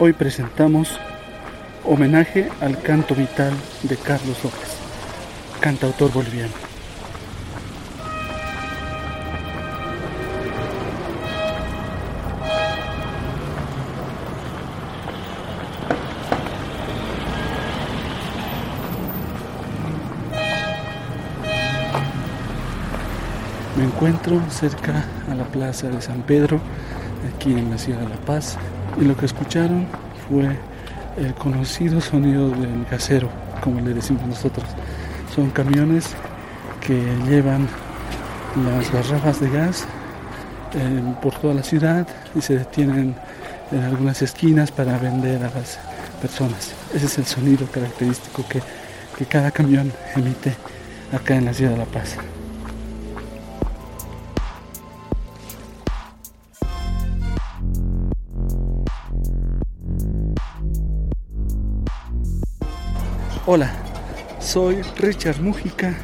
Hoy 0.00 0.12
presentamos 0.12 0.96
homenaje 1.84 2.48
al 2.60 2.80
canto 2.80 3.16
vital 3.16 3.52
de 3.82 3.96
Carlos 3.96 4.44
López, 4.44 4.76
cantautor 5.58 6.12
boliviano. 6.12 6.52
Me 23.76 23.82
encuentro 23.82 24.40
cerca 24.48 25.04
a 25.28 25.34
la 25.34 25.44
plaza 25.46 25.88
de 25.88 26.00
San 26.00 26.22
Pedro, 26.22 26.60
aquí 27.34 27.50
en 27.50 27.68
la 27.70 27.78
ciudad 27.78 27.98
de 27.98 28.10
La 28.10 28.20
Paz, 28.20 28.56
y 29.00 29.04
lo 29.04 29.16
que 29.16 29.26
escucharon 29.26 29.86
fue 30.28 30.56
el 31.16 31.34
conocido 31.34 32.00
sonido 32.00 32.50
del 32.50 32.84
gasero, 32.90 33.28
como 33.62 33.80
le 33.80 33.94
decimos 33.94 34.26
nosotros. 34.26 34.66
Son 35.34 35.50
camiones 35.50 36.14
que 36.80 37.00
llevan 37.28 37.68
las 38.64 38.90
garrafas 38.92 39.40
de 39.40 39.50
gas 39.50 39.84
eh, 40.74 41.14
por 41.22 41.34
toda 41.34 41.54
la 41.54 41.62
ciudad 41.62 42.06
y 42.34 42.40
se 42.40 42.58
detienen 42.58 43.14
en 43.70 43.82
algunas 43.82 44.22
esquinas 44.22 44.70
para 44.70 44.98
vender 44.98 45.44
a 45.44 45.50
las 45.50 45.78
personas. 46.20 46.72
Ese 46.94 47.06
es 47.06 47.18
el 47.18 47.26
sonido 47.26 47.66
característico 47.66 48.44
que, 48.48 48.60
que 49.16 49.26
cada 49.26 49.50
camión 49.50 49.92
emite 50.16 50.54
acá 51.12 51.36
en 51.36 51.46
la 51.46 51.54
ciudad 51.54 51.72
de 51.72 51.78
La 51.78 51.84
Paz. 51.84 52.16
Hola, 63.50 63.72
soy 64.40 64.82
Richard 64.98 65.40
Mújica 65.40 65.96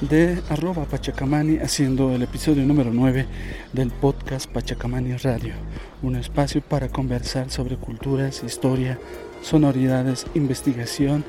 de 0.00 0.42
arroba 0.48 0.86
Pachacamani 0.86 1.58
haciendo 1.58 2.14
el 2.14 2.22
episodio 2.22 2.64
número 2.64 2.90
9 2.94 3.26
del 3.74 3.90
podcast 3.90 4.50
Pachacamani 4.50 5.14
Radio, 5.18 5.52
un 6.00 6.16
espacio 6.16 6.62
para 6.62 6.88
conversar 6.88 7.50
sobre 7.50 7.76
culturas, 7.76 8.42
historia, 8.42 8.98
sonoridades, 9.42 10.24
investigación 10.32 11.26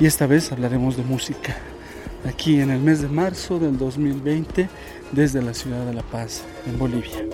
y 0.00 0.06
esta 0.06 0.26
vez 0.26 0.50
hablaremos 0.50 0.96
de 0.96 1.02
música. 1.02 1.58
Aquí 2.26 2.62
en 2.62 2.70
el 2.70 2.80
mes 2.80 3.02
de 3.02 3.08
marzo 3.08 3.58
del 3.58 3.76
2020 3.76 4.66
desde 5.12 5.42
la 5.42 5.52
ciudad 5.52 5.84
de 5.84 5.92
La 5.92 6.04
Paz, 6.04 6.42
en 6.66 6.78
Bolivia. 6.78 7.26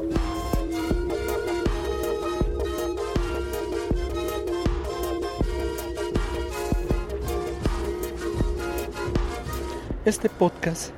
Este 10.09 10.31
podcast 10.31 10.93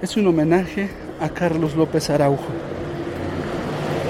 es 0.00 0.16
un 0.16 0.24
homenaje 0.28 0.88
a 1.20 1.28
Carlos 1.30 1.74
López 1.74 2.10
Araujo. 2.10 2.46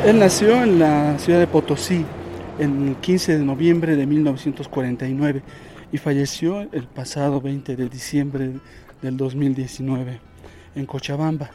Él 0.04 0.18
nació 0.18 0.62
en 0.62 0.78
la 0.78 1.18
ciudad 1.18 1.38
de 1.38 1.46
Potosí 1.46 2.04
el 2.58 2.96
15 3.00 3.38
de 3.38 3.44
noviembre 3.46 3.96
de 3.96 4.04
1949 4.04 5.42
y 5.90 5.96
falleció 5.96 6.60
el 6.60 6.86
pasado 6.86 7.40
20 7.40 7.76
de 7.76 7.88
diciembre 7.88 8.50
del 9.00 9.16
2019 9.16 10.20
en 10.74 10.84
Cochabamba, 10.84 11.50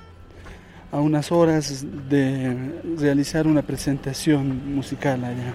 a 0.92 1.00
unas 1.02 1.32
horas 1.32 1.86
de 2.10 2.58
realizar 2.98 3.46
una 3.46 3.62
presentación 3.62 4.74
musical 4.74 5.24
allá. 5.24 5.54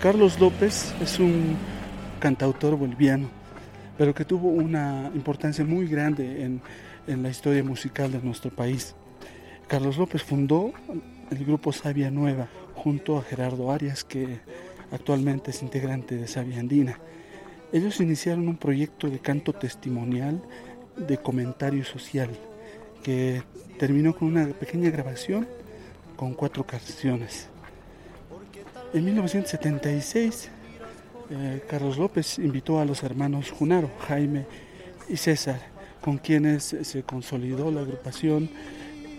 Carlos 0.00 0.40
López 0.40 0.94
es 1.02 1.18
un 1.18 1.54
cantautor 2.18 2.76
boliviano 2.76 3.37
pero 3.98 4.14
que 4.14 4.24
tuvo 4.24 4.48
una 4.48 5.10
importancia 5.14 5.64
muy 5.64 5.88
grande 5.88 6.44
en, 6.44 6.62
en 7.06 7.22
la 7.22 7.28
historia 7.28 7.64
musical 7.64 8.12
de 8.12 8.22
nuestro 8.22 8.50
país. 8.50 8.94
Carlos 9.66 9.98
López 9.98 10.22
fundó 10.22 10.72
el 11.30 11.44
grupo 11.44 11.72
Sabia 11.72 12.10
Nueva 12.10 12.48
junto 12.74 13.18
a 13.18 13.22
Gerardo 13.22 13.70
Arias, 13.72 14.04
que 14.04 14.40
actualmente 14.92 15.50
es 15.50 15.62
integrante 15.62 16.16
de 16.16 16.28
Sabia 16.28 16.60
Andina. 16.60 16.98
Ellos 17.72 18.00
iniciaron 18.00 18.48
un 18.48 18.56
proyecto 18.56 19.10
de 19.10 19.18
canto 19.18 19.52
testimonial 19.52 20.40
de 20.96 21.18
comentario 21.18 21.84
social 21.84 22.30
que 23.02 23.42
terminó 23.78 24.16
con 24.16 24.28
una 24.28 24.46
pequeña 24.46 24.90
grabación 24.90 25.46
con 26.16 26.34
cuatro 26.34 26.64
canciones. 26.64 27.48
En 28.94 29.04
1976 29.04 30.50
eh, 31.30 31.62
Carlos 31.68 31.98
López 31.98 32.38
invitó 32.38 32.80
a 32.80 32.84
los 32.84 33.02
hermanos 33.02 33.50
Junaro, 33.50 33.90
Jaime 34.06 34.46
y 35.08 35.16
César, 35.16 35.60
con 36.00 36.18
quienes 36.18 36.76
se 36.82 37.02
consolidó 37.02 37.70
la 37.70 37.80
agrupación 37.80 38.50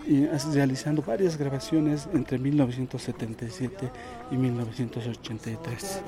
y 0.08 0.25
realizando 0.25 1.03
varias 1.03 1.38
grabaciones 1.38 2.09
entre 2.14 2.40
1977 2.40 3.92
y 4.31 4.38
1983. 4.38 6.02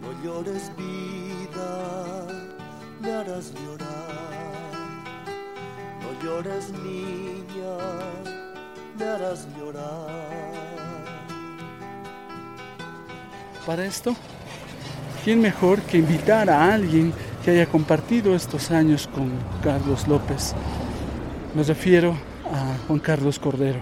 No 0.00 0.24
llores 0.24 0.72
vida, 0.76 2.26
me 3.00 3.12
harás 3.12 3.52
llorar. 3.54 3.88
No 6.02 6.24
llores 6.24 6.72
niña, 6.72 7.76
me 8.98 9.04
harás 9.04 9.46
llorar. 9.56 10.50
Para 13.64 13.86
esto 13.86 14.16
¿quién 15.24 15.40
mejor 15.40 15.80
que 15.82 15.98
invitar 15.98 16.48
a 16.48 16.72
alguien 16.72 17.12
que 17.44 17.50
haya 17.50 17.66
compartido 17.66 18.34
estos 18.34 18.70
años 18.70 19.08
con 19.08 19.30
Carlos 19.62 20.08
López? 20.08 20.54
Me 21.54 21.62
refiero 21.62 22.16
a 22.52 22.76
Juan 22.86 22.98
Carlos 23.00 23.38
Cordero. 23.38 23.80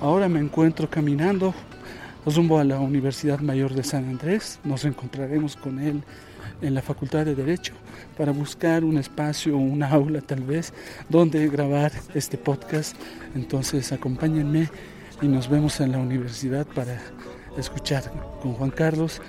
Ahora 0.00 0.28
me 0.28 0.40
encuentro 0.40 0.88
caminando 0.88 1.54
rumbo 2.24 2.58
a 2.58 2.64
la 2.64 2.78
Universidad 2.78 3.40
Mayor 3.40 3.74
de 3.74 3.82
San 3.82 4.08
Andrés. 4.08 4.60
Nos 4.62 4.84
encontraremos 4.84 5.56
con 5.56 5.80
él 5.80 6.02
en 6.60 6.74
la 6.74 6.82
Facultad 6.82 7.24
de 7.24 7.34
Derecho 7.34 7.72
para 8.16 8.32
buscar 8.32 8.84
un 8.84 8.98
espacio, 8.98 9.56
un 9.56 9.82
aula 9.84 10.20
tal 10.20 10.42
vez, 10.42 10.72
donde 11.08 11.48
grabar 11.48 11.92
este 12.14 12.38
podcast. 12.38 12.96
Entonces 13.34 13.90
acompáñenme 13.92 14.68
y 15.22 15.26
nos 15.26 15.48
vemos 15.48 15.80
en 15.80 15.92
la 15.92 15.98
universidad 15.98 16.66
para 16.66 17.00
escuchar 17.56 18.04
con 18.40 18.52
Juan 18.52 18.70
Carlos 18.70 19.20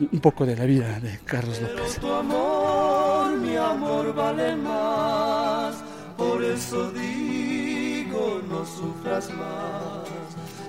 un 0.00 0.20
poco 0.20 0.46
de 0.46 0.56
la 0.56 0.64
vida 0.64 1.00
de 1.00 1.18
Carlos 1.24 1.60
López. 1.60 1.98
Tu 1.98 2.12
amor, 2.12 3.36
mi 3.38 3.56
amor 3.56 4.14
vale 4.14 4.56
más, 4.56 5.76
por 6.16 6.42
eso 6.44 6.90
digo 6.92 8.40
no 8.48 8.64
sufras 8.64 9.30
más, 9.30 10.08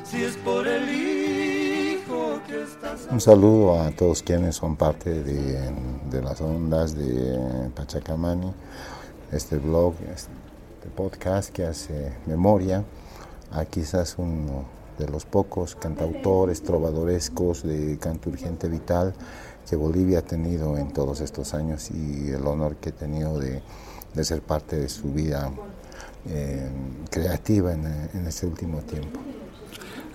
si 0.04 0.24
es 0.24 0.36
por 0.38 0.68
el 0.68 0.90
hijo 0.90 2.40
que 2.48 2.64
estás... 2.64 3.08
Un 3.12 3.22
saludo 3.22 3.80
a 3.80 3.92
todos 3.92 4.24
quienes 4.24 4.56
son 4.56 4.76
parte 4.76 5.24
de, 5.24 5.72
de 6.10 6.22
las 6.22 6.42
ondas 6.42 6.96
de 6.96 7.70
Pachacamani, 7.76 8.52
este 9.32 9.58
blog, 9.58 9.94
este 10.14 10.32
podcast 10.96 11.52
que 11.52 11.66
hace 11.66 12.14
memoria. 12.26 12.84
A 13.52 13.66
quizás 13.66 14.16
uno 14.20 14.66
de 15.00 15.08
los 15.08 15.26
pocos 15.26 15.76
cantautores 15.76 16.62
trovadorescos 16.62 17.64
de 17.64 17.98
canto 17.98 18.30
urgente 18.30 18.68
vital 18.68 19.16
que 19.68 19.76
Bolivia 19.76 20.20
ha 20.20 20.22
tenido 20.22 20.78
en 20.78 20.92
todos 20.92 21.22
estos 21.22 21.54
años 21.54 21.90
y 21.92 22.30
el 22.30 22.46
honor 22.46 22.76
que 22.76 22.90
he 22.90 22.92
tenido 22.92 23.40
de, 23.40 23.62
ser 24.24 24.42
parte 24.42 24.76
de 24.76 24.90
su 24.90 25.14
vida 25.14 25.52
eh, 26.28 26.70
creativa 27.10 27.74
en, 27.74 27.86
este 28.28 28.46
último 28.46 28.80
tiempo. 28.82 29.20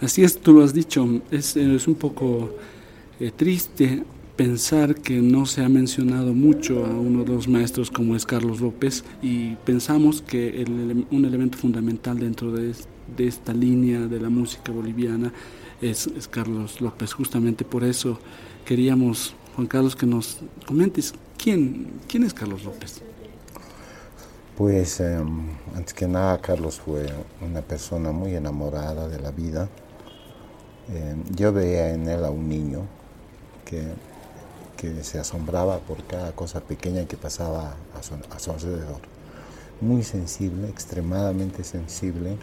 Así 0.00 0.22
es, 0.22 0.38
tú 0.38 0.52
lo 0.52 0.64
has 0.64 0.74
dicho, 0.74 1.06
es, 1.30 1.56
es 1.56 1.88
un 1.88 1.94
poco 1.94 2.50
eh, 3.20 3.30
triste 3.34 4.04
pensar 4.36 4.96
que 4.96 5.22
no 5.22 5.46
se 5.46 5.62
ha 5.62 5.68
mencionado 5.68 6.34
mucho 6.34 6.84
a 6.84 6.90
uno 6.90 7.22
de 7.22 7.32
los 7.32 7.46
maestros 7.46 7.90
como 7.90 8.16
es 8.16 8.26
Carlos 8.26 8.60
López 8.60 9.04
y 9.22 9.54
pensamos 9.64 10.22
que 10.22 10.64
un 11.10 11.24
elemento 11.24 11.56
fundamental 11.56 12.18
dentro 12.18 12.50
de, 12.50 12.72
de, 13.16 13.26
esta 13.26 13.52
línea 13.52 14.00
de 14.00 14.20
la 14.20 14.28
música 14.28 14.72
boliviana 14.72 15.32
es, 15.80 16.08
Carlos 16.30 16.80
López. 16.80 17.12
Justamente 17.12 17.64
por 17.64 17.84
eso 17.84 18.18
queríamos, 18.64 19.34
Juan 19.56 19.66
Carlos, 19.66 19.96
que 19.96 20.06
nos 20.06 20.38
comentes 20.66 21.14
quién, 21.36 22.00
quién 22.08 22.24
es 22.24 22.34
Carlos 22.34 22.64
López. 22.64 23.02
Pues 24.56 25.00
em, 25.00 25.48
antes 25.74 25.92
que 25.94 26.06
nada 26.06 26.40
Carlos 26.40 26.80
fue 26.80 27.06
una 27.40 27.60
persona 27.60 28.12
muy 28.12 28.34
enamorada 28.34 29.08
de 29.08 29.20
la 29.20 29.32
vida. 29.32 29.68
Em, 30.88 31.24
yo 31.34 31.52
veía 31.52 31.92
en 31.92 32.08
él 32.08 32.24
a 32.24 32.30
un 32.30 32.48
niño 32.48 32.82
que 33.64 33.82
que 34.76 35.02
se 35.02 35.18
asombraba 35.18 35.78
por 35.78 36.04
cada 36.04 36.32
cosa 36.32 36.60
pequeña 36.60 37.06
que 37.06 37.16
pasaba 37.16 37.74
a 37.94 38.38
su, 38.38 38.50
alrededor. 38.50 39.00
Muy 39.80 40.02
sensible, 40.02 40.68
extremadamente 40.68 41.64
sensible, 41.64 42.36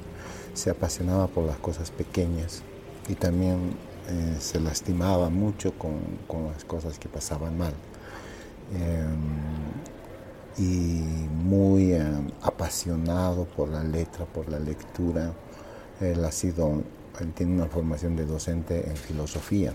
se 0.54 0.70
apasionaba 0.70 1.28
por 1.28 1.46
las 1.46 1.58
cosas 1.58 1.92
pequeñas 1.92 2.64
y 3.08 3.16
también 3.16 3.76
eh, 4.10 4.38
se 4.40 4.60
lastimaba 4.60 5.30
mucho 5.30 5.74
con, 5.78 6.00
las 6.52 6.66
cosas 6.66 7.00
que 7.00 7.10
pasaban 7.10 7.58
mal. 7.58 7.74
Em, 8.74 9.82
y 10.58 11.02
muy 11.44 11.94
em, 11.94 12.30
apasionado 12.42 13.46
por 13.46 13.70
la 13.70 13.84
letra, 13.84 14.26
por 14.26 14.50
la 14.50 14.60
lectura. 14.60 15.34
Él 16.00 16.24
ha 16.26 16.32
sido, 16.32 16.84
él 17.20 17.34
tiene 17.34 17.54
una 17.54 17.68
formación 17.68 18.16
de 18.16 18.26
docente 18.26 18.90
en 18.90 18.98
filosofía. 18.98 19.74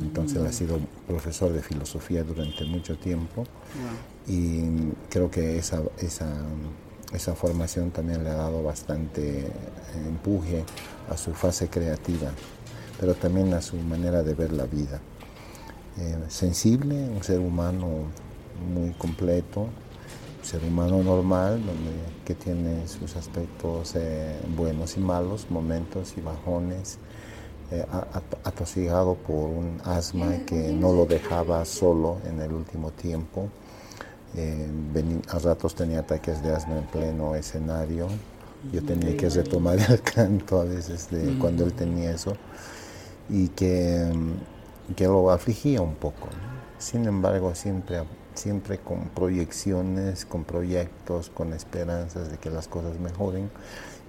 Entonces 0.00 0.38
él 0.38 0.46
ha 0.46 0.52
sido 0.52 0.78
profesor 1.06 1.52
de 1.52 1.62
filosofía 1.62 2.24
durante 2.24 2.64
mucho 2.64 2.98
tiempo 2.98 3.44
y 4.26 4.64
creo 5.08 5.30
que 5.30 5.56
esa, 5.58 5.82
esa, 5.98 6.26
esa 7.14 7.34
formación 7.34 7.90
también 7.90 8.24
le 8.24 8.30
ha 8.30 8.34
dado 8.34 8.62
bastante 8.62 9.46
empuje 10.06 10.64
a 11.08 11.16
su 11.16 11.32
fase 11.32 11.68
creativa 11.68 12.30
pero 12.98 13.14
también 13.14 13.52
a 13.54 13.60
su 13.60 13.76
manera 13.76 14.22
de 14.22 14.34
ver 14.34 14.52
la 14.52 14.64
vida. 14.64 15.00
Eh, 15.98 16.16
sensible, 16.28 16.94
un 17.08 17.22
ser 17.22 17.40
humano 17.40 18.06
muy 18.72 18.92
completo, 18.92 19.60
un 19.62 20.44
ser 20.44 20.62
humano 20.64 21.02
normal, 21.02 21.60
que 22.24 22.34
tiene 22.34 22.86
sus 22.88 23.16
aspectos 23.16 23.94
eh, 23.96 24.38
buenos 24.56 24.96
y 24.96 25.00
malos, 25.00 25.50
momentos 25.50 26.14
y 26.16 26.20
bajones, 26.20 26.98
eh, 27.70 27.84
atosigado 28.44 29.14
por 29.14 29.50
un 29.50 29.80
asma 29.84 30.38
que 30.46 30.72
no 30.72 30.92
lo 30.92 31.06
dejaba 31.06 31.64
solo 31.64 32.18
en 32.24 32.40
el 32.40 32.52
último 32.52 32.90
tiempo. 32.90 33.48
A 35.28 35.38
ratos 35.38 35.74
tenía 35.74 36.00
ataques 36.00 36.42
de 36.42 36.54
asma 36.54 36.78
en 36.78 36.86
pleno 36.86 37.34
escenario. 37.34 38.08
Yo 38.72 38.82
tenía 38.82 39.16
que 39.16 39.28
retomar 39.28 39.78
el 39.78 40.00
canto 40.00 40.60
a 40.60 40.64
veces 40.64 41.10
de 41.10 41.38
cuando 41.38 41.64
él 41.64 41.72
tenía 41.72 42.12
eso 42.12 42.34
y 43.28 43.48
que, 43.48 44.10
que 44.96 45.04
lo 45.04 45.30
afligía 45.30 45.82
un 45.82 45.94
poco. 45.94 46.28
Sin 46.78 47.06
embargo, 47.06 47.54
siempre, 47.54 48.02
siempre 48.34 48.78
con 48.78 49.08
proyecciones, 49.10 50.24
con 50.24 50.44
proyectos, 50.44 51.30
con 51.30 51.52
esperanzas 51.52 52.30
de 52.30 52.38
que 52.38 52.50
las 52.50 52.68
cosas 52.68 52.98
mejoren. 52.98 53.50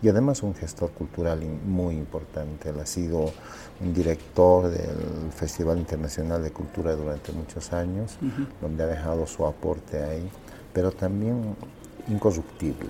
Y 0.01 0.09
además 0.09 0.43
un 0.43 0.53
gestor 0.55 0.91
cultural 0.91 1.41
muy 1.65 1.95
importante. 1.95 2.69
Él 2.69 2.79
ha 2.79 2.85
sido 2.85 3.31
director 3.79 4.69
del 4.69 5.31
Festival 5.35 5.77
Internacional 5.77 6.41
de 6.43 6.51
Cultura 6.51 6.95
durante 6.95 7.31
muchos 7.31 7.73
años, 7.73 8.17
donde 8.61 8.83
ha 8.83 8.87
dejado 8.87 9.27
su 9.27 9.45
aporte 9.45 10.01
ahí, 10.03 10.29
pero 10.73 10.91
también 10.91 11.55
incorruptible. 12.07 12.89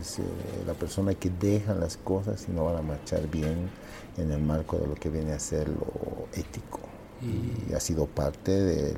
Es 0.00 0.18
eh, 0.18 0.22
la 0.66 0.74
persona 0.74 1.14
que 1.14 1.30
deja 1.30 1.74
las 1.74 1.96
cosas 1.96 2.46
y 2.48 2.52
no 2.52 2.64
van 2.64 2.76
a 2.76 2.82
marchar 2.82 3.28
bien 3.28 3.68
en 4.16 4.30
el 4.30 4.42
marco 4.42 4.78
de 4.78 4.86
lo 4.86 4.94
que 4.94 5.10
viene 5.10 5.32
a 5.32 5.38
ser 5.38 5.68
lo 5.68 6.28
ético. 6.34 6.80
Y 7.22 7.72
ha 7.72 7.80
sido 7.80 8.06
parte 8.06 8.52
del, 8.52 8.96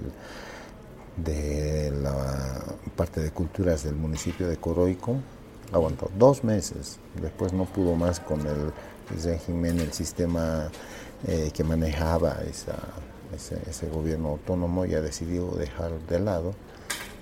de 1.17 1.93
la 2.03 2.65
parte 2.97 3.21
de 3.21 3.31
culturas 3.31 3.85
del 3.85 3.95
municipio 3.95 4.49
de 4.49 4.57
Coroico. 4.57 5.17
Aguantó 5.73 6.11
dos 6.17 6.45
meses, 6.45 6.99
después 7.21 7.53
no 7.53 7.65
pudo 7.65 7.95
más 7.97 8.21
con 8.21 8.41
el 8.47 8.73
régimen, 9.23 9.81
el 9.81 9.93
sistema 9.93 10.71
eh, 11.27 11.51
que 11.53 11.65
manejaba 11.65 12.39
esa, 12.49 12.77
ese, 13.35 13.59
ese 13.69 13.89
gobierno 13.89 14.29
autónomo 14.31 14.85
y 14.87 14.95
ha 14.95 15.01
decidido 15.01 15.51
dejar 15.57 15.93
de 16.09 16.21
lado 16.21 16.55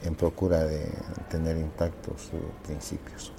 en 0.04 0.14
procura 0.14 0.64
de 0.64 0.86
tener 1.30 1.56
intactos 1.56 2.22
sus 2.22 2.66
principios. 2.66 3.32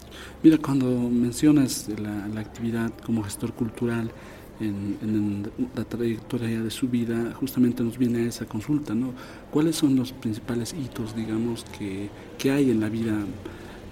Mira, 0.44 0.58
cuando 0.58 0.88
mencionas 0.88 1.88
la, 2.00 2.40
actividad 2.40 2.92
como 3.06 3.24
gestor 3.24 3.54
cultural 3.54 4.12
en, 4.60 5.52
la 5.76 5.84
trayectoria 5.84 6.62
de 6.62 6.72
su 6.72 6.88
vida, 6.88 7.34
justamente 7.40 7.84
nos 7.84 7.98
viene 7.98 8.20
a 8.20 8.28
esa 8.28 8.46
consulta, 8.46 8.96
¿no? 8.96 9.14
¿Cuáles 9.52 9.76
son 9.76 9.96
los 9.96 10.12
principales 10.12 10.74
hitos, 10.74 11.16
digamos, 11.16 11.66
que, 11.78 12.10
que 12.38 12.52
hay 12.52 12.72
en 12.72 12.80
la 12.80 12.90
vida, 12.90 13.14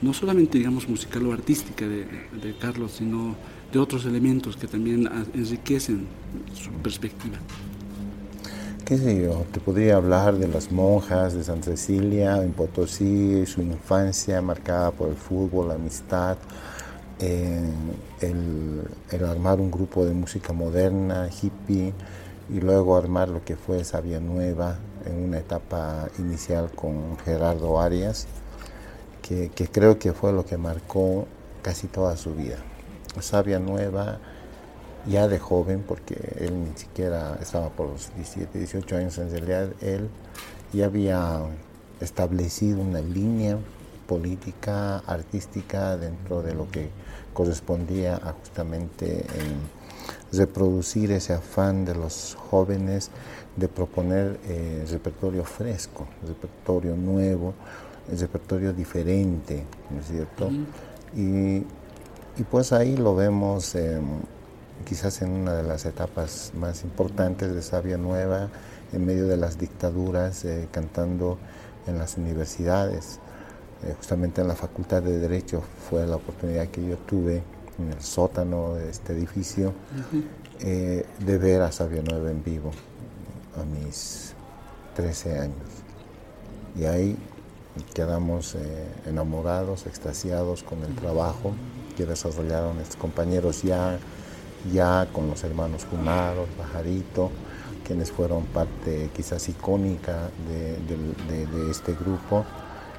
no 0.02 0.14
solamente, 0.14 0.58
digamos, 0.58 0.88
musical 0.88 1.26
o 1.28 1.34
artística 1.34 1.88
de, 1.88 2.06
de 2.42 2.58
Carlos, 2.60 2.94
sino 2.94 3.36
de 3.74 3.80
otros 3.80 4.06
elementos 4.06 4.56
que 4.56 4.68
también 4.68 5.10
enriquecen 5.34 6.08
su 6.54 6.72
perspectiva? 6.72 7.38
qué 8.86 8.98
sé 8.98 9.22
yo, 9.22 9.46
te 9.52 9.60
podría 9.60 9.96
hablar 9.96 10.38
de 10.38 10.48
las 10.48 10.72
monjas 10.72 11.34
de 11.34 11.44
Santa 11.44 11.72
Cecilia 11.72 12.44
en 12.44 12.52
Potosí, 12.52 13.46
su 13.46 13.62
infancia 13.62 14.42
marcada 14.42 14.92
por 14.92 15.10
el 15.10 15.16
fútbol, 15.16 15.70
la 15.70 15.76
amistad, 15.76 16.38
el, 17.20 18.84
armar 19.24 19.62
un 19.62 19.72
grupo 19.72 20.06
de 20.06 20.14
música 20.14 20.52
moderna, 20.52 21.30
hippie, 21.30 21.94
y 22.54 22.60
luego 22.60 22.98
armar 22.98 23.30
lo 23.30 23.44
que 23.46 23.56
fue 23.56 23.84
Sabia 23.86 24.20
Nueva 24.20 24.78
en 25.06 25.16
una 25.24 25.40
etapa 25.40 26.10
inicial 26.20 26.70
con 26.76 27.18
Gerardo 27.24 27.80
Arias, 27.80 28.28
que, 29.22 29.50
que 29.50 29.68
creo 29.68 29.98
que 29.98 30.12
fue 30.12 30.34
lo 30.34 30.46
que 30.46 30.58
marcó 30.58 31.26
casi 31.62 31.88
toda 31.88 32.18
su 32.18 32.36
vida. 32.36 32.58
Sabia 33.22 33.60
Nueva 33.60 34.20
ya 35.06 35.28
de 35.28 35.40
joven, 35.40 35.84
porque 35.86 36.16
él 36.40 36.64
ni 36.64 36.78
siquiera 36.78 37.38
estaba 37.42 37.70
por 37.70 37.90
los 37.90 38.16
17, 38.16 38.58
18 38.58 38.98
años, 38.98 39.18
en 39.18 39.30
realidad 39.32 39.70
él 39.82 40.10
ya 40.72 40.86
había 40.86 41.42
establecido 42.00 42.82
una 42.82 43.02
línea 43.02 43.58
política, 44.08 45.00
artística, 45.00 45.98
dentro 45.98 46.42
de 46.42 46.54
lo 46.54 46.70
que 46.70 46.90
correspondía 47.34 48.16
a 48.16 48.34
justamente 48.34 49.26
reproducir 50.32 51.12
ese 51.12 51.34
afán 51.34 51.86
de 51.86 51.96
los 51.96 52.36
jóvenes 52.50 53.12
de 53.56 53.68
proponer 53.68 54.40
eh, 54.48 54.86
repertorio 54.90 55.44
fresco, 55.44 56.08
repertorio 56.28 56.96
nuevo, 56.96 57.54
repertorio 58.20 58.74
diferente, 58.74 59.64
¿no 59.90 60.00
es 60.00 60.08
cierto? 60.08 60.50
y, 61.16 61.64
y, 62.38 62.44
pues 62.44 62.74
ahí 62.74 62.98
lo 62.98 63.16
vemos 63.16 63.76
quizás 64.84 65.22
en 65.22 65.32
una 65.32 65.54
de 65.54 65.64
las 65.64 65.86
etapas 65.86 66.52
más 66.56 66.84
importantes 66.84 67.54
de 67.54 67.62
Sabia 67.62 67.98
Nueva, 67.98 68.50
en 68.92 69.06
medio 69.06 69.28
de 69.28 69.38
las 69.38 69.58
dictaduras, 69.58 70.46
eh, 70.46 70.68
cantando 70.72 71.38
en 71.88 71.98
las 71.98 72.18
universidades. 72.18 73.20
Eh, 73.84 73.94
justamente 73.98 74.42
en 74.42 74.48
la 74.48 74.56
Facultad 74.56 75.02
de 75.02 75.20
Derecho 75.20 75.64
fue 75.90 76.06
la 76.06 76.18
oportunidad 76.18 76.68
que 76.68 76.86
yo 76.86 76.98
tuve 76.98 77.44
en 77.80 77.92
el 77.92 78.02
sótano 78.02 78.76
de 78.76 78.90
este 78.90 79.14
edificio 79.14 79.74
eh, 80.60 81.06
de 81.20 81.38
ver 81.38 81.62
a 81.62 81.72
Sabia 81.72 82.02
Nueva 82.04 82.30
en 82.32 82.44
vivo 82.44 82.72
a 83.60 83.64
mis 83.66 84.34
13 84.96 85.40
años. 85.40 85.70
Y 86.80 86.86
ahí 86.86 87.18
quedamos 87.94 88.56
enamorados, 89.08 89.88
extasiados 89.88 90.64
con 90.64 90.84
el 90.84 90.96
trabajo 90.96 91.54
que 91.96 92.06
desarrollaron 92.06 92.80
estos 92.80 92.98
compañeros 92.98 93.64
ya 93.64 93.98
ya 94.72 95.08
con 95.12 95.28
los 95.28 95.44
hermanos 95.44 95.86
Junaros, 95.90 96.48
Pajarito, 96.58 97.32
quienes 97.86 98.12
fueron 98.12 98.46
parte 98.46 99.10
quizás 99.16 99.50
icónica 99.50 100.30
de, 100.48 101.72
este 101.72 101.94
grupo, 101.94 102.46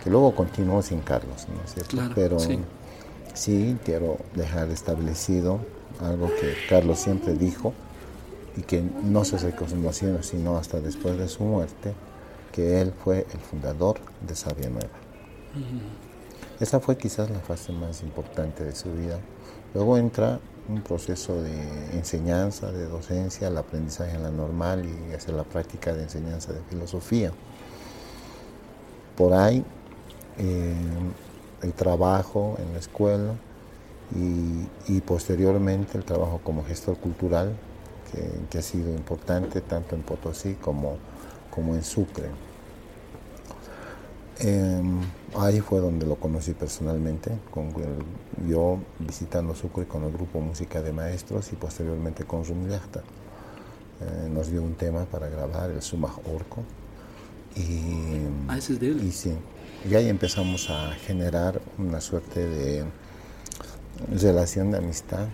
que 0.03 0.11
luego 0.11 0.35
continuó 0.35 0.83
sin 0.83 1.01
Carlos, 1.01 1.47
¿no 1.49 1.63
es 1.65 1.75
cierto? 1.75 2.13
Pero 2.15 2.39
sí. 3.35 3.79
quiero 3.85 4.19
dejar 4.35 4.71
establecido 4.71 5.61
algo 6.01 6.27
que 6.27 6.55
Carlos 6.69 6.99
siempre 6.99 7.35
dijo 7.35 7.73
y 8.57 8.63
que 8.63 8.83
no 9.03 9.25
se 9.25 9.39
reconoció 9.39 10.23
sino 10.23 10.57
hasta 10.57 10.81
después 10.81 11.17
de 11.17 11.29
su 11.29 11.45
muerte, 11.45 11.95
que 12.53 12.81
él 12.81 12.93
fue 13.03 13.27
el 13.33 13.41
fundador 13.41 13.99
de 14.27 14.37
Sabia 14.37 14.69
Nueva. 14.69 14.89
Esa 16.61 16.79
fue 16.79 16.97
quizás 16.97 17.31
la 17.31 17.41
fase 17.41 17.73
más 17.73 18.03
importante 18.03 18.65
de 18.65 18.75
su 18.75 18.93
vida. 18.93 19.19
Luego 19.75 19.99
entra 19.99 20.39
un 20.69 20.83
proceso 20.83 21.43
de 21.43 21.53
enseñanza, 21.93 22.71
de 22.71 22.87
docencia, 22.87 23.49
el 23.49 23.57
aprendizaje 23.57 24.15
en 24.15 24.23
la 24.23 24.31
normal 24.31 24.85
y 24.85 25.13
hacer 25.15 25.35
la 25.35 25.43
práctica 25.43 25.93
de 25.93 26.05
enseñanza 26.05 26.53
de 26.53 26.61
filosofía. 26.71 27.33
Por 29.17 29.33
ahí 29.33 29.65
eh, 30.39 30.75
el 31.63 31.73
trabajo 31.73 32.57
en 32.59 32.73
la 32.73 32.79
escuela 32.79 33.35
y, 34.87 35.01
posteriormente 35.01 35.99
el 35.99 36.05
trabajo 36.05 36.41
como 36.45 36.65
gestor 36.65 36.97
cultural, 36.99 37.53
que, 38.49 38.59
ha 38.59 38.63
sido 38.63 38.91
importante 38.91 39.61
tanto 39.61 39.97
en 39.97 40.03
Potosí 40.03 40.55
como, 40.55 40.99
como 41.51 41.75
en 41.75 41.83
Sucre. 41.83 42.29
Em, 44.45 45.01
ahí 45.39 45.61
fue 45.61 45.81
donde 45.81 46.05
lo 46.05 46.17
conocí 46.17 46.53
personalmente, 46.53 47.31
con 47.51 47.73
yo 48.47 48.79
visitando 48.99 49.55
Sucre 49.55 49.87
con 49.87 50.05
el 50.05 50.13
grupo 50.13 50.39
Música 50.39 50.83
de 50.83 50.93
Maestros 50.93 51.51
y 51.55 51.57
posteriormente 51.57 52.25
con 52.25 52.45
Rumliachta. 52.45 53.01
Eh, 53.01 54.29
nos 54.31 54.51
dio 54.51 54.63
un 54.63 54.75
tema 54.75 55.07
para 55.07 55.29
grabar, 55.31 55.71
el 55.71 55.81
Sumaj 55.81 56.19
Orco. 56.31 56.63
Y, 57.57 58.19
ah, 58.49 58.59
ese 58.59 58.75
es 58.75 58.81
de 58.81 58.89
él. 58.89 59.03
Y 59.03 59.13
sí, 59.13 59.33
y 59.89 59.95
ahí 59.95 60.11
empezamos 60.11 60.69
a 60.69 60.91
generar 60.93 61.63
una 61.79 62.03
suerte 62.03 62.47
de 62.47 62.85
relación 64.21 64.73
de 64.73 64.77
amistad 64.77 65.27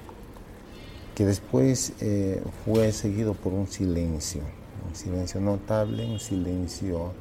que 1.16 1.24
después 1.24 1.94
eh, 2.00 2.40
fue 2.64 2.92
seguido 2.92 3.34
por 3.34 3.54
un 3.54 3.66
silencio, 3.66 4.42
un 4.88 4.94
silencio 4.94 5.40
notable, 5.40 6.06
un 6.06 6.20
silencio 6.20 7.12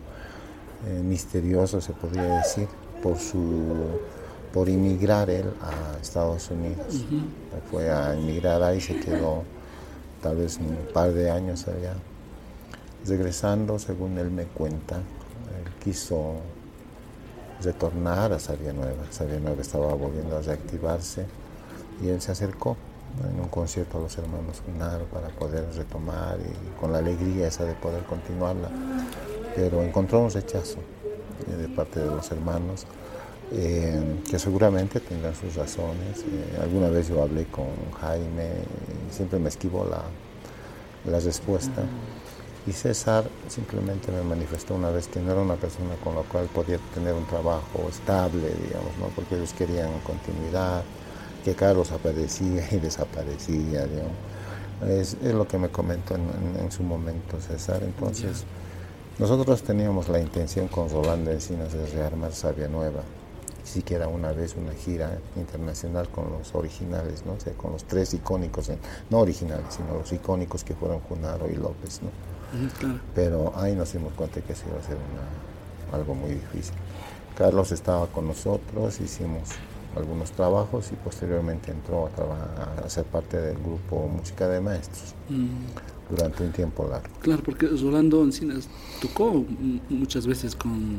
eh, 0.88 1.02
misterioso 1.04 1.82
se 1.82 1.94
podría 1.94 2.38
decir, 2.38 2.68
por 3.02 3.18
su 3.18 4.00
por 4.54 4.68
inmigrar 4.68 5.30
él 5.30 5.46
a 5.62 6.00
Estados 6.02 6.50
Unidos. 6.50 7.06
Fue 7.70 7.90
a 7.90 8.16
inmigrar 8.16 8.64
ahí, 8.64 8.82
se 8.82 9.00
quedó 9.00 9.44
tal 10.22 10.38
vez 10.38 10.58
un 10.58 10.92
par 10.94 11.14
de 11.14 11.30
años 11.30 11.68
allá. 11.68 11.94
Regresando, 13.06 13.80
según 13.80 14.18
él 14.18 14.32
me 14.32 14.46
cuenta, 14.46 14.96
él 14.98 15.72
quiso 15.84 16.36
retornar 17.64 18.34
a 18.34 18.40
Sabia 18.40 18.74
Nueva. 18.74 19.04
Sabia 19.12 19.40
Nueva 19.40 19.62
estaba 19.62 19.94
volviendo 19.94 20.38
a 20.38 20.42
reactivarse 20.42 21.26
y 22.02 22.10
él 22.10 22.22
se 22.22 22.32
acercó 22.32 22.76
en 23.32 23.40
un 23.40 23.50
concierto 23.50 23.98
a 23.98 24.02
los 24.02 24.18
hermanos 24.18 24.62
Unar 24.68 25.02
para 25.06 25.30
poder 25.30 25.66
retomar 25.76 26.38
y 26.40 26.80
con 26.80 26.92
la 26.92 27.00
alegría 27.00 27.48
esa 27.48 27.66
de 27.66 27.74
poder 27.74 28.04
continuarla. 28.04 28.70
Pero 29.56 29.84
encontró 29.84 30.20
un 30.20 30.32
rechazo 30.32 30.78
eh, 31.48 31.56
de 31.56 31.68
parte 31.70 32.00
de 32.00 32.08
los 32.08 32.32
hermanos. 32.32 32.86
Eh, 33.52 34.22
que 34.30 34.38
seguramente 34.38 35.00
tendrán 35.00 35.34
sus 35.36 35.56
razones. 35.56 36.20
Eh, 36.20 36.60
alguna 36.62 36.90
vez 36.90 37.08
yo 37.08 37.24
hablé 37.24 37.46
con 37.46 37.66
Jaime 38.00 38.48
siempre 39.10 39.40
me 39.40 39.50
esquivó 39.50 39.86
la, 39.86 40.04
la 41.12 41.20
respuesta. 41.20 41.84
Y 42.68 42.72
César 42.72 43.24
simplemente 43.48 44.12
me 44.12 44.22
manifestó 44.22 44.76
una 44.76 44.92
vez 44.92 45.08
que 45.08 45.20
no 45.20 45.32
era 45.32 45.42
una 45.42 45.56
persona 45.56 45.96
con 46.04 46.16
la 46.16 46.22
cual 46.22 46.46
podía 46.48 46.78
tener 46.94 47.14
un 47.14 47.26
trabajo 47.26 47.88
estable, 47.90 48.50
digamos, 48.64 48.96
¿no? 49.00 49.08
porque 49.16 49.36
ellos 49.36 49.54
querían 49.54 49.90
continuidad, 50.02 50.84
que 51.44 51.56
Carlos 51.56 51.92
aparecía 51.92 52.68
y 52.72 52.78
desaparecía, 52.78 53.88
Es, 54.88 55.18
lo 55.24 55.48
que 55.48 55.58
me 55.58 55.70
comentó 55.70 56.16
en, 56.16 56.72
su 56.72 56.84
momento 56.84 57.40
César. 57.40 57.82
Entonces, 57.82 58.44
nosotros 59.20 59.62
teníamos 59.64 60.08
la 60.08 60.22
intención 60.22 60.70
con 60.70 60.90
Rolando 60.90 61.32
Encinas 61.32 61.74
de 61.74 61.86
rearmar 61.88 62.32
Sabia 62.32 62.70
Nueva, 62.70 63.02
siquiera 63.66 64.08
una 64.08 64.32
vez 64.32 64.56
una 64.56 64.72
gira 64.72 65.20
internacional 65.36 66.08
con 66.08 66.32
los 66.32 66.56
originales, 66.56 67.26
¿no? 67.26 67.36
con 67.58 67.74
los 67.74 67.84
tres 67.84 68.14
icónicos, 68.14 68.72
no 69.10 69.20
originales, 69.20 69.66
sino 69.76 69.94
los 69.94 70.12
icónicos 70.14 70.64
que 70.64 70.74
fueron 70.74 71.02
Junaro 71.02 71.50
y 71.50 71.56
López. 71.56 72.00
¿no? 72.02 72.10
Pero 73.14 73.52
ahí 73.58 73.76
nos 73.76 73.92
dimos 73.92 74.14
cuenta 74.14 74.40
que 74.40 74.56
se 74.56 74.66
iba 74.68 74.80
a 74.80 74.84
ser 74.84 74.98
algo 75.92 76.16
muy 76.16 76.32
difícil. 76.32 76.76
Carlos 77.38 77.74
estaba 77.74 78.08
con 78.08 78.26
nosotros, 78.26 79.02
hicimos 79.02 79.50
algunos 79.98 80.32
trabajos 80.32 80.92
y 80.94 80.96
posteriormente 80.96 81.72
entró 81.72 82.10
a, 82.18 82.86
a 82.86 82.90
ser 82.90 83.04
parte 83.04 83.38
del 83.38 83.58
grupo 83.58 84.08
Música 84.08 84.48
de 84.48 84.62
Maestros 84.62 85.14
mm. 85.28 85.99
Durante 86.10 86.44
un 86.44 86.52
tiempo 86.52 86.88
largo. 86.88 87.08
Claro, 87.22 87.44
porque 87.44 87.68
Rolando 87.68 88.24
Encinas 88.24 88.68
tocó 89.02 89.46
muchas 89.90 90.26
veces 90.26 90.56
con 90.56 90.98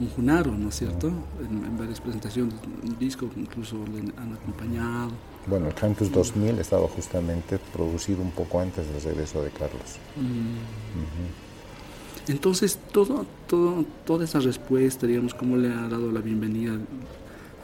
un 0.00 0.08
Junaro, 0.16 0.52
¿no 0.52 0.70
es 0.70 0.76
cierto? 0.76 1.12
En, 1.40 1.78
varias 1.78 2.00
presentaciones, 2.00 2.54
un 2.82 2.98
disco 2.98 3.28
incluso 3.36 3.76
le 3.92 4.00
han 4.00 4.32
acompañado. 4.32 5.10
Bueno, 5.46 5.68
el 5.68 5.74
Cantus 5.74 6.10
2000 6.10 6.58
estaba 6.58 6.88
justamente 6.88 7.58
producido 7.72 8.22
un 8.22 8.30
poco 8.30 8.60
antes 8.60 8.86
del 8.92 9.02
regreso 9.02 9.42
de 9.42 9.50
Carlos. 9.50 9.98
Mm. 10.16 12.30
Entonces, 12.30 12.78
todo, 12.92 13.26
todo, 13.46 13.84
toda 14.04 14.24
esa 14.24 14.40
respuesta, 14.40 15.06
digamos, 15.06 15.34
cómo 15.34 15.56
le 15.56 15.68
ha 15.68 15.88
dado 15.88 16.12
la 16.12 16.20
bienvenida 16.20 16.78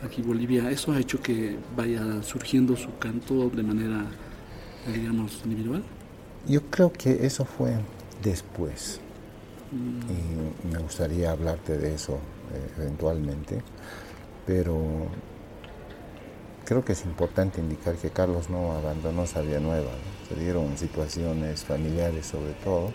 aquí 0.02 0.23
Bolivia, 0.23 0.71
¿eso 0.71 0.93
ha 0.93 1.00
hecho 1.00 1.21
que 1.21 1.57
vaya 1.76 2.23
surgiendo 2.23 2.76
su 2.76 2.97
canto 2.99 3.50
de 3.50 3.62
manera, 3.62 4.07
digamos, 4.93 5.40
individual? 5.45 5.83
Yo 6.49 6.62
creo 6.71 6.93
que 6.93 7.26
eso 7.26 7.45
fue 7.45 7.75
después. 8.23 9.00
Mm. 9.73 10.69
Y 10.69 10.75
me 10.75 10.79
gustaría 10.79 11.33
hablarte 11.33 11.76
de 11.76 11.95
eso 11.95 12.15
eh, 12.15 12.71
eventualmente, 12.79 13.62
pero 14.47 14.76
creo 16.65 16.85
que 16.85 16.93
es 16.93 17.05
importante 17.05 17.61
indicar 17.61 17.97
que 17.97 18.11
Carlos 18.11 18.49
no 18.50 18.73
abandonó 18.73 19.26
Sabia 19.26 19.61
Nueva, 19.61 19.91
se 20.29 20.35
dieron 20.37 20.76
situaciones 20.76 21.65
familiares 21.65 22.26
sobre 22.26 22.53
todo 22.65 22.93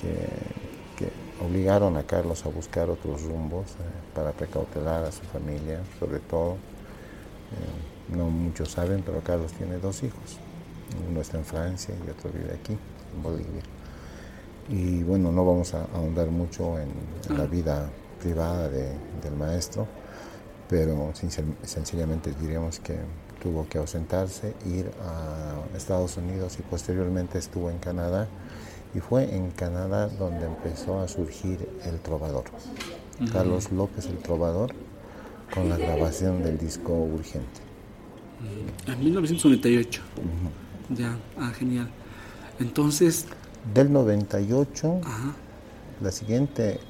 que, 0.00 1.08
obligaron 1.44 1.96
a 1.96 2.04
Carlos 2.04 2.46
a 2.46 2.48
buscar 2.48 2.88
otros 2.88 3.22
rumbos 3.22 3.72
eh, 3.72 3.74
para 4.14 4.30
precautelar 4.30 5.04
a 5.04 5.10
su 5.10 5.22
familia, 5.22 5.80
sobre 5.98 6.20
todo. 6.20 6.52
Eh, 6.52 8.14
no 8.14 8.30
muchos 8.30 8.70
saben, 8.70 9.02
pero 9.04 9.20
Carlos 9.20 9.52
tiene 9.52 9.78
dos 9.78 10.02
hijos, 10.04 10.38
uno 11.08 11.20
está 11.20 11.38
en 11.38 11.44
Francia 11.44 11.94
y 11.94 12.10
otro 12.10 12.30
vive 12.30 12.54
aquí, 12.54 12.72
en 12.72 13.22
Bolivia. 13.22 13.62
Y 14.68 15.02
bueno, 15.02 15.30
no 15.30 15.44
vamos 15.44 15.74
a 15.74 15.84
ahondar 15.94 16.28
mucho 16.28 16.78
en, 16.78 16.88
la 17.36 17.44
ah. 17.44 17.46
vida 17.46 17.90
privada 18.20 18.68
del 18.68 19.36
maestro, 19.38 19.86
pero 20.68 21.12
sencillamente 21.62 22.32
diríamos 22.40 22.80
que 22.80 22.96
tuvo 23.42 23.68
que 23.68 23.76
ausentarse, 23.76 24.54
ir 24.64 24.90
a 25.02 25.76
Estados 25.76 26.16
Unidos 26.16 26.56
y 26.58 26.62
posteriormente 26.62 27.38
estuvo 27.38 27.70
en 27.70 27.78
Canadá. 27.78 28.26
Y 28.94 29.00
fue 29.00 29.34
en 29.34 29.50
Canadá 29.50 30.08
donde 30.08 30.46
empezó 30.46 31.00
a 31.00 31.08
surgir 31.08 31.68
el 31.84 31.98
trovador. 32.00 32.44
Carlos 33.32 33.70
López 33.72 34.06
el 34.06 34.18
trovador, 34.18 34.72
con 35.52 35.68
la 35.68 35.76
grabación 35.76 36.42
del 36.42 36.58
disco 36.58 36.92
Urgente. 36.92 37.60
En 38.86 38.98
1998. 39.00 40.02
Ya, 40.90 41.16
ah, 41.38 41.52
genial. 41.56 41.88
Entonces... 42.60 43.26
Del 43.72 43.92
98, 43.92 45.00
la 46.02 46.12
siguiente, 46.12 46.80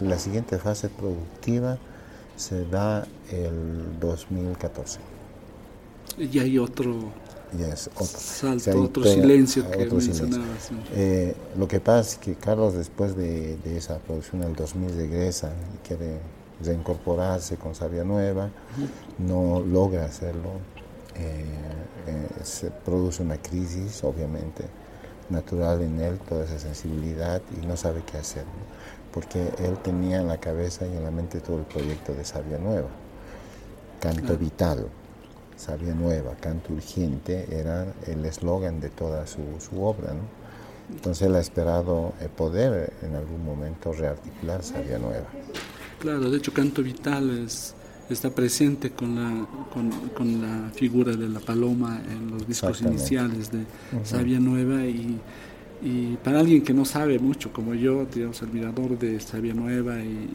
la 0.00 0.18
siguiente 0.18 0.58
fase 0.58 0.88
productiva 0.88 1.78
se 2.36 2.64
da 2.66 3.06
el 3.30 3.98
2014. 4.00 5.00
Y 6.18 6.38
hay 6.38 6.58
otro, 6.58 7.12
es 7.58 7.88
otro. 7.88 8.06
salto, 8.06 8.82
otro 8.82 9.04
silencio 9.04 9.70
que 9.70 9.84
otro 9.84 9.98
eh, 10.94 11.34
lo 11.56 11.68
que 11.68 11.80
pasa 11.80 12.10
es 12.12 12.16
que 12.18 12.34
Carlos 12.34 12.74
después 12.74 13.16
de, 13.16 13.58
esa 13.76 13.98
producción 13.98 14.42
en 14.42 14.50
el 14.50 14.56
2000 14.56 14.96
regresa 14.96 15.52
y 15.74 15.86
quiere 15.86 16.18
reincorporarse 16.62 17.56
con 17.56 17.74
Sabia 17.74 18.04
Nueva, 18.04 18.50
no 19.18 19.60
logra 19.60 20.04
hacerlo, 20.04 20.50
eh, 21.16 21.44
eh, 22.06 22.44
se 22.44 22.70
produce 22.70 23.22
una 23.22 23.36
crisis 23.36 24.02
obviamente 24.04 24.64
natural 25.30 25.82
en 25.82 26.00
él, 26.00 26.18
toda 26.28 26.44
esa 26.44 26.58
sensibilidad 26.58 27.40
y 27.60 27.66
no 27.66 27.76
sabe 27.76 28.02
qué 28.10 28.18
hacer 28.18 28.44
porque 29.12 29.40
él 29.58 29.76
tenía 29.82 30.20
en 30.20 30.28
la 30.28 30.38
cabeza 30.38 30.86
y 30.86 30.96
en 30.96 31.04
la 31.04 31.10
mente 31.10 31.40
todo 31.40 31.58
el 31.58 31.64
proyecto 31.64 32.14
de 32.14 32.24
Sabia 32.24 32.58
Nueva. 32.58 32.88
Canto 34.00 34.36
vital, 34.36 34.88
Sabia 35.56 35.94
Nueva, 35.94 36.34
canto 36.40 36.72
urgente, 36.72 37.46
era 37.50 37.86
el 38.06 38.24
eslogan 38.24 38.80
de 38.80 38.88
toda 38.88 39.26
su, 39.26 39.40
obra. 39.80 40.14
Entonces 40.90 41.28
él 41.28 41.36
ha 41.36 41.40
esperado 41.40 42.14
eh, 42.20 42.28
poder 42.34 42.92
en 43.02 43.14
algún 43.14 43.44
momento 43.44 43.92
rearticular 43.92 44.62
Sabia 44.64 44.98
Nueva. 44.98 45.26
Claro, 46.00 46.30
de 46.30 46.38
hecho 46.38 46.52
Canto 46.52 46.82
Vital 46.82 47.44
es, 47.44 47.74
está 48.12 48.30
presente 48.30 48.90
con 48.90 49.14
la, 49.14 49.46
con, 50.14 50.40
la 50.40 50.70
figura 50.74 51.16
de 51.16 51.28
la 51.28 51.40
paloma 51.40 52.00
en 52.10 52.30
los 52.30 52.46
discos 52.46 52.82
iniciales 52.82 53.50
de 53.50 53.64
Sabia 54.04 54.38
Nueva 54.38 54.84
y 54.86 55.18
y 55.82 56.16
para 56.22 56.38
alguien 56.38 56.62
que 56.62 56.72
no 56.72 56.84
sabe 56.84 57.18
mucho, 57.18 57.52
como 57.52 57.74
yo, 57.74 58.06
digamos, 58.06 58.40
admirador 58.42 58.96
de 58.98 59.18
Sabia 59.18 59.52
Nueva 59.52 59.98
y, 59.98 60.30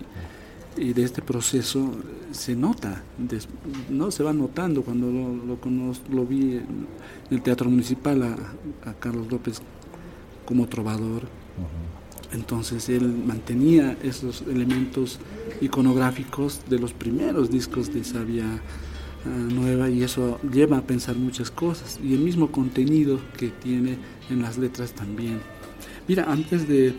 y 0.75 0.91
de 0.91 1.03
este 1.03 1.22
proceso, 1.22 1.89
se 2.31 2.53
nota, 2.53 3.01
no 3.89 4.12
se 4.12 4.24
va 4.24 4.34
notando 4.34 4.84
cuando 4.84 5.07
lo, 5.07 5.36
lo, 5.36 5.93
lo 6.12 6.25
vi 6.25 6.57
en 6.57 6.88
el 7.31 7.41
Teatro 7.41 7.69
Municipal 7.69 8.24
a, 8.24 8.93
Carlos 9.00 9.31
López 9.31 9.62
como 10.46 10.67
trovador. 10.67 11.24
Entonces 12.34 12.89
él 12.89 13.07
mantenía 13.25 13.98
esos 14.03 14.41
elementos 14.41 15.19
iconográficos 15.62 16.62
de 16.69 16.79
los 16.79 16.93
primeros 16.93 17.50
discos 17.50 17.93
de 17.93 18.03
Sabia 18.03 18.62
nueva 19.27 19.89
y 19.89 20.03
eso 20.03 20.39
lleva 20.51 20.77
a 20.77 20.81
pensar 20.81 21.15
muchas 21.15 21.51
cosas 21.51 22.00
y 22.03 22.13
el 22.13 22.19
mismo 22.19 22.51
contenido 22.51 23.19
que 23.38 23.50
tiene 23.50 23.98
en 24.29 24.41
las 24.41 24.57
letras 24.57 24.93
también. 24.93 25.41
Mira, 26.07 26.25
antes 26.31 26.67
de, 26.67 26.96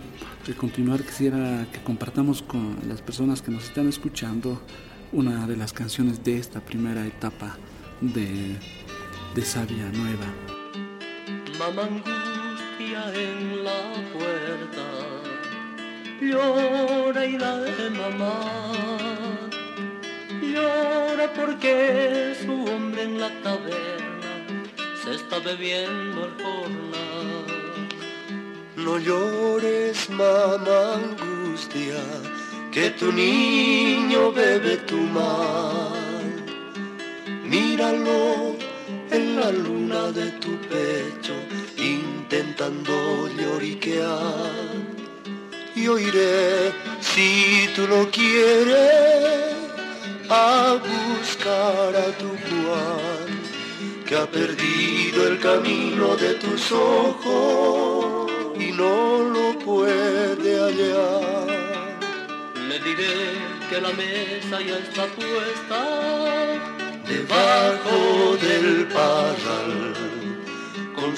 continuar 0.56 1.02
quisiera 1.02 1.66
que 1.73 1.80
compartamos 1.82 2.42
con 2.42 2.76
las 2.88 3.02
personas 3.02 3.42
que 3.42 3.50
nos 3.50 3.64
están 3.64 3.88
escuchando 3.88 4.62
una 5.12 5.47
de 5.47 5.56
las 5.56 5.73
canciones 5.73 6.25
de 6.25 6.38
esta 6.38 6.61
primera 6.61 7.06
etapa 7.06 7.56
de, 8.00 8.56
de 9.35 9.42
Sabia 9.42 9.90
Nueva. 9.92 10.26
En 12.95 13.64
la 13.64 13.83
puerta, 14.12 14.87
llora 16.21 17.26
y 17.26 17.38
la 17.38 17.57
de 17.57 17.90
mamá 17.90 18.68
llora 20.59 21.33
porque 21.35 22.35
su 22.42 22.52
hombre 22.64 23.02
en 23.02 23.21
la 23.21 23.30
taberna 23.42 24.33
se 25.02 25.14
está 25.14 25.38
bebiendo 25.38 26.26
el 26.26 26.33
jornal. 26.42 27.47
No 28.76 28.99
llores, 28.99 30.09
mamá 30.11 30.95
angustia, 30.95 32.00
que 32.73 32.90
tu 32.90 33.12
niño 33.12 34.33
bebe 34.33 34.76
tu 34.78 34.97
mal. 34.97 36.28
Míralo 37.45 38.57
en 39.11 39.37
la 39.37 39.50
luna 39.50 40.12
de 40.12 40.26
tu 40.42 40.52
pecho, 40.73 41.35
intentando 42.58 43.28
lloriquear. 43.36 44.98
Y 45.74 45.86
oiré, 45.86 46.72
si 47.00 47.68
tú 47.74 47.86
lo 47.86 48.10
quieres, 48.10 49.54
a 50.28 50.76
buscar 50.76 51.94
a 51.96 52.06
tu 52.18 52.28
Juan, 52.28 53.28
que 54.04 54.16
ha 54.16 54.26
perdido 54.26 55.28
el 55.28 55.38
camino 55.38 56.16
de 56.16 56.34
tus 56.34 56.72
ojos 56.72 58.30
y 58.58 58.72
no 58.72 59.22
lo 59.22 59.58
puede 59.60 60.58
hallar. 60.58 61.46
Le 62.68 62.78
diré 62.80 63.38
que 63.70 63.80
la 63.80 63.92
mesa 63.92 64.60
ya 64.60 64.78
está 64.78 65.06
puesta 65.06 65.80
debajo 67.06 68.36
del 68.36 68.86
parral, 68.88 70.07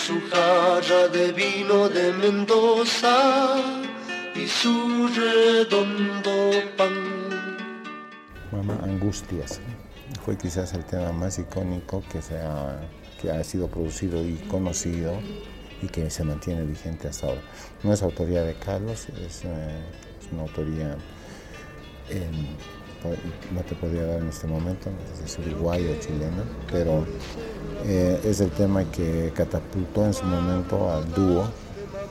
su 0.01 0.19
jarra 0.31 1.09
de 1.09 1.31
vino 1.33 1.89
de 1.91 2.13
Mendoza 2.15 3.57
y 4.35 4.47
su 4.47 5.09
redondo 5.09 6.51
pan. 6.77 6.95
Mamá 8.51 8.81
Angustias 8.83 9.61
fue 10.25 10.39
quizás 10.39 10.73
el 10.73 10.85
tema 10.87 11.13
más 11.13 11.39
icónico 11.39 12.03
que, 12.11 12.23
se 12.23 12.39
ha, 12.39 12.81
que 13.21 13.31
ha 13.31 13.45
sido 13.45 13.69
producido 13.69 14.25
y 14.27 14.37
conocido 14.49 15.21
y 15.83 15.87
que 15.89 16.09
se 16.09 16.25
mantiene 16.25 16.65
vigente 16.65 17.09
hasta 17.09 17.27
ahora. 17.27 17.43
No 17.83 17.93
es 17.93 18.03
autoría 18.03 18.43
de 18.43 18.55
Carlos, 18.55 19.07
es, 19.27 19.43
eh, 19.45 19.81
una 20.33 20.43
autoría, 20.43 20.97
en, 22.09 22.57
no 23.55 23.61
te 23.63 23.75
podría 23.75 24.05
dar 24.05 24.21
en 24.21 24.29
este 24.29 24.47
momento, 24.47 24.91
es 25.25 25.39
uruguayo 25.39 25.93
o 25.93 26.01
chileno, 26.01 26.43
pero 26.71 27.07
eh, 27.85 28.21
es 28.25 28.41
el 28.41 28.51
tema 28.51 28.85
que 28.85 29.33
catapultó 29.35 30.05
en 30.05 30.15
su 30.15 30.25
momento 30.25 30.91
al 30.91 31.11
dúo 31.13 31.49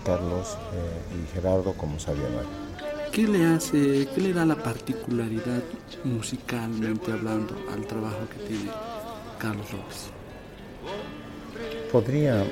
Carlos 0.04 0.58
eh, 0.74 1.24
y 1.24 1.34
Gerardo 1.34 1.74
como 1.74 2.00
Sabio 2.00 2.28
Nuevo. 2.30 2.50
¿Qué 3.12 3.28
le 3.28 3.46
hace, 3.46 4.08
qué 4.14 4.22
le 4.22 4.34
da 4.34 4.46
la 4.46 4.56
particularidad 4.56 5.64
musicalmente 6.04 7.12
hablando 7.12 7.56
al 7.74 7.86
trabajo 7.86 8.20
que 8.32 8.48
tiene 8.48 8.72
Carlos 9.40 9.66
López? 9.72 10.10
Podría 11.92 12.46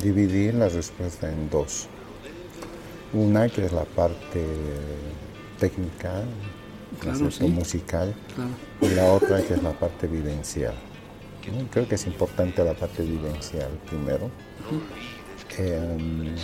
dividir 0.00 0.54
la 0.54 0.68
respuesta 0.68 1.30
en 1.30 1.50
dos. 1.50 1.88
Una 3.12 3.48
que 3.48 3.66
es 3.66 3.72
la 3.72 3.84
parte 3.84 4.44
técnica, 5.66 6.24
Claro, 7.00 7.30
sí. 7.30 7.44
musical, 7.46 8.12
Claro. 8.34 8.50
y 8.80 8.88
la 8.96 9.12
otra 9.12 9.40
que 9.42 9.54
es 9.54 9.62
la 9.62 9.70
parte 9.72 10.08
vivencial. 10.08 10.74
¿no? 11.56 11.68
Creo 11.70 11.86
que 11.88 11.94
es 11.94 12.06
importante 12.06 12.64
la 12.64 12.74
parte 12.74 13.02
vivencial 13.02 13.70
primero. 13.88 14.28
Em, 15.58 16.34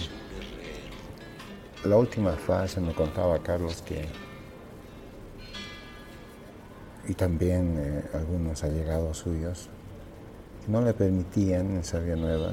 la 1.84 1.96
última 1.96 2.32
fase 2.32 2.80
me 2.80 2.92
contaba 2.94 3.38
Carlos 3.40 3.82
que, 3.82 4.06
y 7.08 7.14
también 7.14 7.74
eh, 7.78 8.04
algunos 8.14 8.62
allegados 8.62 9.18
suyos, 9.18 9.68
no 10.68 10.80
le 10.82 10.92
permitían 10.94 11.70
en 11.76 11.82
Sabia 11.84 12.14
Nueva 12.16 12.52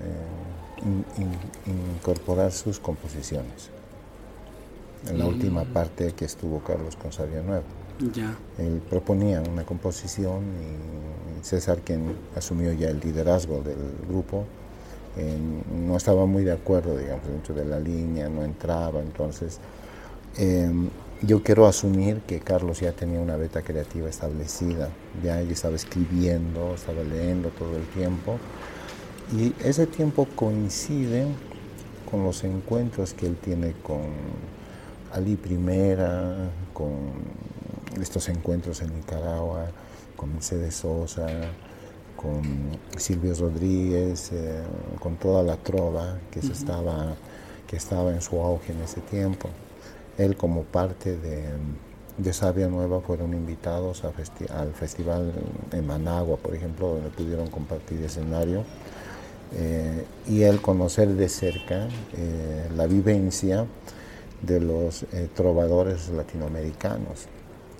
eh, 0.00 0.82
in- 0.86 1.04
in- 1.18 1.92
incorporar 1.96 2.50
sus 2.52 2.78
composiciones. 2.80 3.70
En 5.08 5.18
la 5.18 5.26
última 5.26 5.64
parte 5.64 6.12
que 6.12 6.24
estuvo 6.24 6.60
Carlos 6.60 6.96
con 6.96 7.12
Sabia 7.12 7.42
Nueva. 7.42 7.64
Ya. 8.12 8.36
Él 8.58 8.80
proponía 8.88 9.42
una 9.42 9.64
composición 9.64 10.44
y 10.44 11.44
César, 11.44 11.80
quien 11.84 12.14
asumió 12.36 12.72
ya 12.72 12.88
el 12.88 13.00
liderazgo 13.00 13.60
del 13.62 13.76
grupo, 14.08 14.44
eh, 15.16 15.36
no 15.86 15.96
estaba 15.96 16.26
muy 16.26 16.44
de 16.44 16.52
acuerdo, 16.52 16.96
digamos, 16.96 17.26
dentro 17.26 17.54
de 17.54 17.64
la 17.64 17.80
línea, 17.80 18.28
no 18.28 18.44
entraba. 18.44 19.00
Entonces, 19.00 19.58
eh, 20.36 20.70
yo 21.22 21.42
quiero 21.42 21.66
asumir 21.66 22.20
que 22.20 22.38
Carlos 22.40 22.80
ya 22.80 22.92
tenía 22.92 23.18
una 23.18 23.36
beta 23.36 23.62
creativa 23.62 24.08
establecida, 24.08 24.90
ya 25.22 25.40
él 25.40 25.50
estaba 25.50 25.74
escribiendo, 25.74 26.74
estaba 26.74 27.02
leyendo 27.02 27.48
todo 27.50 27.76
el 27.76 27.86
tiempo. 27.88 28.38
Y 29.36 29.52
ese 29.64 29.86
tiempo 29.86 30.26
coincide 30.36 31.26
con 32.10 32.22
los 32.24 32.44
encuentros 32.44 33.12
que 33.12 33.26
él 33.26 33.36
tiene 33.36 33.72
con 33.82 34.00
Ali 35.12 35.36
Primera, 35.36 36.34
con 36.72 36.92
estos 38.00 38.28
encuentros 38.28 38.82
en 38.82 38.94
Nicaragua, 38.94 39.66
con 40.16 40.34
Mercedes 40.34 40.76
Sosa, 40.76 41.26
con 42.16 42.42
Silvio 42.96 43.34
Rodríguez, 43.34 44.30
eh, 44.32 44.62
con 45.00 45.16
toda 45.16 45.42
la 45.42 45.56
trova 45.56 46.18
que, 46.30 46.42
se 46.42 46.52
estaba, 46.52 47.14
que 47.66 47.76
estaba 47.76 48.10
en 48.12 48.20
su 48.20 48.40
auge 48.40 48.72
en 48.72 48.80
ese 48.82 49.00
tiempo. 49.00 49.48
Él 50.18 50.36
como 50.36 50.62
parte 50.64 51.16
de, 51.16 51.44
de 52.16 52.32
Sabia 52.32 52.68
Nueva 52.68 53.00
fueron 53.00 53.34
invitados 53.34 54.04
a 54.04 54.12
festi- 54.12 54.50
al 54.50 54.72
festival 54.72 55.32
en 55.72 55.86
Managua, 55.86 56.36
por 56.36 56.54
ejemplo, 56.54 56.88
donde 56.88 57.10
pudieron 57.10 57.48
compartir 57.48 58.02
escenario. 58.02 58.64
Eh, 59.54 60.04
y 60.28 60.42
él 60.42 60.60
conocer 60.60 61.08
de 61.08 61.28
cerca 61.28 61.88
eh, 62.16 62.68
la 62.76 62.86
vivencia 62.86 63.64
de 64.42 64.60
los 64.60 65.02
eh, 65.12 65.28
trovadores 65.34 66.08
latinoamericanos 66.10 67.26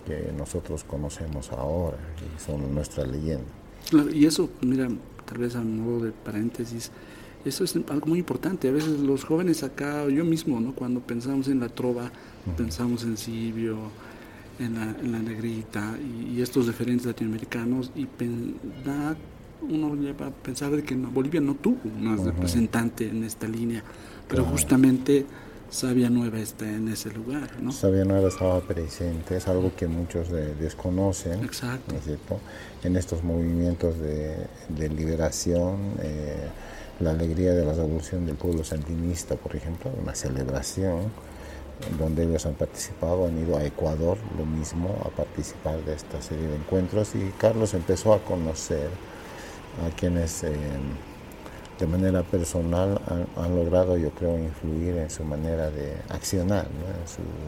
que 0.07 0.33
nosotros 0.37 0.85
conocemos 0.85 1.51
ahora 1.53 1.99
y 2.19 2.41
son 2.41 2.75
nuestra 2.75 3.05
leyenda. 3.07 3.45
Claro, 3.91 4.11
y 4.11 4.27
eso, 4.27 4.51
mira, 4.63 4.89
tal 5.25 5.39
vez 5.39 5.55
a 5.57 5.61
modo 5.63 6.05
de 6.07 6.13
paréntesis, 6.13 6.91
eso 7.45 7.65
es 7.65 7.77
algo 7.89 8.07
muy 8.07 8.19
importante. 8.19 8.69
A 8.69 8.73
veces 8.73 8.99
los 9.01 9.25
jóvenes 9.25 9.63
acá, 9.63 10.09
yo 10.09 10.25
mismo, 10.25 10.61
¿no? 10.61 10.75
cuando 10.75 11.01
pensamos 11.01 11.49
en 11.49 11.61
la 11.61 11.69
trova, 11.69 12.11
pensamos 12.57 13.05
en 13.05 13.17
Silvio, 13.17 13.77
en 14.59 14.75
la, 14.75 14.97
en 15.01 15.13
la 15.13 15.19
negrita 15.21 15.97
y, 15.99 16.37
y 16.39 16.43
estos 16.43 16.67
referentes 16.67 17.07
latinoamericanos, 17.07 17.93
y 17.95 18.07
pen- 18.07 18.57
da, 18.85 19.17
uno 19.63 19.95
lleva 19.95 20.27
a 20.27 20.31
pensar 20.31 20.71
de 20.73 20.83
que 20.83 20.95
Bolivia 20.97 21.41
no 21.41 21.55
tuvo 21.55 21.79
una 21.99 22.17
representante 22.17 23.09
en 23.09 23.23
esta 23.25 23.47
línea, 23.47 23.83
pero 24.29 24.45
justamente 24.45 25.27
Sabia 25.71 26.09
Nueva 26.09 26.39
está 26.39 26.65
en 26.67 26.89
ese 26.89 27.11
lugar, 27.11 27.51
¿no? 27.61 27.73
Sabia 27.73 28.05
Nueva 28.05 28.29
estaba 28.29 28.61
presente, 28.61 29.37
es 29.37 29.49
algo 29.49 29.75
que 29.77 29.87
muchos 29.87 30.31
de- 30.31 30.55
desconocen, 30.55 31.45
Exacto. 31.45 31.93
¿no 31.93 31.99
es 31.99 32.05
cierto? 32.05 32.41
En 32.83 32.97
estos 32.97 33.23
movimientos 33.23 33.99
de, 33.99 34.47
de 34.71 34.89
liberación, 34.89 35.93
eh, 36.03 36.49
la 37.01 37.11
alegría 37.11 37.53
de 37.53 37.65
la 37.67 37.75
revolución 37.75 38.25
del 38.25 38.37
pueblo 38.37 38.65
sandinista, 38.65 39.37
por 39.37 39.55
ejemplo, 39.57 39.91
una 40.03 40.15
celebración 40.15 41.13
donde 41.99 42.25
ellos 42.25 42.45
han 42.47 42.55
participado, 42.55 43.27
han 43.27 43.39
ido 43.39 43.57
a 43.57 43.65
Ecuador, 43.65 44.17
lo 44.37 44.45
mismo, 44.47 44.97
a 45.05 45.11
participar 45.11 45.85
de 45.85 45.95
esta 45.95 46.21
serie 46.23 46.49
de 46.49 46.57
encuentros 46.57 47.15
y 47.15 47.31
Carlos 47.39 47.75
empezó 47.75 48.15
a 48.15 48.25
conocer 48.25 48.89
a 49.87 49.95
quienes 49.95 50.43
eh, 50.43 50.51
de 51.79 51.87
manera 51.87 52.23
personal 52.23 53.01
han, 53.37 53.55
logrado, 53.55 53.97
yo 53.97 54.11
creo, 54.11 54.37
influir 54.39 54.97
en 54.97 55.11
su 55.11 55.25
manera 55.25 55.71
de 55.71 55.95
accionar, 56.09 56.67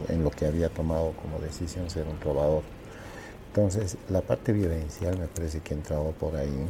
en, 0.08 0.22
lo 0.22 0.30
que 0.30 0.46
había 0.46 0.68
tomado 0.68 1.12
como 1.20 1.38
decisión 1.40 1.90
ser 1.90 2.06
un 2.06 2.18
trovador. 2.18 2.62
Entonces, 3.48 3.96
la 4.08 4.20
parte 4.20 4.52
vivencial 4.52 5.18
me 5.18 5.26
parece 5.26 5.60
que 5.60 5.74
entraba 5.74 6.10
por 6.12 6.36
ahí. 6.36 6.66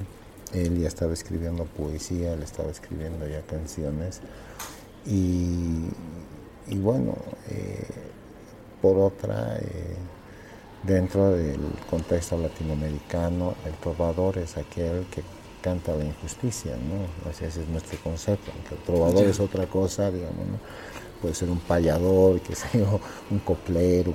Él 0.55 0.81
ya 0.81 0.89
estaba 0.89 1.13
escribiendo 1.13 1.65
poesía, 1.65 2.33
él 2.33 2.43
estaba 2.43 2.71
escribiendo 2.71 3.29
ya 3.29 3.43
canciones. 3.43 4.21
Y, 5.05 5.85
y 6.69 6.79
bueno, 6.79 7.15
eh, 7.51 7.85
por 8.81 8.97
otra, 8.97 9.59
eh, 9.59 9.97
dentro 10.83 11.33
del 11.33 11.61
contexto 11.91 12.39
latinoamericano, 12.39 13.55
el 13.67 13.75
trovador 13.75 14.39
es 14.39 14.57
aquel 14.57 15.05
que 15.11 15.23
canta 15.61 15.95
la 15.95 16.05
injusticia, 16.05 16.73
¿no? 16.73 17.31
Ese 17.31 17.47
es 17.47 17.69
nuestro 17.69 17.99
concepto, 18.01 18.51
que 18.69 18.75
el 18.75 18.81
trovador 18.83 19.25
es 19.25 19.41
otra 19.41 19.67
cosa, 19.67 20.11
digamos, 20.11 20.47
¿no? 20.47 20.59
Puede 21.21 21.35
ser 21.35 21.51
un 21.51 21.61
payador, 21.61 22.41
qué 22.41 22.55
sé 22.55 22.79
yo, 22.79 23.01
un 23.31 23.41
coplero, 23.41 24.15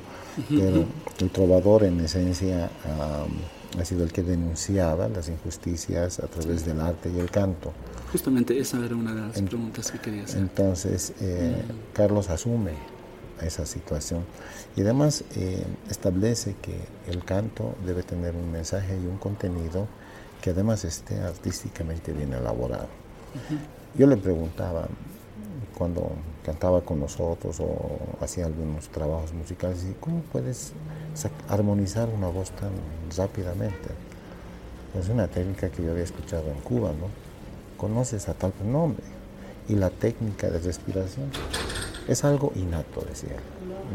pero 0.49 0.85
el 1.19 1.29
trovador 1.29 1.83
en 1.83 1.99
esencia 1.99 2.69
am, 2.83 3.79
ha 3.79 3.85
sido 3.85 4.03
el 4.03 4.11
que 4.11 4.23
denunciaba 4.23 5.07
las 5.07 5.29
injusticias 5.29 6.19
a 6.19 6.27
través 6.27 6.65
del 6.65 6.79
arte 6.79 7.11
y 7.15 7.19
el 7.19 7.29
canto. 7.29 7.73
Justamente 8.11 8.57
esa 8.57 8.83
era 8.83 8.95
una 8.95 9.13
de 9.13 9.21
las 9.21 9.41
preguntas 9.41 9.91
que 9.91 9.99
quería 9.99 10.23
hacer. 10.23 10.39
Entonces, 10.39 11.13
eh, 11.19 11.61
Carlos 11.93 12.29
asume 12.29 12.71
esa 13.41 13.65
situación 13.65 14.23
y 14.75 14.81
además 14.81 15.23
eh, 15.35 15.63
establece 15.89 16.55
que 16.61 16.75
el 17.11 17.23
canto 17.23 17.75
debe 17.85 18.03
tener 18.03 18.35
un 18.35 18.51
mensaje 18.51 18.95
y 18.95 19.05
un 19.05 19.17
contenido 19.17 19.87
que 20.41 20.51
además 20.51 20.83
esté 20.85 21.19
artísticamente 21.21 22.13
bien 22.13 22.33
elaborado. 22.33 22.87
Yo 23.95 24.07
le 24.07 24.17
preguntaba 24.17 24.87
cuando 25.77 26.11
cantaba 26.45 26.81
con 26.81 26.99
nosotros 26.99 27.59
o 27.59 27.99
hacía 28.21 28.45
algunos 28.45 28.87
trabajos 28.89 29.33
musicales, 29.33 29.85
¿cómo 29.99 30.21
puedes 30.31 30.73
armonizar 31.49 32.07
una 32.09 32.27
voz 32.27 32.51
tan 32.51 32.71
rápidamente? 33.17 33.89
Es 34.97 35.09
una 35.09 35.27
técnica 35.27 35.69
que 35.69 35.83
yo 35.83 35.91
había 35.91 36.03
escuchado 36.03 36.49
en 36.49 36.61
Cuba, 36.61 36.89
¿no? 36.89 37.07
¿Conoces 37.77 38.29
a 38.29 38.33
tal 38.33 38.53
nombre? 38.63 39.03
Y 39.67 39.75
la 39.75 39.89
técnica 39.89 40.49
de 40.49 40.59
respiración 40.59 41.29
es 42.07 42.23
algo 42.23 42.51
innato, 42.55 43.01
decía 43.01 43.35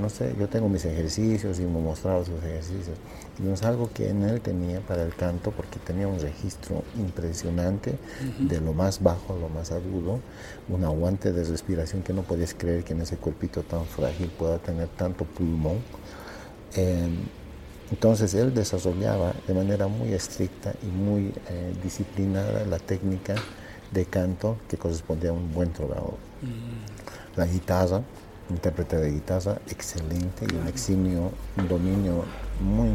no 0.00 0.09
sé, 0.09 0.35
yo 0.38 0.48
tengo 0.48 0.68
mis 0.68 0.85
ejercicios 0.85 1.59
y 1.59 1.62
me 1.62 1.81
mostraba 1.81 2.24
sus 2.24 2.42
ejercicios. 2.42 2.96
Y 3.42 3.48
es 3.50 3.62
algo 3.62 3.90
que 3.92 4.11
en 4.11 4.22
él 4.22 4.40
tenía 4.40 4.81
para 4.81 5.03
el 5.03 5.14
canto 5.14 5.50
porque 5.50 5.79
tenía 5.79 6.07
un 6.09 6.20
registro 6.20 6.85
impresionante 6.98 7.98
de 8.38 8.61
lo 8.61 8.72
más 8.72 9.03
bajo 9.03 9.35
a 9.35 9.38
lo 9.38 9.48
más 9.48 9.72
agudo, 9.72 10.20
un 10.68 10.85
aguante 10.85 11.33
de 11.33 11.44
respiración 11.44 12.03
que 12.03 12.12
no 12.12 12.22
podías 12.22 12.55
creer 12.55 12.85
que 12.85 12.92
en 12.92 13.00
ese 13.00 13.16
cuerpito 13.16 13.62
tan 13.62 13.85
frágil 13.87 14.29
pueda 14.29 14.59
tener 14.59 14.88
tanto 14.88 15.24
pulmón. 15.24 15.79
Em, 16.74 17.16
entonces 17.90 18.35
él 18.35 18.55
desarrollaba 18.55 19.35
de 19.46 19.55
manera 19.55 19.88
muy 19.88 20.12
estricta 20.12 20.74
y 20.83 20.87
muy 20.87 21.33
eh, 21.48 21.74
disciplinada 21.83 22.64
la 22.64 22.79
técnica 22.79 23.35
de 23.90 24.05
canto 24.05 24.57
que 24.68 24.76
correspondía 24.76 25.31
a 25.31 25.33
un 25.33 25.53
buen 25.53 25.72
trovador. 25.72 26.14
Mm. 26.42 27.37
La 27.37 27.46
guitarra, 27.46 28.03
intérprete 28.50 28.96
de 28.96 29.10
guitarra 29.10 29.58
excelente 29.68 30.46
y 30.50 30.54
un 30.54 30.66
eximio, 30.66 31.32
un 31.56 31.68
dominio 31.68 32.24
muy, 32.60 32.90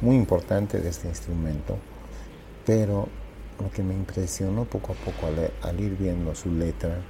muy 0.00 0.16
importante 0.16 0.78
de 0.78 0.88
este 0.88 1.08
instrumento. 1.08 1.76
Pero 2.64 3.08
lo 3.60 3.70
que 3.70 3.82
me 3.82 3.94
impresionó 3.94 4.64
poco 4.64 4.92
a 4.92 4.96
poco 4.96 5.26
al, 5.62 5.80
ir 5.80 5.96
viendo 5.96 6.34
su 6.34 6.50
letra, 6.50 7.00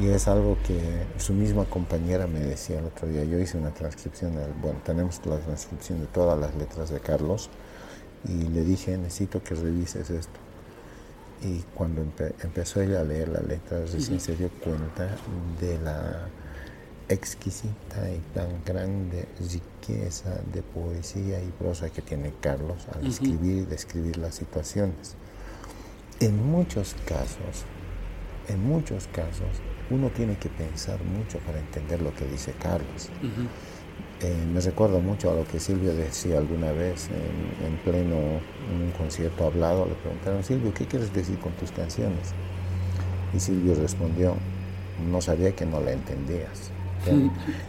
y 0.00 0.08
es 0.08 0.26
algo 0.26 0.56
que 0.66 1.04
su 1.18 1.34
misma 1.34 1.66
compañera 1.66 2.26
me 2.26 2.40
decía 2.40 2.78
el 2.78 2.86
otro 2.86 3.08
día, 3.08 3.24
yo 3.24 3.38
hice 3.38 3.58
una 3.58 3.74
transcripción, 3.74 4.32
bueno, 4.60 4.80
tenemos 4.84 5.20
la 5.26 5.38
transcripción 5.38 6.00
de 6.00 6.06
todas 6.06 6.38
las 6.38 6.54
letras 6.54 6.90
de 6.90 7.00
Carlos, 7.00 7.50
y 8.26 8.44
le 8.48 8.62
dije, 8.62 8.96
necesito 8.96 9.42
que 9.42 9.54
revises 9.54 10.08
esto 10.10 10.41
y 11.42 11.64
cuando 11.74 12.02
empezó 12.42 12.80
ella 12.80 13.00
a 13.00 13.04
leer 13.04 13.28
la 13.28 13.40
letra, 13.40 13.80
recién 13.80 14.20
se 14.20 14.36
dio 14.36 14.48
cuenta 14.48 15.16
de 15.60 15.78
la 15.80 16.28
exquisita 17.08 18.10
y 18.10 18.18
tan 18.34 18.64
grande 18.64 19.28
riqueza 19.40 20.40
de 20.52 20.62
poesía 20.62 21.42
y 21.42 21.48
prosa 21.58 21.90
que 21.90 22.00
tiene 22.00 22.32
Carlos 22.40 22.86
al 22.94 23.06
escribir 23.06 23.62
y 23.62 23.64
describir 23.64 24.16
las 24.18 24.36
situaciones. 24.36 25.16
En 26.20 26.44
muchos 26.46 26.94
casos, 27.06 27.64
en 28.48 28.62
muchos 28.62 29.08
casos, 29.08 29.60
uno 29.90 30.10
tiene 30.10 30.36
que 30.36 30.48
pensar 30.48 31.02
mucho 31.02 31.38
para 31.40 31.58
entender 31.58 32.00
lo 32.00 32.14
que 32.14 32.24
dice 32.26 32.52
Carlos. 32.52 33.10
Eh, 34.22 34.46
me 34.52 34.60
recuerdo 34.60 35.00
mucho 35.00 35.32
a 35.32 35.34
lo 35.34 35.44
que 35.44 35.58
Silvio 35.58 35.92
decía 35.94 36.38
alguna 36.38 36.70
vez 36.70 37.08
en, 37.08 37.76
pleno 37.78 38.16
un 38.16 38.92
concierto 38.96 39.46
hablado. 39.46 39.86
Le 39.86 39.94
preguntaron, 39.94 40.44
Silvio, 40.44 40.72
¿qué 40.72 40.86
quieres 40.86 41.12
decir 41.12 41.38
con 41.40 41.52
tus 41.54 41.72
canciones? 41.72 42.32
Y 43.34 43.40
Silvio 43.40 43.74
respondió, 43.74 44.36
no 45.10 45.20
sabía 45.20 45.56
que 45.56 45.66
no 45.66 45.80
la 45.80 45.92
entendías. 45.92 46.70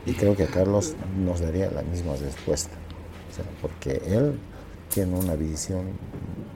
Y 0.06 0.14
creo 0.14 0.36
que 0.36 0.46
Carlos 0.46 0.94
nos 1.18 1.40
daría 1.40 1.72
la 1.72 1.82
misma 1.82 2.16
respuesta, 2.16 2.76
porque 3.60 4.00
él 4.06 4.38
tiene 4.94 5.18
una 5.18 5.34
visión 5.34 5.88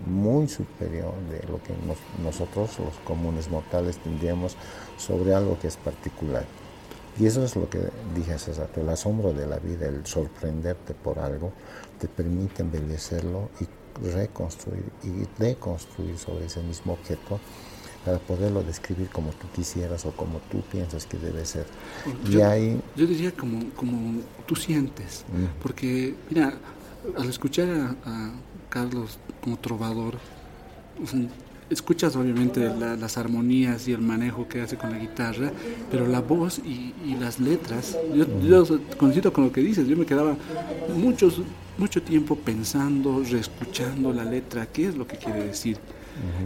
muy 0.05 0.47
superior 0.47 1.15
de 1.31 1.39
lo 1.47 1.57
que 1.63 1.73
nosotros, 2.21 2.77
los 2.77 2.93
comunes 3.03 3.49
mortales, 3.49 3.97
tendríamos 3.97 4.55
sobre 4.97 5.33
algo 5.33 5.57
que 5.59 5.67
es 5.67 5.77
particular. 5.77 6.45
Y 7.19 7.25
eso 7.25 7.43
es 7.43 7.55
lo 7.55 7.69
que 7.69 7.79
dije 8.15 8.33
hace 8.33 8.53
rato, 8.53 8.81
el 8.81 8.89
asombro 8.89 9.33
de 9.33 9.47
la 9.47 9.57
vida, 9.57 9.87
el 9.87 10.05
sorprenderte 10.05 10.93
por 10.93 11.19
algo, 11.19 11.51
te 11.99 12.07
permite 12.07 12.61
embellecerlo 12.61 13.49
y 13.59 14.07
reconstruir 14.07 14.85
y 15.03 15.41
deconstruir 15.41 16.17
sobre 16.17 16.45
ese 16.45 16.61
mismo 16.61 16.93
objeto 16.93 17.39
para 18.05 18.19
poderlo 18.19 18.63
describir 18.63 19.09
como 19.09 19.31
tú 19.31 19.47
quisieras 19.53 20.05
o 20.05 20.11
como 20.11 20.39
tú 20.51 20.61
piensas 20.61 21.05
que 21.05 21.17
debe 21.17 21.45
ser. 21.45 21.65
Yo, 22.29 22.39
y 22.39 22.41
ahí, 22.41 22.81
yo 22.95 23.07
diría 23.07 23.31
como, 23.31 23.69
como 23.71 24.21
tú 24.45 24.55
sientes, 24.55 25.25
mm. 25.33 25.61
porque 25.61 26.15
mira, 26.29 26.53
al 27.17 27.29
escuchar 27.29 27.67
a, 27.69 27.95
a 28.05 28.31
Carlos 28.69 29.17
como 29.41 29.57
trovador, 29.57 30.19
escuchas 31.69 32.15
obviamente 32.15 32.61
las 32.79 33.17
armonías 33.17 33.87
y 33.87 33.93
el 33.93 34.01
manejo 34.01 34.47
que 34.47 34.61
hace 34.61 34.77
con 34.77 34.91
la 34.91 34.97
guitarra, 34.97 35.51
pero 35.91 36.07
la 36.07 36.21
voz 36.21 36.59
y, 36.59 36.93
las 37.19 37.39
letras, 37.39 37.97
yo, 38.13 38.25
yo, 38.41 38.79
coincido 38.97 39.33
con 39.33 39.45
lo 39.45 39.51
que 39.51 39.61
dices, 39.61 39.87
yo 39.87 39.97
me 39.97 40.05
quedaba 40.05 40.37
muchos, 40.95 41.41
mucho 41.77 42.01
tiempo 42.01 42.35
pensando, 42.35 43.23
reescuchando 43.23 44.13
la 44.13 44.23
letra, 44.23 44.67
qué 44.67 44.87
es 44.87 44.95
lo 44.95 45.07
que 45.07 45.17
quiere 45.17 45.43
decir. 45.43 45.77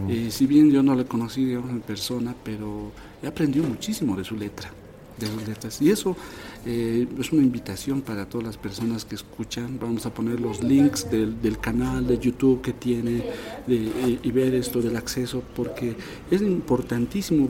Eh, 0.08 0.28
si 0.30 0.46
bien 0.46 0.70
yo 0.70 0.82
no 0.82 0.94
le 0.94 1.04
conocí 1.04 1.52
en 1.52 1.80
persona, 1.80 2.34
pero 2.44 2.92
he 3.22 3.26
aprendido 3.26 3.66
muchísimo 3.66 4.16
de 4.16 4.24
su 4.24 4.36
letra 4.36 4.70
de 5.18 5.26
sus 5.26 5.46
letras. 5.46 5.82
Y 5.82 5.90
eso 5.90 6.16
eh, 6.64 7.08
es 7.18 7.32
una 7.32 7.42
invitación 7.42 8.02
para 8.02 8.26
todas 8.26 8.46
las 8.46 8.56
personas 8.56 9.04
que 9.04 9.14
escuchan. 9.14 9.78
Vamos 9.80 10.06
a 10.06 10.14
poner 10.14 10.40
los 10.40 10.62
links 10.62 11.10
del, 11.10 11.58
canal 11.60 12.06
de 12.06 12.18
YouTube 12.18 12.60
que 12.62 12.72
tiene 12.72 13.24
de, 13.66 14.18
y 14.22 14.30
ver 14.30 14.54
esto 14.54 14.80
del 14.80 14.96
acceso, 14.96 15.42
porque 15.56 15.96
es 16.30 16.40
importantísimo 16.40 17.48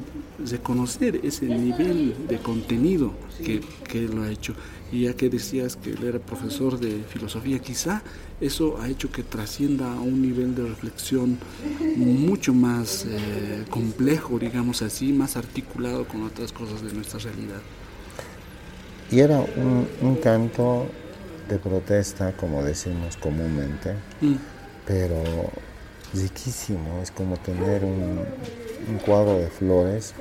reconocer 0.49 1.21
ese 1.23 1.47
nivel 1.47 2.27
de 2.27 2.39
contenido 2.39 3.13
que, 3.45 3.61
que 3.89 4.03
lo 4.03 4.23
ha 4.23 4.31
hecho. 4.31 4.55
Y 4.91 5.03
ya 5.03 5.15
que 5.15 5.31
decías 5.31 5.77
que 5.77 5.91
él 5.91 6.05
era 6.05 6.19
profesor 6.19 6.79
de 6.79 7.03
filosofía, 7.05 7.59
quizá 7.59 8.03
eso 8.41 8.79
ha 8.81 8.89
hecho 8.89 9.11
que 9.11 9.23
trascienda 9.23 9.93
a 9.93 10.01
un 10.01 10.21
nivel 10.21 10.55
de 10.55 10.67
reflexión 10.67 11.39
mucho 11.97 12.53
más 12.53 13.07
eh, 13.09 13.65
complejo, 13.71 14.39
digamos 14.39 14.83
así, 14.83 15.13
más 15.13 15.37
articulado 15.37 16.07
con 16.07 16.23
otras 16.23 16.53
cosas 16.53 16.83
de 16.83 16.93
nuestra 16.93 17.19
realidad. 17.21 17.61
Y 19.13 19.21
era 19.21 19.41
un, 19.41 20.17
canto 20.23 20.87
de 21.47 21.59
protesta, 21.59 22.33
como 22.33 22.65
decimos 22.65 23.19
comúnmente, 23.19 23.93
mm. 24.23 24.35
pero 24.87 25.23
riquísimo, 26.15 27.03
es 27.03 27.11
como 27.11 27.37
tener 27.37 27.85
un, 27.85 28.25
cuadro 29.05 29.39
de 29.39 29.49
flores. 29.49 30.15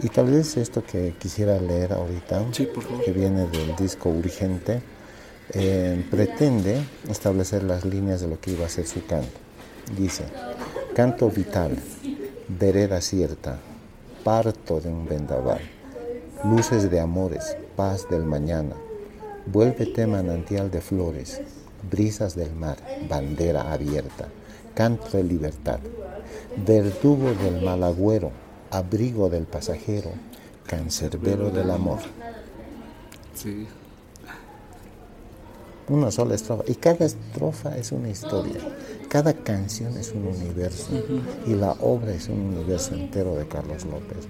Y 0.00 0.10
tal 0.10 0.26
vez 0.26 0.58
esto 0.58 0.84
que 0.84 1.14
quisiera 1.18 1.58
leer 1.58 1.94
ahorita, 1.94 2.44
que 2.52 3.12
viene 3.12 3.46
del 3.46 3.74
disco 3.76 4.10
Urgente, 4.10 4.82
eh, 5.54 6.04
pretende 6.10 6.84
establecer 7.08 7.62
las 7.62 7.86
líneas 7.86 8.20
de 8.20 8.28
lo 8.28 8.38
que 8.38 8.50
iba 8.50 8.66
a 8.66 8.68
ser 8.68 8.86
su 8.86 9.06
canto. 9.06 9.40
Dice, 9.96 10.24
canto 10.94 11.30
vital, 11.30 11.78
vereda 12.46 13.00
cierta, 13.00 13.58
parto 14.22 14.80
de 14.80 14.90
un 14.90 15.08
vendaval, 15.08 15.62
luces 16.44 16.90
de 16.90 17.00
amores, 17.00 17.56
paz 17.78 18.08
del 18.10 18.24
mañana, 18.24 18.74
vuélvete 19.46 20.08
manantial 20.08 20.68
de 20.68 20.80
flores, 20.80 21.40
brisas 21.88 22.34
del 22.34 22.52
mar, 22.52 22.76
bandera 23.08 23.72
abierta, 23.72 24.26
canto 24.74 25.16
de 25.16 25.22
libertad, 25.22 25.78
verdugo 26.66 27.34
del 27.34 27.62
malagüero, 27.62 28.32
abrigo 28.72 29.30
del 29.30 29.44
pasajero, 29.44 30.10
cancerbero 30.66 31.50
del 31.50 31.70
amor. 31.70 32.00
Sí 33.34 33.68
una 35.88 36.10
sola 36.10 36.34
estrofa. 36.34 36.64
Y 36.66 36.74
cada 36.74 37.04
estrofa 37.06 37.76
es 37.76 37.92
una 37.92 38.08
historia, 38.08 38.60
cada 39.08 39.32
canción 39.32 39.96
es 39.96 40.12
un 40.12 40.26
universo 40.26 40.90
y 41.46 41.54
la 41.54 41.72
obra 41.80 42.12
es 42.12 42.28
un 42.28 42.40
universo 42.40 42.94
entero 42.94 43.34
de 43.36 43.46
Carlos 43.46 43.84
López. 43.84 44.26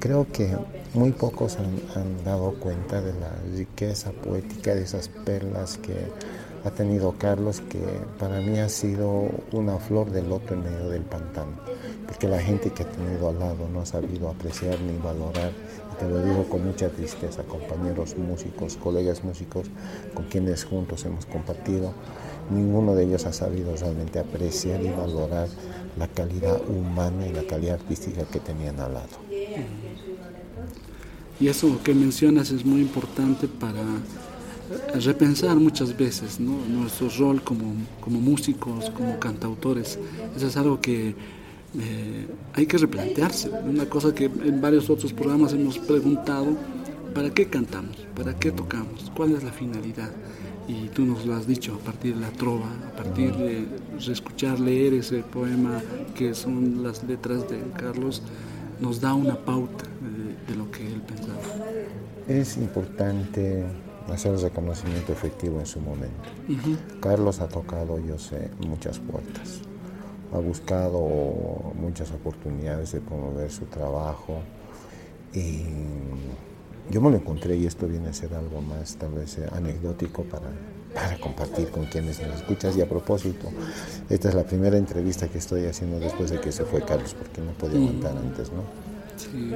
Creo 0.00 0.26
que 0.32 0.56
muy 0.94 1.10
pocos 1.10 1.58
han, 1.58 2.24
dado 2.24 2.54
cuenta 2.54 3.00
de 3.00 3.12
la 3.14 3.32
riqueza 3.56 4.12
poética 4.12 4.74
de 4.74 4.82
esas 4.82 5.08
perlas 5.08 5.76
que 5.78 5.94
ha 6.64 6.70
tenido 6.70 7.14
Carlos, 7.18 7.60
que 7.68 7.80
para 8.18 8.40
mí 8.40 8.58
ha 8.58 8.68
sido 8.68 9.28
una 9.52 9.78
flor 9.78 10.10
de 10.10 10.22
loto 10.22 10.54
en 10.54 10.62
medio 10.62 10.88
del 10.88 11.02
pantano, 11.02 11.52
porque 12.06 12.28
la 12.28 12.40
gente 12.40 12.70
que 12.70 12.84
ha 12.84 12.88
tenido 12.88 13.28
al 13.28 13.40
lado 13.40 13.68
no 13.72 13.80
ha 13.80 13.86
sabido 13.86 14.28
apreciar 14.28 14.80
ni 14.80 14.96
valorar. 14.98 15.52
Te 15.98 16.08
lo 16.08 16.22
digo 16.22 16.48
con 16.48 16.64
mucha 16.64 16.88
tristeza, 16.90 17.42
compañeros 17.42 18.16
músicos, 18.16 18.76
colegas 18.76 19.24
músicos 19.24 19.66
con 20.14 20.26
quienes 20.26 20.64
juntos 20.64 21.04
hemos 21.04 21.26
compartido, 21.26 21.92
ninguno 22.50 22.94
de 22.94 23.04
ellos 23.04 23.26
ha 23.26 23.32
sabido 23.32 23.74
realmente 23.74 24.20
apreciar 24.20 24.80
y 24.80 24.90
valorar 24.90 25.48
la 25.98 26.06
calidad 26.06 26.60
humana 26.68 27.26
y 27.26 27.32
la 27.32 27.42
calidad 27.42 27.74
artística 27.74 28.22
que 28.24 28.38
tenían 28.38 28.78
al 28.78 28.94
lado. 28.94 29.18
Y 31.40 31.46
eso 31.46 31.80
que 31.84 31.94
mencionas 31.94 32.50
es 32.50 32.64
muy 32.64 32.80
importante 32.80 33.46
para 33.46 33.82
repensar 35.00 35.56
muchas 35.56 35.96
veces 35.96 36.40
nuestro 36.40 37.08
rol 37.18 37.42
como, 37.42 37.74
como, 38.00 38.20
músicos, 38.20 38.90
como 38.90 39.18
cantautores. 39.18 39.98
Eso 40.36 40.46
es 40.48 40.56
algo 40.56 40.80
que 40.80 41.14
eh, 41.78 42.26
hay 42.54 42.66
que 42.66 42.78
replantearse. 42.78 43.50
Una 43.50 43.86
cosa 43.86 44.14
que 44.14 44.24
en 44.24 44.60
varios 44.60 44.90
otros 44.90 45.12
programas 45.12 45.52
hemos 45.52 45.78
preguntado, 45.78 46.56
¿para 47.14 47.30
qué 47.30 47.46
cantamos? 47.46 47.96
¿Para 48.16 48.34
qué 48.38 48.50
tocamos? 48.50 49.10
¿Cuál 49.16 49.32
es 49.32 49.44
la 49.44 49.52
finalidad? 49.52 50.10
Y 50.66 50.88
tú 50.88 51.06
nos 51.06 51.24
lo 51.24 51.34
has 51.34 51.46
dicho 51.46 51.74
a 51.74 51.78
partir 51.78 52.16
de 52.16 52.20
la 52.20 52.30
trova, 52.30 52.68
a 52.92 52.96
partir 52.96 53.34
de 53.36 53.64
escuchar, 54.06 54.60
leer 54.60 54.92
ese 54.92 55.18
poema 55.22 55.80
que 56.14 56.34
son 56.34 56.82
las 56.82 57.04
letras 57.04 57.48
de 57.48 57.58
Carlos, 57.76 58.22
nos 58.80 59.00
da 59.00 59.14
una 59.14 59.36
pauta 59.36 59.84
de, 60.48 60.56
lo 60.56 60.70
que 60.70 60.86
él 60.86 61.02
pensaba. 61.02 61.38
Es 62.26 62.56
importante 62.56 63.64
hacer 64.12 64.32
el 64.32 64.40
reconocimiento 64.40 65.12
efectivo 65.12 65.60
en 65.60 65.66
su 65.66 65.80
momento. 65.80 66.28
Carlos 67.00 67.40
ha 67.40 67.48
tocado, 67.48 67.98
yo 67.98 68.18
sé, 68.18 68.50
muchas 68.66 68.98
puertas. 68.98 69.60
Ha 70.32 70.38
buscado 70.38 71.00
muchas 71.74 72.10
oportunidades 72.10 72.92
de 72.92 73.00
promover 73.00 73.50
su 73.50 73.64
trabajo 73.66 74.40
y 75.32 75.62
yo 76.90 77.00
me 77.00 77.10
lo 77.10 77.16
encontré 77.16 77.56
y 77.56 77.66
esto 77.66 77.86
viene 77.86 78.08
a 78.08 78.12
ser 78.12 78.34
algo 78.34 78.60
más 78.60 78.96
tal 78.96 79.12
vez 79.12 79.38
anecdótico 79.52 80.24
para, 80.24 80.48
para 80.94 81.18
compartir 81.18 81.70
con 81.70 81.84
quienes 81.86 82.20
nos 82.20 82.36
escuchas. 82.36 82.76
Y 82.76 82.82
a 82.82 82.88
propósito, 82.88 83.48
esta 84.08 84.28
es 84.28 84.34
la 84.34 84.44
primera 84.44 84.76
entrevista 84.76 85.28
que 85.28 85.38
estoy 85.38 85.66
haciendo 85.66 85.98
después 86.00 86.30
de 86.30 86.40
que 86.40 86.52
se 86.52 86.64
fue 86.64 86.82
Carlos, 86.82 87.14
porque 87.14 87.40
no 87.40 87.52
podía 87.52 87.78
aguantar 87.78 88.16
antes, 88.16 88.50
¿no? 88.52 88.62
Sí. 89.16 89.52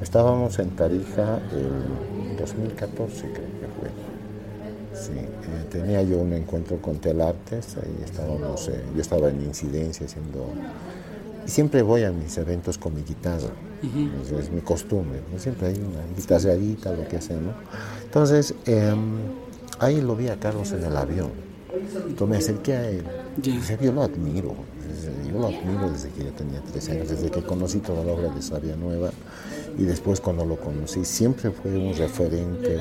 Estábamos 0.00 0.58
en 0.58 0.70
Tarija 0.76 1.40
el 1.52 2.36
2014, 2.36 3.20
creo 3.20 3.32
que 3.32 3.66
fue. 3.80 3.88
Sí, 4.92 5.12
eh, 5.18 5.66
tenía 5.70 6.02
yo 6.02 6.18
un 6.18 6.34
encuentro 6.34 6.76
con 6.82 6.98
Telartes, 6.98 7.76
ahí 7.76 7.96
estábamos, 8.04 8.68
eh, 8.68 8.82
yo 8.94 9.00
estaba 9.00 9.30
en 9.30 9.42
incidencia 9.42 10.06
haciendo... 10.06 10.48
Y 11.46 11.48
siempre 11.48 11.80
voy 11.82 12.02
a 12.02 12.12
mis 12.12 12.36
eventos 12.36 12.76
con 12.76 12.94
mi 12.94 13.02
guitarra, 13.02 13.50
es 14.38 14.50
mi 14.50 14.60
costumbre, 14.60 15.20
siempre 15.38 15.68
hay 15.68 15.78
una 15.78 16.02
guitarradita, 16.16 16.92
lo 16.92 17.06
que 17.08 17.20
sea, 17.20 17.36
¿no? 17.36 17.52
Entonces, 18.04 18.54
em, 18.66 19.16
ahí 19.78 20.00
lo 20.00 20.16
vi 20.16 20.28
a 20.28 20.40
Carlos 20.40 20.72
en 20.72 20.84
el 20.84 20.96
avión, 20.96 21.30
entonces 22.08 22.28
me 22.28 22.36
acerqué 22.36 22.72
a 22.74 22.90
él, 22.90 23.04
yo 23.80 23.92
lo 23.92 24.02
admiro, 24.02 24.54
yo 25.30 25.38
lo 25.38 25.46
admiro 25.46 25.90
desde 25.90 26.08
que 26.10 26.24
yo 26.24 26.32
tenía 26.32 26.60
13 26.60 26.92
años, 26.92 27.10
desde 27.10 27.30
que 27.30 27.42
conocí 27.42 27.78
toda 27.78 28.04
la 28.04 28.12
obra 28.12 28.28
de 28.30 28.42
Sabia 28.42 28.74
Nueva, 28.74 29.10
y 29.78 29.84
después 29.84 30.20
cuando 30.20 30.44
lo 30.44 30.56
conocí, 30.56 31.04
siempre 31.04 31.50
fue 31.50 31.76
un 31.76 31.94
referente 31.94 32.80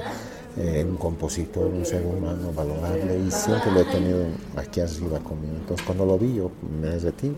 eh, 0.57 0.85
un 0.87 0.95
compositor, 0.95 1.65
un 1.65 1.85
ser 1.85 2.05
humano 2.05 2.53
valorable 2.55 3.19
y 3.27 3.29
siempre 3.29 3.73
lo 3.73 3.81
he 3.81 3.83
tenido 3.83 4.25
aquí 4.55 4.79
arriba 4.79 5.19
conmigo. 5.19 5.53
Entonces 5.53 5.85
cuando 5.85 6.05
lo 6.05 6.17
vi 6.17 6.35
yo 6.35 6.49
me 6.81 6.97
retiro, 6.97 7.35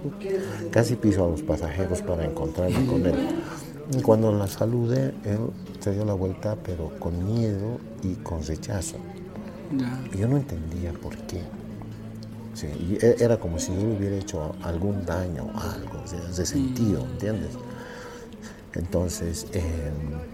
casi 0.69 0.95
piso 0.95 1.25
a 1.25 1.27
los 1.27 1.41
pasajeros 1.41 2.03
para 2.03 2.25
encontrarme 2.25 2.85
con 2.85 3.03
él. 3.07 3.15
Y 3.97 4.03
cuando 4.03 4.31
la 4.31 4.45
saludé, 4.45 5.15
él 5.23 5.39
se 5.79 5.93
dio 5.93 6.05
la 6.05 6.13
vuelta 6.13 6.57
pero 6.63 6.91
con 6.99 7.25
miedo 7.25 7.79
y 8.03 8.13
con 8.15 8.43
rechazo. 8.43 8.97
Yo 10.15 10.27
no 10.27 10.37
entendía 10.37 10.93
por 10.93 11.17
qué. 11.17 11.41
E, 12.61 13.15
era 13.19 13.39
como 13.39 13.57
si 13.57 13.73
yo 13.73 13.81
le 13.81 13.97
hubiera 13.97 14.15
hecho 14.15 14.55
algún 14.61 15.03
daño 15.07 15.45
o 15.45 15.59
algo, 15.59 16.03
de 16.35 16.45
sentido, 16.45 17.01
¿entiendes? 17.01 17.49
Entonces 18.77 19.47
eh, 19.53 19.63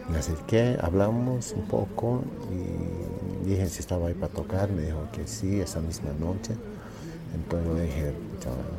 me 0.09 0.17
acerqué, 0.17 0.77
hablamos 0.81 1.53
un 1.53 1.63
poco 1.63 2.23
y 2.51 3.47
dije 3.49 3.67
si 3.69 3.79
estaba 3.79 4.07
ahí 4.07 4.13
para 4.13 4.33
tocar, 4.33 4.69
me 4.69 4.83
dijo 4.83 5.07
que 5.13 5.27
sí, 5.27 5.61
esa 5.61 5.79
misma 5.79 6.11
noche. 6.19 6.53
Entonces 7.33 7.73
le 7.73 7.81
dije, 7.83 8.13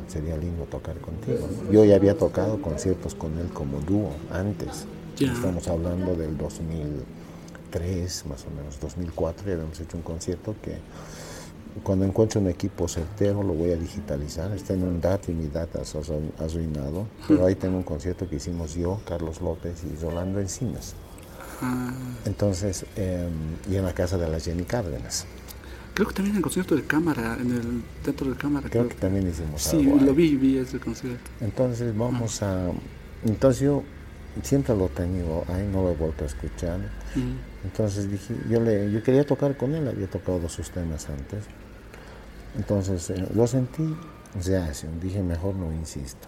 sería 0.07 0.37
lindo 0.37 0.63
tocar 0.65 0.97
contigo. 0.97 1.47
Yo 1.71 1.83
ya 1.83 1.95
había 1.95 2.17
tocado 2.17 2.61
conciertos 2.61 3.15
con 3.15 3.37
él 3.37 3.47
como 3.49 3.79
dúo 3.79 4.11
antes. 4.31 4.85
Estamos 5.19 5.67
hablando 5.67 6.15
del 6.15 6.37
2003, 6.37 8.25
más 8.27 8.45
o 8.45 8.49
menos, 8.55 8.79
2004, 8.79 9.49
y 9.49 9.53
habíamos 9.53 9.79
hecho 9.79 9.97
un 9.97 10.03
concierto 10.03 10.55
que 10.61 10.77
cuando 11.83 12.05
encuentro 12.05 12.39
un 12.39 12.47
equipo 12.47 12.87
certero 12.87 13.43
lo 13.43 13.53
voy 13.53 13.71
a 13.71 13.75
digitalizar. 13.75 14.51
Está 14.53 14.73
en 14.73 14.83
un 14.83 15.01
DAT 15.01 15.29
y 15.29 15.33
mi 15.33 15.47
data 15.47 15.79
ha 15.79 16.43
arruinado. 16.43 17.07
Pero 17.27 17.45
ahí 17.45 17.55
tengo 17.55 17.77
un 17.77 17.83
concierto 17.83 18.29
que 18.29 18.37
hicimos 18.37 18.75
yo, 18.75 19.01
Carlos 19.05 19.41
López 19.41 19.83
y 19.83 20.01
Rolando 20.01 20.39
Encinas. 20.39 20.95
Ah. 21.61 21.93
Entonces, 22.25 22.85
em, 22.95 23.31
y 23.69 23.75
en 23.75 23.83
la 23.83 23.93
casa 23.93 24.17
de 24.17 24.27
la 24.27 24.39
Jenny 24.39 24.63
Cárdenas. 24.63 25.25
Creo 25.93 26.07
que 26.09 26.13
también 26.13 26.33
en 26.33 26.37
el 26.37 26.43
concierto 26.43 26.75
de 26.75 26.83
cámara, 26.83 27.37
en 27.39 27.51
el 27.51 27.83
teatro 28.03 28.29
de 28.29 28.35
cámara. 28.35 28.69
Creo, 28.69 28.87
que 28.89 28.95
también 28.95 29.27
hicimos 29.27 29.61
sí, 29.61 29.81
lo 29.83 30.13
vi, 30.13 30.35
vi 30.35 30.57
ese 30.57 30.79
concierto. 30.79 31.29
Entonces 31.39 31.97
vamos 31.97 32.41
a... 32.43 32.69
Entonces 33.23 33.61
yo 33.61 33.83
siempre 34.43 34.75
lo 34.75 34.87
he 34.87 34.89
tenido 34.89 35.45
ahí, 35.47 35.67
no 35.71 35.83
lo 35.83 35.91
he 35.91 35.95
vuelto 35.95 36.25
a 36.25 36.27
escuchar. 36.27 36.79
Entonces 37.63 38.11
dije, 38.11 38.35
yo, 38.49 38.59
le, 38.59 38.91
yo 38.91 39.01
quería 39.01 39.25
tocar 39.25 39.55
con 39.55 39.73
él, 39.73 39.87
había 39.87 40.07
tocado 40.07 40.49
sus 40.49 40.69
temas 40.69 41.09
antes. 41.09 41.45
Entonces 42.57 43.09
eh, 43.09 43.27
lo 43.33 43.47
sentí 43.47 43.95
reacción, 44.43 44.99
dije 44.99 45.21
mejor 45.21 45.55
no 45.55 45.71
insisto. 45.73 46.27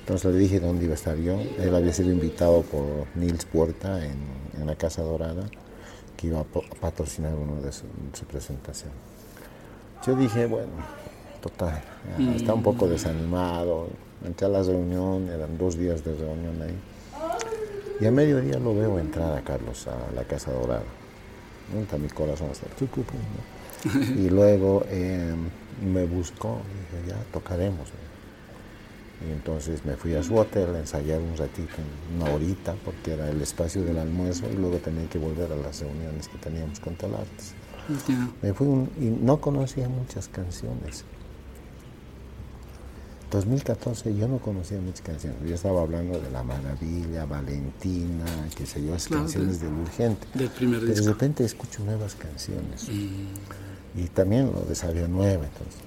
Entonces 0.00 0.32
le 0.32 0.38
dije 0.38 0.58
dónde 0.60 0.84
iba 0.84 0.92
a 0.92 0.96
estar 0.96 1.16
yo. 1.16 1.38
Él 1.58 1.74
había 1.74 1.92
sido 1.92 2.10
invitado 2.10 2.62
por 2.62 3.06
Nils 3.14 3.44
Puerta 3.44 4.04
en, 4.04 4.66
la 4.66 4.74
Casa 4.76 5.02
Dorada, 5.02 5.44
que 6.16 6.28
iba 6.28 6.40
a, 6.40 6.44
patrocinar 6.80 7.34
uno 7.34 7.60
de 7.60 7.70
su, 7.70 7.84
presentación. 8.26 8.90
Yo 10.06 10.16
dije, 10.16 10.46
bueno, 10.46 10.72
total, 11.40 11.82
está 12.34 12.54
un 12.54 12.62
poco 12.62 12.88
desanimado. 12.88 13.88
Entré 14.24 14.46
a 14.46 14.50
la 14.50 14.62
reunión, 14.62 15.28
eran 15.28 15.56
dos 15.58 15.76
días 15.76 16.04
de 16.04 16.16
reunión 16.16 16.60
ahí. 16.62 16.76
Y 18.00 18.06
a 18.06 18.10
mediodía 18.10 18.58
lo 18.58 18.74
veo 18.74 18.98
entrar 18.98 19.36
a 19.36 19.42
Carlos 19.42 19.86
a 19.86 20.12
la 20.14 20.24
Casa 20.24 20.50
Dorada. 20.50 20.82
Nunca 21.72 21.96
mi 21.96 22.08
corazón 22.08 22.50
hasta 22.50 22.66
y 24.16 24.28
luego 24.30 24.84
em, 24.90 25.48
me 25.92 26.04
buscó, 26.04 26.60
y 26.70 26.96
dije, 26.96 27.08
ya 27.08 27.22
tocaremos. 27.32 27.88
Y 29.26 29.32
entonces 29.32 29.84
me 29.84 29.96
fui 29.96 30.14
a 30.14 30.22
su 30.22 30.36
hotel 30.36 30.74
a 30.74 30.78
ensayar 30.80 31.20
un 31.20 31.36
ratito, 31.36 31.74
una 32.16 32.30
horita, 32.32 32.74
porque 32.84 33.12
era 33.12 33.30
el 33.30 33.40
espacio 33.40 33.82
del 33.82 33.98
almuerzo, 33.98 34.46
y 34.52 34.56
luego 34.56 34.78
tenía 34.78 35.08
que 35.08 35.18
volver 35.18 35.50
a 35.52 35.56
las 35.56 35.80
reuniones 35.80 36.28
que 36.28 36.38
teníamos 36.38 36.80
con 36.80 36.94
Talartes. 36.96 37.54
Me 38.42 38.54
fui 38.54 38.66
y 38.98 39.04
no 39.04 39.40
conocía 39.40 39.88
muchas 39.88 40.28
canciones. 40.28 41.04
2014 43.30 44.14
yo 44.14 44.28
no 44.28 44.38
conocía 44.38 44.78
muchas 44.80 45.02
canciones. 45.02 45.38
Yo 45.44 45.54
estaba 45.54 45.82
hablando 45.82 46.20
de 46.20 46.30
La 46.30 46.42
Maravilla, 46.42 47.24
Valentina, 47.24 48.24
qué 48.56 48.64
sé 48.64 48.84
yo, 48.84 48.92
las 48.92 49.08
canciones 49.08 49.60
del 49.60 49.72
Urgente. 49.72 50.26
Pero 50.32 50.80
de 50.80 51.02
repente 51.02 51.44
escucho 51.44 51.82
nuevas 51.84 52.14
canciones. 52.14 52.88
Mm 52.88 53.63
y 53.94 54.08
también 54.08 54.52
lo 54.52 54.60
de 54.62 54.74
Sabia 54.74 55.06
Nueva. 55.06 55.44
Entonces, 55.44 55.80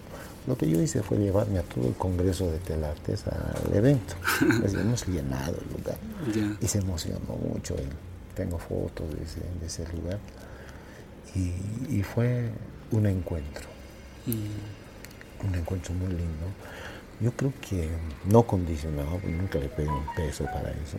lo 0.48 0.58
que 0.58 0.70
yo 0.70 0.82
hice 0.82 1.04
fue 1.04 1.18
llevarme 1.18 1.60
a 1.60 1.64
todo 1.64 1.88
el 1.88 1.94
Congreso 1.96 2.50
de 2.50 2.58
Telartes 2.60 3.26
al 3.28 3.76
evento. 3.76 4.16
Pues 4.62 4.74
hemos 4.74 5.06
llenado 5.08 5.58
el 5.58 5.78
lugar 5.78 5.98
y 6.62 6.68
se 6.68 6.80
emocionó 6.80 7.36
mucho 7.54 7.76
él. 7.76 7.90
Tengo 8.36 8.58
fotos 8.58 9.08
de 9.10 9.66
ese, 9.66 9.84
lugar 9.94 10.20
y, 11.36 12.04
fue 12.04 12.50
un 12.92 13.08
encuentro. 13.08 13.68
Mm. 14.26 15.48
Un 15.48 15.56
encuentro 15.56 15.94
muy 15.96 16.10
lindo. 16.10 16.46
Yo 17.20 17.32
creo 17.32 17.52
que 17.68 17.90
no 18.26 18.44
condicionado, 18.44 19.20
nunca 19.26 19.58
le 19.60 19.70
pedí 19.70 19.88
un 19.88 20.06
peso 20.16 20.46
para 20.46 20.70
eso. 20.70 20.98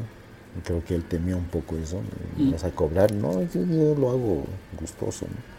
Creo 0.64 0.84
que 0.84 0.96
él 0.96 1.04
temía 1.04 1.36
un 1.36 1.44
poco 1.44 1.76
eso, 1.76 2.02
me 2.36 2.52
vas 2.52 2.64
a 2.64 2.70
cobrar. 2.70 3.12
No, 3.12 3.40
yo, 3.42 3.64
yo 3.64 3.94
lo 3.94 4.10
hago 4.10 4.44
gustoso. 4.80 5.26
¿no? 5.26 5.57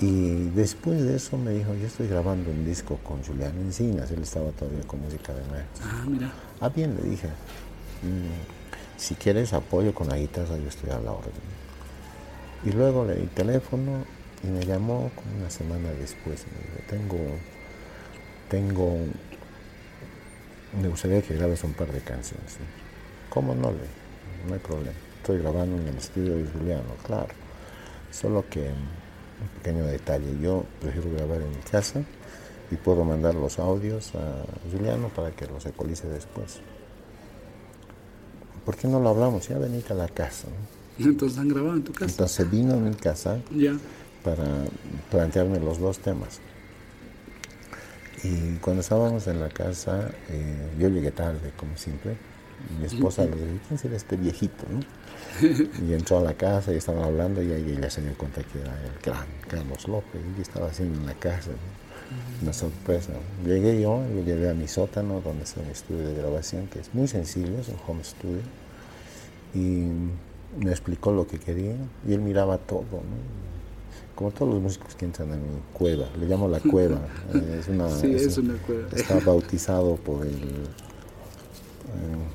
Y 0.00 0.50
después 0.50 1.02
de 1.02 1.16
eso 1.16 1.36
me 1.36 1.50
dijo, 1.50 1.74
yo 1.74 1.86
estoy 1.86 2.06
grabando 2.06 2.50
un 2.50 2.64
disco 2.64 2.98
con 3.02 3.22
Julián 3.24 3.58
Encinas, 3.58 4.10
él 4.12 4.22
estaba 4.22 4.50
todavía 4.52 4.82
con 4.86 5.00
música 5.00 5.34
de 5.34 5.44
maestro. 5.50 5.84
Ah, 5.84 6.04
mira. 6.06 6.32
Ah, 6.60 6.68
bien, 6.68 6.96
le 6.96 7.10
dije, 7.10 7.26
mm, 7.26 8.96
si 8.96 9.16
quieres 9.16 9.52
apoyo 9.52 9.92
con 9.92 10.08
la 10.08 10.16
guitarra, 10.16 10.56
yo 10.56 10.68
estoy 10.68 10.90
a 10.90 11.00
la 11.00 11.10
orden. 11.10 11.32
Y 12.64 12.70
luego 12.70 13.04
le 13.04 13.16
di 13.16 13.26
teléfono 13.26 14.04
y 14.44 14.46
me 14.46 14.64
llamó 14.64 15.10
como 15.16 15.36
una 15.38 15.50
semana 15.50 15.90
después. 15.90 16.44
Me 16.46 16.58
dijo, 16.58 16.84
tengo, 16.88 17.18
tengo, 18.48 18.98
me 20.80 20.88
gustaría 20.88 21.22
que 21.22 21.34
grabes 21.34 21.64
un 21.64 21.72
par 21.72 21.90
de 21.90 22.00
canciones. 22.00 22.58
¿Cómo 23.30 23.52
no? 23.52 23.72
Le, 23.72 23.78
no 24.46 24.54
hay 24.54 24.60
problema. 24.60 24.96
Estoy 25.16 25.38
grabando 25.38 25.76
en 25.76 25.88
el 25.88 25.96
estudio 25.96 26.36
de 26.36 26.46
Juliano, 26.46 26.94
claro. 27.04 27.34
Solo 28.12 28.44
que 28.48 28.70
un 29.40 29.48
pequeño 29.62 29.84
detalle. 29.86 30.38
Yo 30.40 30.64
prefiero 30.80 31.10
grabar 31.12 31.40
en 31.42 31.50
mi 31.50 31.62
casa 31.70 32.02
y 32.70 32.76
puedo 32.76 33.04
mandar 33.04 33.34
los 33.34 33.58
audios 33.58 34.12
a 34.14 34.44
Juliano 34.70 35.08
para 35.08 35.30
que 35.30 35.46
los 35.46 35.64
ecualice 35.66 36.08
después. 36.08 36.60
¿Por 38.64 38.76
qué 38.76 38.86
no 38.88 39.00
lo 39.00 39.08
hablamos? 39.10 39.48
Ya 39.48 39.58
venite 39.58 39.92
a 39.92 39.96
la 39.96 40.08
casa. 40.08 40.48
Entonces 40.98 41.38
han 41.38 41.48
grabado 41.48 41.74
en 41.76 41.84
tu 41.84 41.92
casa. 41.92 42.10
Entonces 42.10 42.50
vino 42.50 42.74
a 42.74 42.76
mi 42.76 42.94
casa 42.94 43.38
Ya. 43.54 43.76
para 44.24 44.44
plantearme 45.10 45.58
los 45.60 45.78
dos 45.78 45.98
temas. 46.00 46.40
Y 48.24 48.56
cuando 48.56 48.80
estábamos 48.80 49.26
en 49.28 49.38
la 49.40 49.48
casa, 49.48 50.10
eh, 50.28 50.72
yo 50.78 50.88
llegué 50.88 51.12
tarde, 51.12 51.52
como 51.56 51.76
siempre. 51.76 52.16
Mi 52.78 52.86
esposa 52.86 53.24
le 53.24 53.30
dijo, 53.36 53.58
¿quién 53.68 53.78
será 53.78 53.96
este 53.96 54.16
viejito? 54.16 54.64
no?". 54.70 54.80
Y 55.88 55.92
entró 55.92 56.18
a 56.18 56.22
la 56.22 56.34
casa 56.34 56.72
y 56.72 56.76
estaban 56.76 57.04
hablando 57.04 57.42
y 57.42 57.52
ahí 57.52 57.74
ella 57.76 57.90
se 57.90 58.02
dio 58.02 58.14
cuenta 58.16 58.42
que 58.42 58.60
era 58.60 58.72
el 58.82 59.00
gran 59.02 59.26
Carlos 59.48 59.86
López 59.86 60.20
y 60.36 60.40
estaba 60.40 60.68
haciendo 60.68 60.98
en 61.00 61.06
la 61.06 61.14
casa. 61.14 61.50
¿no? 61.50 62.42
Una 62.42 62.52
sorpresa. 62.52 63.12
Llegué 63.44 63.80
yo, 63.80 64.02
lo 64.14 64.22
llevé 64.22 64.48
a 64.48 64.54
mi 64.54 64.66
sótano, 64.66 65.20
donde 65.20 65.44
está 65.44 65.60
mi 65.62 65.70
estudio 65.70 66.08
de 66.08 66.14
grabación, 66.14 66.66
que 66.68 66.80
es 66.80 66.94
muy 66.94 67.06
sencillo, 67.06 67.58
es 67.60 67.68
un 67.68 67.76
home 67.86 68.02
studio. 68.02 68.42
Y 69.54 69.86
me 70.58 70.70
explicó 70.70 71.12
lo 71.12 71.26
que 71.26 71.38
quería 71.38 71.74
y 72.06 72.12
él 72.12 72.20
miraba 72.20 72.58
todo, 72.58 72.82
¿no? 72.82 73.48
como 74.14 74.32
todos 74.32 74.52
los 74.52 74.60
músicos 74.60 74.96
que 74.96 75.04
entran 75.04 75.30
a 75.32 75.36
mi 75.36 75.42
cueva, 75.72 76.06
le 76.18 76.26
llamo 76.26 76.48
la 76.48 76.58
cueva, 76.58 76.98
eh, 77.34 77.58
es 77.60 77.68
una, 77.68 77.88
Sí, 77.88 78.12
es 78.12 78.36
una 78.36 78.54
cueva. 78.54 78.88
está 78.92 79.20
bautizado 79.20 79.94
por 79.94 80.26
el 80.26 80.40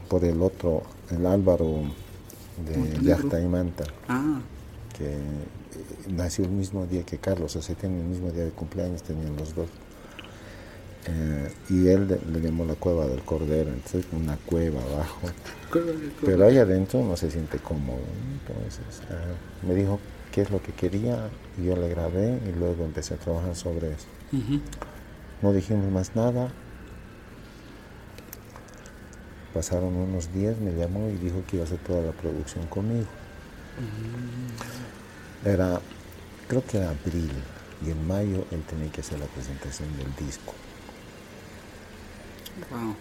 por 0.09 0.23
el 0.25 0.41
otro, 0.41 0.83
el 1.11 1.25
Álvaro 1.25 1.81
de. 2.65 3.03
Yachta 3.03 3.39
y 3.39 3.45
Manta, 3.47 3.83
Ah, 4.07 4.39
que 4.97 5.05
eh, 5.05 5.17
nació 6.09 6.45
el 6.45 6.51
mismo 6.51 6.85
día 6.85 7.03
que 7.03 7.17
Carlos, 7.17 7.55
o 7.55 7.61
sea, 7.61 7.75
tienen 7.75 7.99
el 8.01 8.05
mismo 8.07 8.31
día 8.31 8.43
de 8.45 8.51
cumpleaños, 8.51 9.03
tenían 9.03 9.35
los 9.35 9.55
dos. 9.55 9.67
Eh, 11.05 11.51
y 11.69 11.87
él 11.87 12.07
le, 12.07 12.19
le 12.31 12.39
llamó 12.45 12.63
la 12.63 12.75
cueva 12.75 13.05
del 13.07 13.21
Cordero, 13.23 13.69
entonces 13.71 14.05
una 14.13 14.37
cueva 14.37 14.81
abajo. 14.83 15.27
Pero 16.25 16.45
ahí 16.45 16.57
adentro 16.57 17.03
no 17.03 17.17
se 17.17 17.29
siente 17.29 17.57
cómodo. 17.57 17.99
Entonces 18.47 19.01
ah, 19.09 19.65
me 19.67 19.73
dijo 19.75 19.99
qué 20.31 20.41
es 20.41 20.51
lo 20.51 20.61
que 20.61 20.71
quería 20.71 21.29
y 21.61 21.65
yo 21.65 21.75
le 21.75 21.89
grabé 21.89 22.39
y 22.47 22.57
luego 22.57 22.85
empecé 22.85 23.15
a 23.15 23.17
trabajar 23.17 23.55
sobre 23.55 23.91
eso. 23.93 24.07
No 25.41 25.51
dijimos 25.51 25.91
más 25.91 26.15
nada. 26.15 26.51
Pasaron 29.53 29.95
unos 29.95 30.33
días, 30.33 30.57
me 30.57 30.71
llamó 30.73 31.09
y 31.09 31.17
dijo 31.23 31.43
que 31.47 31.57
iba 31.57 31.63
a 31.65 31.67
hacer 31.67 31.77
toda 31.79 32.01
la 32.01 32.11
producción 32.11 32.65
conmigo. 32.67 33.05
Era, 35.45 35.79
creo 36.47 36.63
que 36.65 36.77
era 36.77 36.89
abril 36.89 37.29
y 37.85 37.91
en 37.91 38.07
mayo 38.07 38.45
él 38.51 38.63
tenía 38.67 38.91
que 38.91 39.01
hacer 39.01 39.19
la 39.19 39.25
presentación 39.27 39.89
del 39.97 40.07
disco, 40.27 40.53
Wow. 42.71 42.95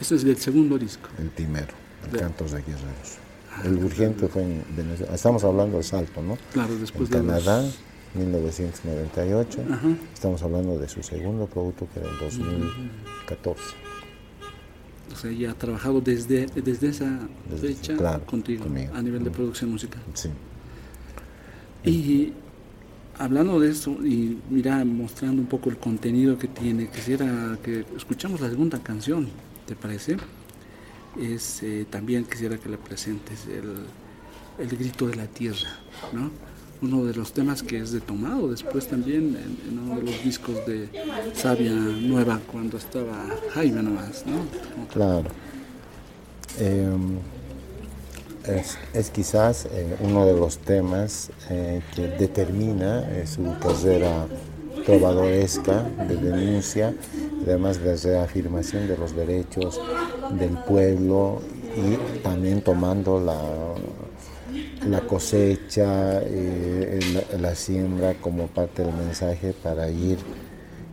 Este 0.00 0.14
es 0.14 0.24
del 0.24 0.36
segundo 0.36 0.78
disco. 0.78 1.08
el 1.18 1.30
primero, 1.30 1.74
el. 2.12 2.18
Cantos 2.20 2.52
de 2.52 2.58
Guerreros. 2.62 3.18
El 3.64 3.82
urgente 3.82 4.28
fue 4.28 4.42
en 4.42 4.64
Venezuela. 4.76 5.14
Estamos 5.14 5.42
hablando 5.42 5.78
de 5.78 5.82
Salto, 5.82 6.22
¿no? 6.22 6.36
Claro, 6.52 6.74
en 6.74 6.80
después 6.80 7.10
de 7.10 7.22
los- 7.22 7.42
Canadá, 7.44 7.68
1998. 8.14 9.64
Ajá. 9.72 9.88
Estamos 10.14 10.42
hablando 10.42 10.78
de 10.78 10.88
su 10.88 11.02
segundo 11.02 11.46
producto 11.46 11.88
que 11.92 11.98
era 12.00 12.08
el 12.10 12.18
2014. 12.18 13.62
O 15.12 15.16
sea, 15.16 15.30
ya 15.32 15.50
ha 15.50 15.54
trabajado 15.54 16.00
desde, 16.00 16.46
desde 16.46 16.88
esa 16.88 17.18
Desde- 17.50 17.74
fecha 17.74 17.96
claro, 17.96 18.24
contigo, 18.26 18.64
conmigo. 18.64 18.94
a 18.94 19.02
nivel 19.02 19.24
de 19.24 19.30
producción 19.30 19.70
musical. 19.70 20.00
Sí. 20.14 20.28
Y 21.84 22.32
hablando 23.18 23.58
de 23.60 23.70
eso 23.70 23.92
y 24.04 24.38
mira, 24.50 24.84
mostrando 24.84 25.40
un 25.42 25.48
poco 25.48 25.70
el 25.70 25.76
contenido 25.78 26.38
que 26.38 26.48
tiene, 26.48 26.88
quisiera 26.90 27.58
que 27.62 27.84
escuchamos 27.96 28.40
la 28.40 28.50
segunda 28.50 28.82
canción, 28.82 29.28
¿te 29.66 29.74
parece? 29.74 30.16
Es 31.18 31.62
eh, 31.62 31.86
también 31.88 32.24
quisiera 32.24 32.58
que 32.58 32.68
la 32.68 32.76
presentes 32.76 33.46
el, 33.46 33.74
el 34.58 34.76
grito 34.78 35.06
de 35.08 35.16
la 35.16 35.26
tierra, 35.26 35.68
¿no? 36.12 36.30
Uno 36.80 37.04
de 37.04 37.14
los 37.14 37.32
temas 37.32 37.62
que 37.62 37.78
es 37.78 37.92
retomado 37.92 38.48
después 38.48 38.86
también 38.86 39.36
en, 39.36 39.78
uno 39.78 39.96
de 39.96 40.02
los 40.02 40.24
discos 40.24 40.54
de 40.66 40.88
Sabia 41.34 41.72
Nueva 41.72 42.40
cuando 42.50 42.76
estaba 42.76 43.26
Jaime 43.52 43.82
nomás, 43.82 44.24
¿no? 44.26 44.38
Claro. 44.92 45.28
Es, 48.48 48.78
es 48.94 49.10
quizás 49.10 49.66
eh, 49.66 49.96
uno 50.00 50.24
de 50.24 50.32
los 50.32 50.58
temas 50.58 51.30
eh, 51.50 51.82
que 51.94 52.08
determina 52.08 53.06
eh, 53.10 53.26
su 53.26 53.42
carrera 53.60 54.26
trovadoresca 54.86 55.82
de 56.08 56.16
denuncia, 56.16 56.94
además 57.42 57.82
de 57.82 57.94
reafirmación 57.96 58.88
de 58.88 58.96
los 58.96 59.14
derechos 59.14 59.78
del 60.30 60.56
pueblo 60.66 61.42
y 61.76 62.18
también 62.22 62.62
tomando 62.62 63.20
la, 63.20 63.38
la 64.86 65.00
cosecha, 65.00 66.20
eh, 66.22 67.00
la, 67.32 67.38
la 67.38 67.54
siembra 67.54 68.14
como 68.14 68.46
parte 68.46 68.84
del 68.84 68.94
mensaje 68.94 69.52
para 69.52 69.90
ir 69.90 70.18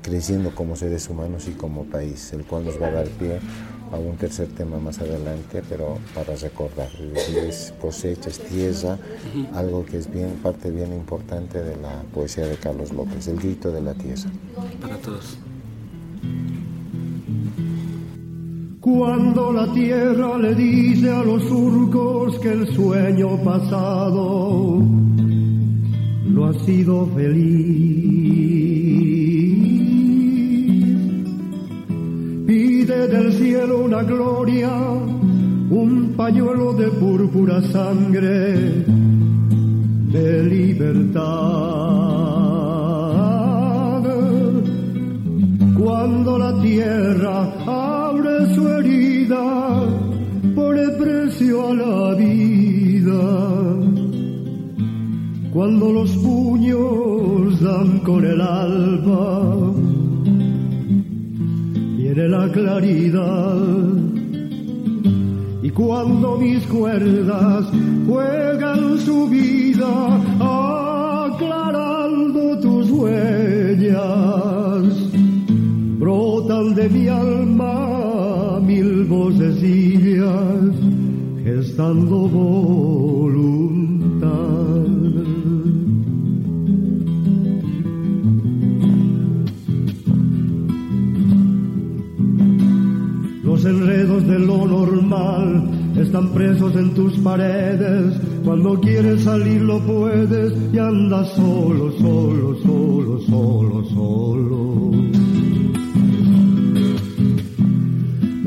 creciendo 0.01 0.53
como 0.53 0.75
seres 0.75 1.09
humanos 1.09 1.47
y 1.47 1.51
como 1.51 1.85
país, 1.85 2.31
el 2.33 2.45
cual 2.45 2.65
nos 2.65 2.79
va 2.79 2.87
a 2.87 2.91
dar 2.91 3.07
pie 3.07 3.39
a 3.91 3.97
un 3.97 4.15
tercer 4.17 4.47
tema 4.49 4.77
más 4.77 4.99
adelante, 4.99 5.63
pero 5.67 5.97
para 6.13 6.35
recordar, 6.35 6.89
es 6.99 7.13
decir, 7.13 7.37
es 7.39 7.73
cosecha, 7.81 8.29
es 8.29 8.39
tierra, 8.39 8.99
algo 9.53 9.85
que 9.85 9.97
es 9.97 10.11
bien, 10.11 10.29
parte 10.43 10.69
bien 10.69 10.93
importante 10.93 11.61
de 11.61 11.75
la 11.77 12.03
poesía 12.13 12.45
de 12.45 12.55
Carlos 12.57 12.91
López, 12.93 13.27
el 13.27 13.37
grito 13.37 13.71
de 13.71 13.81
la 13.81 13.93
tierra. 13.93 14.29
para 14.81 14.97
todos. 14.97 15.37
Cuando 18.85 19.51
la 19.51 19.65
tierra 19.73 20.37
le 20.37 20.53
dice 20.53 21.09
a 21.09 21.23
los 21.23 21.41
surcos 21.45 22.37
que 22.37 22.51
el 22.53 22.67
sueño 22.67 23.35
pasado 23.43 24.79
no 26.27 26.45
ha 26.45 26.53
sido 26.65 27.07
feliz, 27.07 27.47
pide 32.45 33.07
del 33.07 33.33
cielo 33.33 33.85
una 33.85 34.03
gloria, 34.03 34.69
un 34.77 36.13
pañuelo 36.15 36.73
de 36.73 36.87
púrpura 36.89 37.63
sangre 37.63 38.85
de 40.11 40.43
libertad. 40.43 41.75
Cuando 45.77 46.37
la 46.39 46.61
tierra 46.61 47.51
abre 47.67 48.55
su 48.55 48.67
herida, 48.67 49.83
pone 50.55 50.87
precio 50.97 51.67
a 51.67 51.73
la 51.73 52.15
vida. 52.15 53.75
Cuando 55.53 55.91
los 55.91 56.11
puños 56.17 57.59
dan 57.61 57.99
con 57.99 58.23
el 58.23 58.39
alba, 58.41 59.73
viene 61.97 62.29
la 62.29 62.49
claridad. 62.51 63.57
Y 65.61 65.69
cuando 65.71 66.37
mis 66.37 66.65
cuerdas 66.67 67.65
juegan 68.07 68.97
su 68.99 69.27
vida, 69.27 70.19
aclarando 71.25 72.59
tus 72.59 72.91
huellas, 72.91 73.95
de 76.63 76.87
mi 76.89 77.07
alma 77.09 78.61
mil 78.61 79.03
vocecillas, 79.05 80.73
gestando 81.43 82.29
voluntad. 82.29 83.65
Los 93.43 93.65
enredos 93.65 94.25
de 94.25 94.39
lo 94.39 94.65
normal 94.65 95.69
están 95.97 96.29
presos 96.29 96.73
en 96.77 96.93
tus 96.93 97.17
paredes. 97.17 98.15
Cuando 98.45 98.79
quieres 98.79 99.23
salir 99.23 99.61
lo 99.61 99.79
puedes 99.85 100.53
y 100.73 100.77
andas 100.77 101.27
solo, 101.33 101.91
solo, 101.99 102.55
solo, 102.63 103.19
solo, 103.19 103.83
solo. 103.89 105.34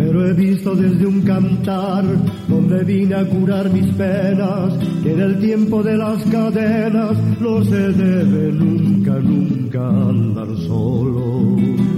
Pero 0.09 0.27
he 0.27 0.33
visto 0.33 0.75
desde 0.75 1.07
un 1.07 1.21
cantar 1.21 2.03
donde 2.49 2.83
vine 2.83 3.15
a 3.15 3.27
curar 3.27 3.71
mis 3.71 3.93
penas 3.93 4.73
que 5.03 5.13
en 5.13 5.21
el 5.21 5.39
tiempo 5.39 5.83
de 5.83 5.99
las 5.99 6.25
cadenas 6.25 7.15
no 7.39 7.63
se 7.63 7.93
debe 7.93 8.53
nunca, 8.53 9.19
nunca 9.19 9.87
andar 9.87 10.49
solo. 10.67 11.98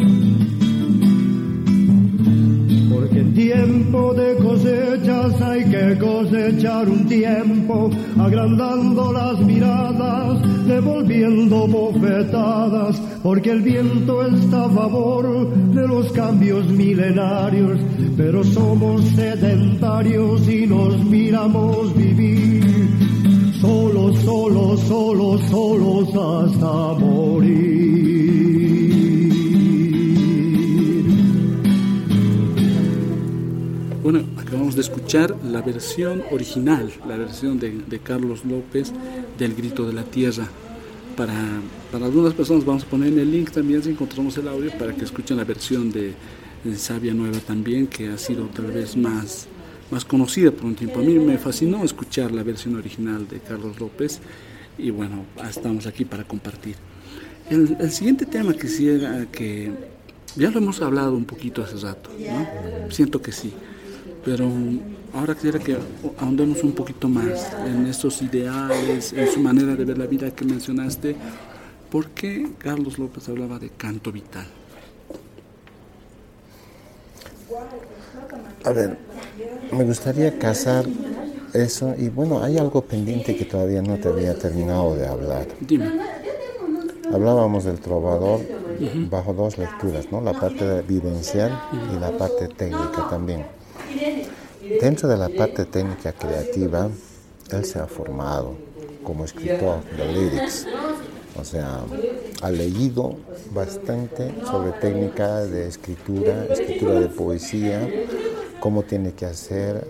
Tiempo 3.52 4.14
de 4.14 4.36
cosechas 4.36 5.42
hay 5.42 5.64
que 5.64 5.98
cosechar 5.98 6.88
un 6.88 7.08
tiempo, 7.08 7.90
agrandando 8.16 9.12
las 9.12 9.40
miradas, 9.40 10.66
devolviendo 10.68 11.66
bofetadas, 11.66 13.02
porque 13.24 13.50
el 13.50 13.62
viento 13.62 14.24
está 14.24 14.66
a 14.66 14.68
favor 14.68 15.52
de 15.74 15.88
los 15.88 16.12
cambios 16.12 16.68
milenarios, 16.68 17.80
pero 18.16 18.44
somos 18.44 19.02
sedentarios 19.16 20.48
y 20.48 20.68
nos 20.68 21.04
miramos 21.04 21.96
vivir 21.96 22.64
solos, 23.60 24.16
solos 25.50 26.08
hasta 26.14 27.04
morir. 27.04 28.29
Acabamos 34.50 34.74
de 34.74 34.80
escuchar 34.80 35.36
la 35.44 35.62
versión 35.62 36.24
original, 36.32 36.90
la 37.06 37.16
versión 37.16 37.60
de, 37.60 38.00
Carlos 38.02 38.44
López 38.44 38.92
del 39.38 39.54
Grito 39.54 39.86
de 39.86 39.92
la 39.92 40.02
Tierra. 40.02 40.48
Para, 41.16 41.60
para, 41.92 42.06
algunas 42.06 42.34
personas 42.34 42.64
vamos 42.64 42.82
a 42.82 42.86
poner 42.86 43.12
en 43.12 43.20
el 43.20 43.30
link 43.30 43.52
también 43.52 43.80
si 43.80 43.90
encontramos 43.90 44.36
el 44.38 44.48
audio 44.48 44.76
para 44.76 44.92
que 44.92 45.04
escuchen 45.04 45.36
la 45.36 45.44
versión 45.44 45.92
de, 45.92 46.14
de 46.64 46.76
Sabia 46.76 47.14
Nueva 47.14 47.38
también, 47.38 47.86
que 47.86 48.08
ha 48.08 48.18
sido 48.18 48.46
tal 48.46 48.72
vez 48.72 48.96
más, 48.96 49.46
más 49.88 50.04
conocida 50.04 50.50
por 50.50 50.64
un 50.64 50.74
tiempo. 50.74 50.98
A 50.98 51.02
mí 51.04 51.16
me 51.20 51.38
fascinó 51.38 51.84
escuchar 51.84 52.32
la 52.32 52.42
versión 52.42 52.74
original 52.74 53.28
de 53.28 53.38
Carlos 53.38 53.78
López 53.78 54.18
y 54.76 54.90
bueno, 54.90 55.26
estamos 55.48 55.86
aquí 55.86 56.04
para 56.04 56.24
compartir. 56.24 56.74
El, 57.48 57.76
el 57.78 57.92
siguiente 57.92 58.26
tema 58.26 58.52
quisiera 58.54 59.26
que, 59.30 59.70
ya 60.34 60.50
lo 60.50 60.58
hemos 60.58 60.82
hablado 60.82 61.14
un 61.14 61.24
poquito 61.24 61.62
hace 61.62 61.76
rato, 61.76 62.10
¿no? 62.18 62.90
siento 62.90 63.22
que 63.22 63.30
sí, 63.30 63.52
pero 64.24 64.48
ahora 65.14 65.34
quisiera 65.34 65.58
que 65.58 65.76
ahondemos 66.18 66.62
un 66.62 66.72
poquito 66.72 67.08
más 67.08 67.52
en 67.66 67.86
estos 67.86 68.20
ideales, 68.22 69.12
en 69.12 69.28
su 69.28 69.40
manera 69.40 69.74
de 69.74 69.84
ver 69.84 69.98
la 69.98 70.06
vida 70.06 70.30
que 70.30 70.44
mencionaste. 70.44 71.16
¿Por 71.90 72.10
qué 72.10 72.50
Carlos 72.58 72.98
López 72.98 73.28
hablaba 73.28 73.58
de 73.58 73.70
canto 73.70 74.12
vital? 74.12 74.46
A 78.64 78.70
ver, 78.70 78.96
me 79.72 79.84
gustaría 79.84 80.38
casar 80.38 80.84
eso 81.52 81.94
y 81.98 82.08
bueno, 82.08 82.42
hay 82.42 82.58
algo 82.58 82.82
pendiente 82.82 83.36
que 83.36 83.44
todavía 83.44 83.82
no 83.82 83.96
te 83.96 84.08
había 84.08 84.38
terminado 84.38 84.94
de 84.94 85.06
hablar. 85.06 85.48
Dime. 85.60 85.90
Hablábamos 87.12 87.64
del 87.64 87.80
trovador 87.80 88.40
bajo 89.10 89.32
dos 89.32 89.58
lecturas, 89.58 90.06
¿no? 90.12 90.20
La 90.20 90.32
parte 90.32 90.82
vivencial 90.82 91.60
y 91.92 91.98
la 91.98 92.16
parte 92.16 92.48
técnica 92.48 93.08
también. 93.10 93.44
Dentro 94.80 95.08
de 95.08 95.16
la 95.16 95.28
parte 95.28 95.64
técnica 95.64 96.12
creativa, 96.12 96.88
él 97.50 97.64
se 97.64 97.78
ha 97.78 97.86
formado 97.86 98.54
como 99.02 99.24
escritor 99.24 99.82
de 99.96 100.12
lyrics. 100.12 100.66
O 101.38 101.44
sea, 101.44 101.80
ha 102.42 102.50
leído 102.50 103.16
bastante 103.52 104.34
sobre 104.44 104.72
técnica 104.72 105.40
de 105.40 105.68
escritura, 105.68 106.44
escritura 106.50 107.00
de 107.00 107.08
poesía, 107.08 107.88
cómo 108.60 108.82
tiene 108.82 109.12
que 109.12 109.26
hacer. 109.26 109.86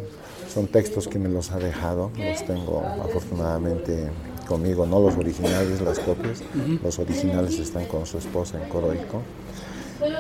Son 0.53 0.67
textos 0.67 1.09
que 1.09 1.19
me 1.19 1.29
los 1.29 1.51
ha 1.51 1.59
dejado, 1.59 2.11
los 2.17 2.45
tengo 2.45 2.83
afortunadamente 3.03 4.09
conmigo, 4.47 4.85
no 4.87 5.01
los 5.01 5.17
originales, 5.17 5.81
las 5.81 5.99
copias. 5.99 6.43
Los 6.83 6.99
originales 6.99 7.59
están 7.59 7.87
con 7.87 8.05
su 8.07 8.19
esposa 8.19 8.63
en 8.63 8.69
Coroico. 8.69 9.23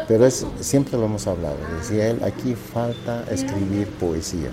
Pero 0.08 0.26
es, 0.26 0.46
siempre 0.60 0.98
lo 0.98 1.04
hemos 1.04 1.26
hablado, 1.26 1.56
decía 1.78 2.08
él, 2.08 2.22
aquí 2.24 2.54
falta 2.54 3.24
escribir 3.30 3.86
poesía. 3.88 4.50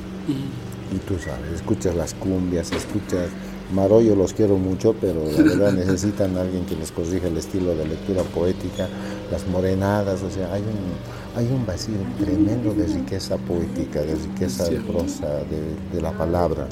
Y 0.93 0.97
tú 0.99 1.17
sabes, 1.19 1.51
escuchas 1.53 1.95
las 1.95 2.13
cumbias, 2.13 2.71
escuchas 2.71 3.29
Marollo 3.73 4.15
los 4.15 4.33
quiero 4.33 4.57
mucho, 4.57 4.95
pero 4.99 5.25
la 5.25 5.43
verdad 5.43 5.71
necesitan 5.85 6.37
a 6.37 6.41
alguien 6.41 6.65
que 6.65 6.75
les 6.75 6.91
corrija 6.91 7.27
el 7.27 7.37
estilo 7.37 7.75
de 7.75 7.85
lectura 7.85 8.23
poética, 8.23 8.87
las 9.31 9.45
morenadas, 9.47 10.23
o 10.23 10.29
sea, 10.29 10.53
hay 10.53 10.61
un, 10.61 11.37
hay 11.37 11.51
un 11.53 11.65
vacío 11.65 11.95
tremendo 12.17 12.73
de 12.73 12.87
riqueza 12.87 13.37
poética, 13.37 14.01
de 14.01 14.15
riqueza 14.15 14.69
de 14.69 14.77
prosa, 14.77 15.27
de, 15.27 15.75
de 15.93 16.01
la 16.01 16.17
palabra. 16.17 16.67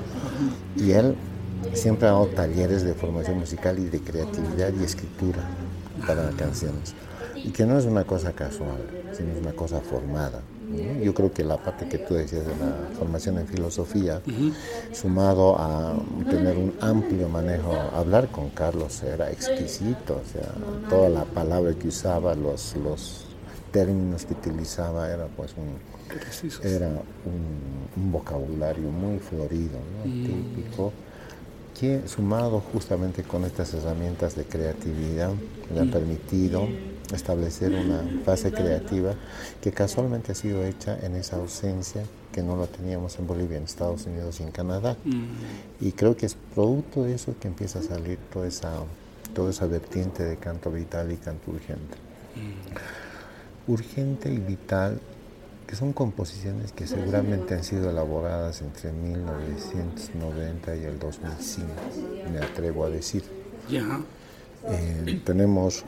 Y 0.77 0.91
él 0.91 1.15
siempre 1.73 2.07
ha 2.07 2.11
dado 2.11 2.27
talleres 2.27 2.83
de 2.83 2.93
formación 2.93 3.39
musical 3.39 3.77
y 3.77 3.85
de 3.85 3.99
creatividad 3.99 4.71
y 4.79 4.83
escritura 4.83 5.43
para 6.07 6.29
canciones. 6.31 6.93
Y 7.45 7.51
que 7.51 7.65
no 7.65 7.77
es 7.77 7.85
una 7.85 8.03
cosa 8.03 8.33
casual, 8.33 8.81
sino 9.15 9.31
es 9.33 9.39
una 9.39 9.53
cosa 9.53 9.79
formada. 9.79 10.41
Yo 11.03 11.13
creo 11.13 11.31
que 11.31 11.43
la 11.43 11.57
parte 11.57 11.87
que 11.87 11.99
tú 11.99 12.15
decías 12.15 12.45
de 12.45 12.55
la 12.55 12.89
formación 12.97 13.37
en 13.37 13.47
filosofía, 13.47 14.19
sumado 14.91 15.55
a 15.59 15.93
tener 16.27 16.57
un 16.57 16.73
amplio 16.81 17.29
manejo, 17.29 17.71
hablar 17.93 18.29
con 18.29 18.49
Carlos 18.49 19.03
era 19.03 19.31
exquisito, 19.31 20.21
o 20.25 20.31
sea, 20.31 20.51
toda 20.89 21.09
la 21.09 21.23
palabra 21.23 21.73
que 21.75 21.89
usaba, 21.89 22.33
los, 22.33 22.75
los 22.77 23.25
términos 23.71 24.25
que 24.25 24.33
utilizaba, 24.33 25.11
era 25.11 25.27
pues 25.27 25.53
un, 25.55 25.77
era 26.67 26.87
un, 26.87 28.11
vocabulario 28.11 28.89
muy 28.89 29.19
florido, 29.19 29.77
típico 30.03 30.91
que 31.79 32.07
sumado 32.07 32.61
justamente 32.71 33.23
con 33.23 33.43
estas 33.43 33.73
herramientas 33.73 34.35
de 34.35 34.45
creatividad 34.45 35.31
me 35.73 35.81
ha 35.81 35.91
permitido 35.91 36.67
establecer 37.13 37.71
una 37.73 38.03
fase 38.23 38.51
creativa 38.51 39.13
que 39.61 39.71
casualmente 39.71 40.31
ha 40.31 40.35
sido 40.35 40.63
hecha 40.63 40.97
en 41.05 41.15
esa 41.15 41.37
ausencia 41.37 42.03
que 42.31 42.43
no 42.43 42.57
la 42.57 42.67
teníamos 42.67 43.17
en 43.19 43.27
Bolivia, 43.27 43.57
en 43.57 43.63
Estados 43.63 44.05
Unidos 44.05 44.39
y 44.39 44.43
en 44.43 44.51
Canadá. 44.51 44.97
Y 45.79 45.91
creo 45.93 46.17
que 46.17 46.25
es 46.25 46.35
producto 46.53 47.03
de 47.03 47.15
eso 47.15 47.33
que 47.39 47.47
empieza 47.47 47.79
a 47.79 47.83
salir 47.83 48.17
toda 48.31 48.47
esa, 48.47 48.73
toda 49.33 49.51
esa 49.51 49.67
vertiente 49.67 50.23
de 50.23 50.37
canto 50.37 50.71
vital 50.71 51.11
y 51.11 51.17
canto 51.17 51.51
urgente. 51.51 51.97
Urgente 53.67 54.33
y 54.33 54.37
vital, 54.37 54.99
que 55.65 55.75
son 55.75 55.93
composiciones 55.93 56.71
que 56.73 56.87
seguramente 56.87 57.53
han 57.53 57.63
sido 57.63 57.89
elaboradas 57.89 58.61
entre 58.61 58.91
1990 58.91 60.75
y 60.75 60.83
el 60.83 60.99
2005, 60.99 61.67
me 62.33 62.39
atrevo 62.39 62.85
a 62.85 62.89
decir. 62.89 63.23
Eh, 64.67 65.21
tenemos 65.23 65.85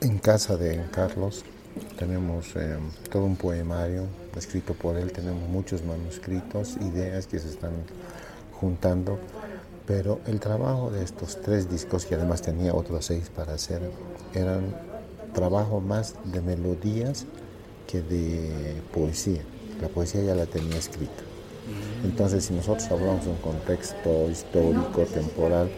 en 0.00 0.18
casa 0.18 0.56
de 0.56 0.84
Carlos 0.90 1.44
tenemos 1.98 2.54
eh, 2.56 2.76
todo 3.10 3.24
un 3.24 3.36
poemario 3.36 4.04
escrito 4.36 4.74
por 4.74 4.96
él, 4.96 5.12
tenemos 5.12 5.48
muchos 5.48 5.84
manuscritos, 5.84 6.76
ideas 6.76 7.26
que 7.26 7.38
se 7.38 7.48
están 7.48 7.72
juntando, 8.52 9.18
pero 9.86 10.20
el 10.26 10.40
trabajo 10.40 10.90
de 10.90 11.02
estos 11.02 11.40
tres 11.40 11.70
discos, 11.70 12.04
que 12.04 12.14
además 12.14 12.42
tenía 12.42 12.74
otros 12.74 13.06
seis 13.06 13.30
para 13.34 13.54
hacer, 13.54 13.90
eran 14.34 14.74
trabajo 15.34 15.80
más 15.80 16.14
de 16.24 16.40
melodías 16.40 17.26
que 17.86 18.02
de 18.02 18.80
poesía. 18.92 19.42
La 19.80 19.88
poesía 19.88 20.22
ya 20.22 20.34
la 20.34 20.46
tenía 20.46 20.76
escrita. 20.76 21.22
Entonces, 22.04 22.44
si 22.44 22.54
nosotros 22.54 22.90
hablamos 22.90 23.24
de 23.24 23.30
un 23.30 23.38
contexto 23.38 24.30
histórico, 24.30 25.02
temporal, 25.02 25.70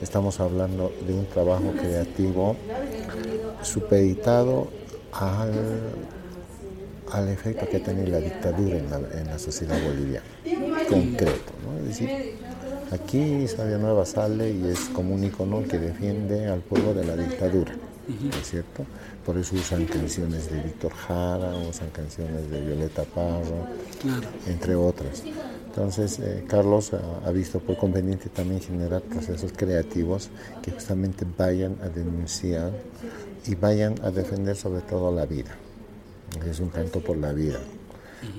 estamos 0.00 0.40
hablando 0.40 0.92
de 1.06 1.14
un 1.14 1.26
trabajo 1.26 1.72
creativo 1.78 2.56
supeditado 3.64 4.68
al, 5.12 5.52
al 7.12 7.28
efecto 7.28 7.68
que 7.68 7.80
tiene 7.80 8.06
la 8.06 8.18
dictadura 8.18 8.76
en 8.76 8.90
la, 8.90 8.96
en 8.96 9.26
la 9.26 9.38
sociedad 9.38 9.76
boliviana, 9.82 10.26
concreto. 10.88 11.52
¿no? 11.64 11.78
Es 11.78 11.86
decir, 11.86 12.10
aquí 12.90 13.46
Sabia 13.48 13.78
Nueva 13.78 14.04
sale 14.04 14.50
y 14.50 14.66
es 14.66 14.80
como 14.90 15.14
un 15.14 15.24
icono 15.24 15.62
que 15.64 15.78
defiende 15.78 16.46
al 16.46 16.60
pueblo 16.60 16.94
de 16.94 17.04
la 17.04 17.16
dictadura, 17.16 17.74
¿no 18.08 18.30
es 18.30 18.50
cierto? 18.50 18.84
Por 19.24 19.38
eso 19.38 19.56
usan 19.56 19.86
canciones 19.86 20.50
de 20.50 20.60
Víctor 20.62 20.92
Jara, 20.92 21.56
usan 21.56 21.88
canciones 21.90 22.50
de 22.50 22.60
Violeta 22.60 23.04
Parro, 23.04 23.68
entre 24.46 24.74
otras. 24.74 25.22
Entonces, 25.74 26.20
eh, 26.20 26.44
Carlos 26.46 26.92
ha, 26.92 27.30
visto 27.32 27.58
por 27.58 27.76
conveniente 27.76 28.28
también 28.28 28.60
generar 28.60 29.02
procesos 29.02 29.52
creativos 29.56 30.30
que 30.62 30.70
justamente 30.70 31.26
vayan 31.36 31.76
a 31.82 31.88
denunciar 31.88 32.70
y 33.46 33.54
vayan 33.54 33.94
a 34.02 34.10
defender 34.10 34.56
sobre 34.56 34.80
todo 34.82 35.12
la 35.14 35.26
vida. 35.26 35.56
Es 36.48 36.60
un 36.60 36.70
canto 36.70 37.00
por 37.00 37.16
la 37.16 37.32
vida. 37.32 37.60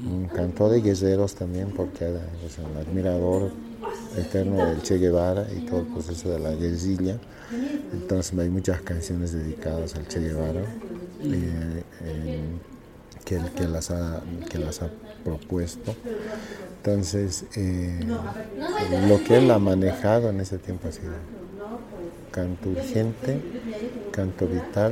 Un 0.03 0.27
canto 0.27 0.67
de 0.69 0.81
guerreros 0.81 1.35
también, 1.35 1.71
porque 1.75 2.05
es 2.45 2.57
un 2.57 2.75
admirador 2.77 3.51
eterno 4.17 4.65
del 4.65 4.81
Che 4.81 4.97
Guevara 4.97 5.45
y 5.55 5.65
todo 5.65 5.81
el 5.81 5.87
proceso 5.87 6.29
de 6.29 6.39
la 6.39 6.51
guerrilla. 6.51 7.19
Entonces 7.93 8.37
hay 8.37 8.49
muchas 8.49 8.81
canciones 8.81 9.33
dedicadas 9.33 9.95
al 9.95 10.07
Che 10.07 10.19
Guevara. 10.19 10.63
Eh, 11.21 11.83
que, 13.25 13.39
que, 13.55 13.67
las 13.67 13.91
ha, 13.91 14.21
que 14.49 14.59
las 14.59 14.81
ha 14.81 14.89
propuesto. 15.23 15.95
Entonces, 16.77 17.45
eh, 17.55 17.99
lo 19.07 19.23
que 19.23 19.37
él 19.37 19.49
ha 19.49 19.57
manejado 19.57 20.29
en 20.29 20.39
ese 20.39 20.59
tiempo 20.59 20.87
ha 20.87 20.91
sido 20.91 21.13
canto 22.35 22.69
urgente, 22.69 23.39
canto 24.11 24.45
vital, 24.45 24.91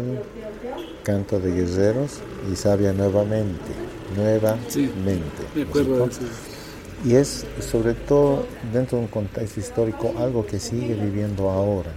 canto 1.04 1.42
de 1.42 1.52
guerreros 1.52 2.22
y 2.50 2.56
sabia 2.56 2.94
nuevamente, 2.94 3.74
nuevamente. 4.16 5.44
y 7.04 7.16
es 7.16 7.46
sobre 7.60 7.96
todo 7.96 8.46
dentro 8.72 8.98
de 8.98 9.04
un 9.04 9.10
contexto 9.10 9.60
histórico 9.60 10.14
algo 10.18 10.46
que 10.46 10.58
sigue 10.58 10.96
viviendo 10.96 11.50
ahora, 11.50 11.92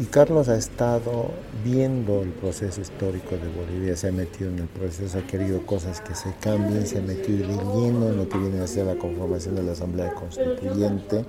Y 0.00 0.04
Carlos 0.04 0.48
ha 0.48 0.56
estado 0.56 1.30
viendo 1.62 2.22
el 2.22 2.30
proceso 2.30 2.80
histórico 2.80 3.36
de 3.36 3.48
Bolivia, 3.48 3.96
se 3.96 4.08
ha 4.08 4.12
metido 4.12 4.48
en 4.48 4.60
el 4.60 4.68
proceso, 4.68 5.18
ha 5.18 5.26
querido 5.26 5.66
cosas 5.66 6.00
que 6.00 6.14
se 6.14 6.32
cambien, 6.40 6.86
se 6.86 7.00
ha 7.00 7.02
metido 7.02 7.46
de 7.46 7.54
lleno 7.54 8.08
en 8.08 8.16
lo 8.16 8.28
que 8.30 8.38
viene 8.38 8.60
a 8.60 8.66
ser 8.66 8.86
la 8.86 8.94
conformación 8.94 9.56
de 9.56 9.62
la 9.64 9.72
Asamblea 9.72 10.14
Constituyente. 10.14 11.26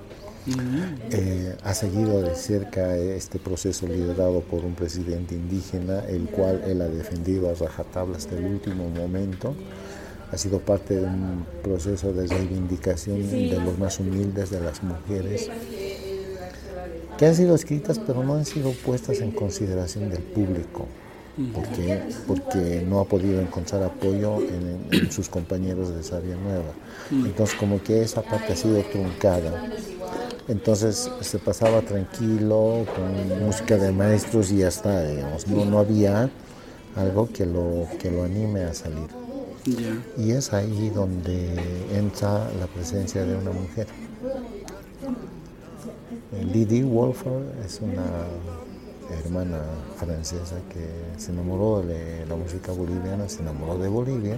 Eh, 1.11 1.55
ha 1.63 1.73
seguido 1.73 2.21
de 2.21 2.35
cerca 2.35 2.97
este 2.97 3.39
proceso 3.39 3.87
liderado 3.87 4.41
por 4.41 4.65
un 4.65 4.75
presidente 4.75 5.35
indígena, 5.35 6.03
el 6.07 6.25
cual 6.25 6.61
él 6.67 6.81
ha 6.81 6.87
defendido 6.87 7.49
a 7.49 7.53
rajatabla 7.53 8.17
hasta 8.17 8.35
el 8.37 8.45
último 8.45 8.89
momento. 8.89 9.55
Ha 10.31 10.37
sido 10.37 10.59
parte 10.59 10.95
de 10.95 11.05
un 11.05 11.45
proceso 11.61 12.11
de 12.11 12.27
reivindicación 12.27 13.29
de 13.29 13.59
los 13.63 13.77
más 13.77 13.99
humildes, 13.99 14.49
de 14.49 14.59
las 14.59 14.83
mujeres, 14.83 15.49
que 17.17 17.25
han 17.25 17.35
sido 17.35 17.55
escritas 17.55 17.99
pero 17.99 18.23
no 18.23 18.35
han 18.35 18.45
sido 18.45 18.71
puestas 18.71 19.21
en 19.21 19.31
consideración 19.31 20.09
del 20.09 20.23
público. 20.23 20.87
porque 21.53 22.01
Porque 22.27 22.83
no 22.85 22.99
ha 22.99 23.05
podido 23.05 23.39
encontrar 23.39 23.83
apoyo 23.83 24.39
en, 24.41 24.87
en 24.91 25.11
sus 25.11 25.29
compañeros 25.29 25.95
de 25.95 26.03
Sabia 26.03 26.35
Nueva. 26.35 26.73
Entonces 27.11 27.55
como 27.55 27.81
que 27.81 28.01
esa 28.01 28.23
parte 28.23 28.53
ha 28.53 28.55
sido 28.55 28.81
truncada. 28.83 29.69
Entonces 30.47 31.09
se 31.21 31.39
pasaba 31.39 31.81
tranquilo 31.81 32.85
con 32.95 33.45
música 33.45 33.77
de 33.77 33.91
maestros 33.91 34.51
y 34.51 34.57
ya 34.57 34.67
está, 34.67 35.03
digamos, 35.07 35.47
no, 35.47 35.63
no 35.63 35.79
había 35.79 36.29
algo 36.95 37.29
que 37.31 37.45
lo, 37.45 37.87
que 37.99 38.11
lo 38.11 38.23
anime 38.23 38.63
a 38.63 38.73
salir. 38.73 39.07
Y 40.17 40.31
es 40.31 40.51
ahí 40.51 40.89
donde 40.89 41.53
entra 41.93 42.51
la 42.59 42.67
presencia 42.67 43.23
de 43.23 43.35
una 43.35 43.51
mujer. 43.51 43.87
Lydie 46.53 46.83
Wolfer 46.83 47.41
es 47.65 47.79
una 47.79 48.03
hermana 49.23 49.61
francesa 49.97 50.57
que 50.69 51.19
se 51.21 51.31
enamoró 51.31 51.81
de 51.81 52.25
la 52.27 52.35
música 52.35 52.73
boliviana, 52.73 53.29
se 53.29 53.41
enamoró 53.41 53.77
de 53.77 53.87
Bolivia 53.87 54.37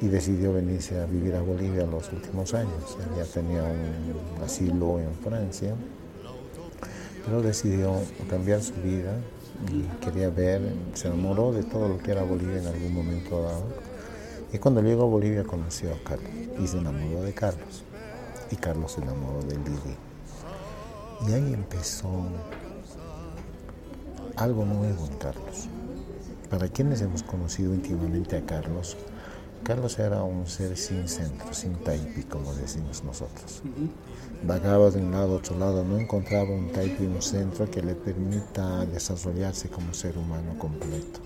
y 0.00 0.06
decidió 0.06 0.52
venirse 0.52 1.00
a 1.00 1.06
vivir 1.06 1.34
a 1.34 1.42
Bolivia 1.42 1.84
los 1.84 2.12
últimos 2.12 2.54
años. 2.54 2.96
Ella 3.14 3.24
tenía 3.24 3.62
un 3.62 4.42
asilo 4.44 5.00
en 5.00 5.12
Francia, 5.14 5.74
pero 7.24 7.42
decidió 7.42 7.94
cambiar 8.30 8.62
su 8.62 8.74
vida 8.74 9.18
y 9.72 9.82
quería 10.04 10.30
ver, 10.30 10.62
se 10.94 11.08
enamoró 11.08 11.52
de 11.52 11.64
todo 11.64 11.88
lo 11.88 11.98
que 11.98 12.12
era 12.12 12.22
Bolivia 12.22 12.58
en 12.58 12.66
algún 12.66 12.94
momento 12.94 13.42
dado. 13.42 13.64
Y 14.52 14.58
cuando 14.58 14.80
llegó 14.80 15.02
a 15.02 15.06
Bolivia 15.06 15.44
conoció 15.44 15.92
a 15.92 15.98
Carlos 16.04 16.30
y 16.62 16.66
se 16.66 16.78
enamoró 16.78 17.22
de 17.22 17.34
Carlos. 17.34 17.84
Y 18.50 18.56
Carlos 18.56 18.92
se 18.92 19.02
enamoró 19.02 19.42
de 19.42 19.56
Lili. 19.56 19.96
Y 21.26 21.32
ahí 21.32 21.52
empezó 21.52 22.08
algo 24.36 24.64
nuevo 24.64 25.06
en 25.06 25.16
Carlos. 25.18 25.68
Para 26.48 26.68
quienes 26.68 27.02
hemos 27.02 27.22
conocido 27.24 27.74
íntimamente 27.74 28.36
a 28.36 28.46
Carlos, 28.46 28.96
Carlos 29.62 29.98
era 29.98 30.22
un 30.22 30.46
ser 30.46 30.76
sin 30.76 31.08
centro, 31.08 31.52
sin 31.52 31.74
taipi, 31.74 32.22
como 32.22 32.54
decimos 32.54 33.04
nosotros. 33.04 33.62
Vagaba 34.42 34.90
de 34.90 35.00
un 35.00 35.10
lado 35.10 35.34
a 35.34 35.36
otro 35.36 35.58
lado, 35.58 35.84
no 35.84 35.98
encontraba 35.98 36.50
un 36.50 36.70
taipi, 36.72 37.04
un 37.04 37.20
centro 37.20 37.70
que 37.70 37.82
le 37.82 37.94
permita 37.94 38.86
desarrollarse 38.86 39.68
como 39.68 39.92
ser 39.92 40.16
humano 40.16 40.58
completo. 40.58 41.20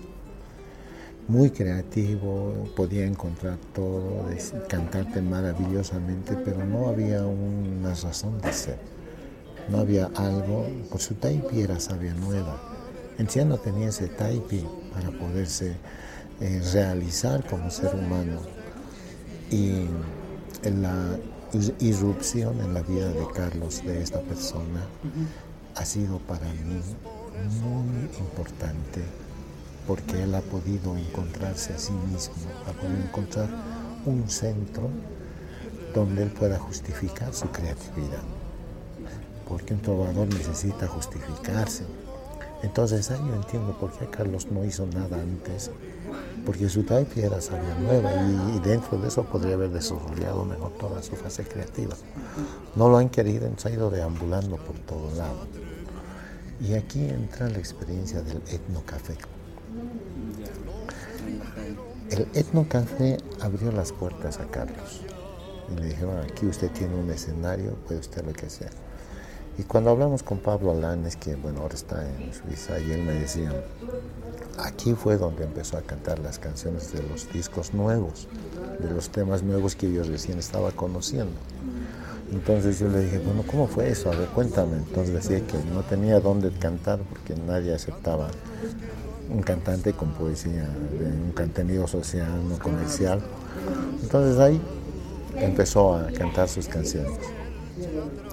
Muy 1.27 1.51
creativo, 1.51 2.67
podía 2.75 3.05
encontrar 3.05 3.57
todo, 3.73 4.25
cantarte 4.67 5.21
maravillosamente, 5.21 6.35
pero 6.35 6.65
no 6.65 6.89
había 6.89 7.25
una 7.25 7.93
razón 7.93 8.41
de 8.41 8.51
ser. 8.51 8.77
No 9.69 9.77
había 9.77 10.07
algo, 10.15 10.67
por 10.89 10.99
su 10.99 11.15
taipi 11.15 11.61
era 11.61 11.79
sabia 11.79 12.13
nueva. 12.13 12.59
No 13.45 13.57
tenía 13.57 13.89
ese 13.89 14.07
taipi 14.07 14.65
para 14.91 15.11
poderse 15.11 15.77
eh, 16.41 16.61
realizar 16.73 17.45
como 17.47 17.69
ser 17.69 17.93
humano 17.95 18.39
y 19.49 19.87
en 20.63 20.81
la 20.81 21.17
irrupción 21.79 22.59
en 22.59 22.73
la 22.73 22.81
vida 22.81 23.09
de 23.09 23.27
Carlos, 23.33 23.83
de 23.85 24.01
esta 24.01 24.19
persona, 24.21 24.81
ha 25.75 25.85
sido 25.85 26.17
para 26.19 26.45
mí 26.47 26.81
muy 27.61 28.17
importante 28.19 29.01
porque 29.87 30.23
él 30.23 30.33
ha 30.35 30.41
podido 30.41 30.95
encontrarse 30.97 31.73
a 31.73 31.77
sí 31.77 31.91
mismo, 31.91 32.35
ha 32.67 32.71
podido 32.71 33.03
encontrar 33.03 33.49
un 34.05 34.29
centro 34.29 34.89
donde 35.93 36.23
él 36.23 36.31
pueda 36.31 36.57
justificar 36.57 37.33
su 37.33 37.47
creatividad. 37.49 38.23
Porque 39.47 39.73
un 39.73 39.81
trovador 39.81 40.27
necesita 40.27 40.87
justificarse. 40.87 41.83
Entonces 42.63 43.11
ahí 43.11 43.19
yo 43.19 43.35
entiendo 43.35 43.77
por 43.77 43.91
qué 43.91 44.07
Carlos 44.07 44.47
no 44.49 44.63
hizo 44.63 44.87
nada 44.87 45.17
antes 45.17 45.69
porque 46.45 46.67
su 46.69 46.83
taipi 46.83 47.21
era 47.21 47.39
sabia 47.41 47.75
nueva 47.75 48.11
y, 48.55 48.59
dentro 48.59 48.97
de 48.97 49.07
eso 49.07 49.23
podría 49.23 49.55
haber 49.55 49.69
desarrollado 49.69 50.45
mejor 50.45 50.71
toda 50.73 51.01
su 51.01 51.15
fase 51.15 51.43
creativa. 51.43 51.95
No 52.75 52.89
lo 52.89 52.97
han 52.97 53.09
querido, 53.09 53.47
han 53.47 53.73
ido 53.73 53.89
deambulando 53.89 54.57
por 54.57 54.77
todo 54.79 55.13
lado. 55.15 55.47
Y 56.61 56.73
aquí 56.73 57.03
entra 57.05 57.49
la 57.49 57.57
experiencia 57.57 58.21
del 58.21 58.41
etnocafé. 58.47 59.17
El 62.09 62.27
etnocafé 62.33 63.17
abrió 63.41 63.71
las 63.71 63.91
puertas 63.91 64.39
a 64.39 64.45
Carlos 64.45 65.01
y 65.71 65.79
le 65.79 65.87
dijeron, 65.87 66.17
aquí 66.19 66.45
usted 66.45 66.69
tiene 66.71 66.95
un 66.95 67.09
escenario, 67.09 67.75
puede 67.87 67.99
usted 67.99 68.25
lo 68.25 68.33
que 68.33 68.49
sea. 68.49 68.69
Y 69.57 69.63
cuando 69.63 69.91
hablamos 69.91 70.23
con 70.23 70.39
Pablo 70.39 70.71
Alanes, 70.71 71.15
que 71.15 71.35
bueno, 71.35 71.61
ahora 71.61 71.75
está 71.75 72.03
en 72.07 72.33
Suiza, 72.33 72.79
y 72.79 72.91
él 72.91 73.03
me 73.03 73.13
decía, 73.13 73.51
aquí 74.57 74.93
fue 74.93 75.17
donde 75.17 75.43
empezó 75.43 75.77
a 75.77 75.81
cantar 75.81 76.19
las 76.19 76.39
canciones 76.39 76.91
de 76.91 77.03
los 77.03 77.31
discos 77.31 77.73
nuevos, 77.73 78.27
de 78.79 78.89
los 78.89 79.09
temas 79.09 79.43
nuevos 79.43 79.75
que 79.75 79.91
yo 79.91 80.03
recién 80.03 80.39
estaba 80.39 80.71
conociendo. 80.71 81.33
Entonces 82.31 82.79
yo 82.79 82.87
le 82.87 83.01
dije, 83.01 83.19
bueno, 83.19 83.43
¿cómo 83.45 83.67
fue 83.67 83.89
eso? 83.89 84.11
A 84.11 84.15
ver, 84.15 84.27
cuéntame. 84.29 84.77
Entonces 84.77 85.13
decía 85.13 85.45
que 85.45 85.57
no 85.71 85.81
tenía 85.83 86.19
dónde 86.19 86.49
cantar 86.51 86.99
porque 87.01 87.35
nadie 87.35 87.75
aceptaba 87.75 88.29
un 89.29 89.43
cantante 89.43 89.93
con 89.93 90.13
poesía, 90.13 90.67
de 90.99 91.05
un 91.05 91.31
contenido 91.31 91.87
social, 91.87 92.27
no 92.49 92.57
comercial. 92.57 93.21
Entonces 94.01 94.39
ahí 94.39 94.59
empezó 95.35 95.95
a 95.95 96.07
cantar 96.07 96.49
sus 96.49 96.67
canciones. 96.67 97.11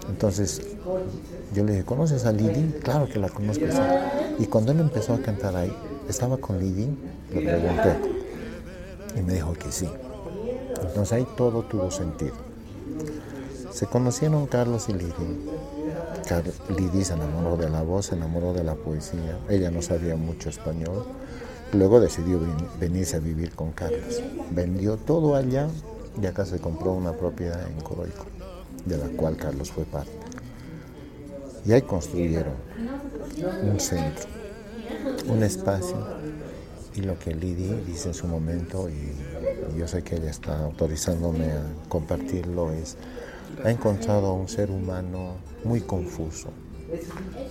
Entonces 0.09 0.63
yo 1.55 1.65
le 1.65 1.73
dije, 1.73 1.85
¿conoces 1.85 2.25
a 2.25 2.33
Lili? 2.33 2.75
Claro 2.83 3.09
que 3.09 3.19
la 3.19 3.29
conozco. 3.29 3.65
Y 4.39 4.47
cuando 4.47 4.73
él 4.73 4.81
empezó 4.81 5.15
a 5.15 5.19
cantar 5.19 5.57
ahí, 5.57 5.73
estaba 6.09 6.37
con 6.39 6.59
Lili, 6.59 6.89
le 7.33 7.41
pregunté 7.41 7.97
y 9.17 9.23
me 9.23 9.35
dijo 9.35 9.53
que 9.55 9.71
sí. 9.71 9.89
Entonces 10.81 11.13
ahí 11.13 11.27
todo 11.37 11.63
tuvo 11.63 11.91
sentido. 11.91 12.35
Se 13.73 13.87
conocieron 13.87 14.47
Carlos 14.47 14.89
y 14.89 14.93
Lidi. 14.93 15.13
Lidi 16.77 17.05
se 17.05 17.15
enamoró 17.15 17.57
de 17.57 17.69
la 17.69 17.83
voz, 17.83 18.07
se 18.07 18.15
enamoró 18.15 18.53
de 18.53 18.65
la 18.65 18.75
poesía. 18.75 19.39
Ella 19.49 19.71
no 19.71 19.83
sabía 19.83 20.17
mucho 20.17 20.49
español. 20.49 21.05
Luego 21.73 22.01
decidió 22.01 22.41
venirse 22.81 23.17
a 23.17 23.21
vivir 23.21 23.55
con 23.55 23.73
Carlos. 23.73 24.23
Vendió 24.51 24.97
todo 24.97 25.37
allá 25.37 25.69
y 26.21 26.27
acá 26.27 26.45
se 26.45 26.59
compró 26.59 26.93
una 26.93 27.13
propiedad 27.13 27.65
en 27.69 27.81
Coroico, 27.81 28.25
de 28.85 28.99
la 28.99 29.09
cual 29.09 29.37
Carlos 29.37 29.71
fue 29.71 29.85
parte. 29.85 30.13
Y 31.65 31.73
ahí 31.73 31.83
construyeron 31.83 32.55
un 33.63 33.79
centro 33.79 34.41
un 35.29 35.43
espacio 35.43 35.97
y 36.95 37.03
lo 37.03 37.19
que 37.19 37.35
Lidi 37.35 37.73
dice 37.87 38.09
en 38.09 38.15
su 38.15 38.27
momento, 38.27 38.89
y, 38.89 39.79
yo 39.79 39.87
sé 39.87 40.03
que 40.03 40.17
ella 40.17 40.31
está 40.31 40.59
autorizándome 40.65 41.45
a 41.45 41.63
compartirlo, 41.89 42.73
es, 42.73 42.97
ha 43.65 43.71
encontrado 43.71 44.35
un 44.35 44.49
ser 44.49 44.71
humano 44.71 45.37
muy 45.63 45.81
confuso, 45.81 46.49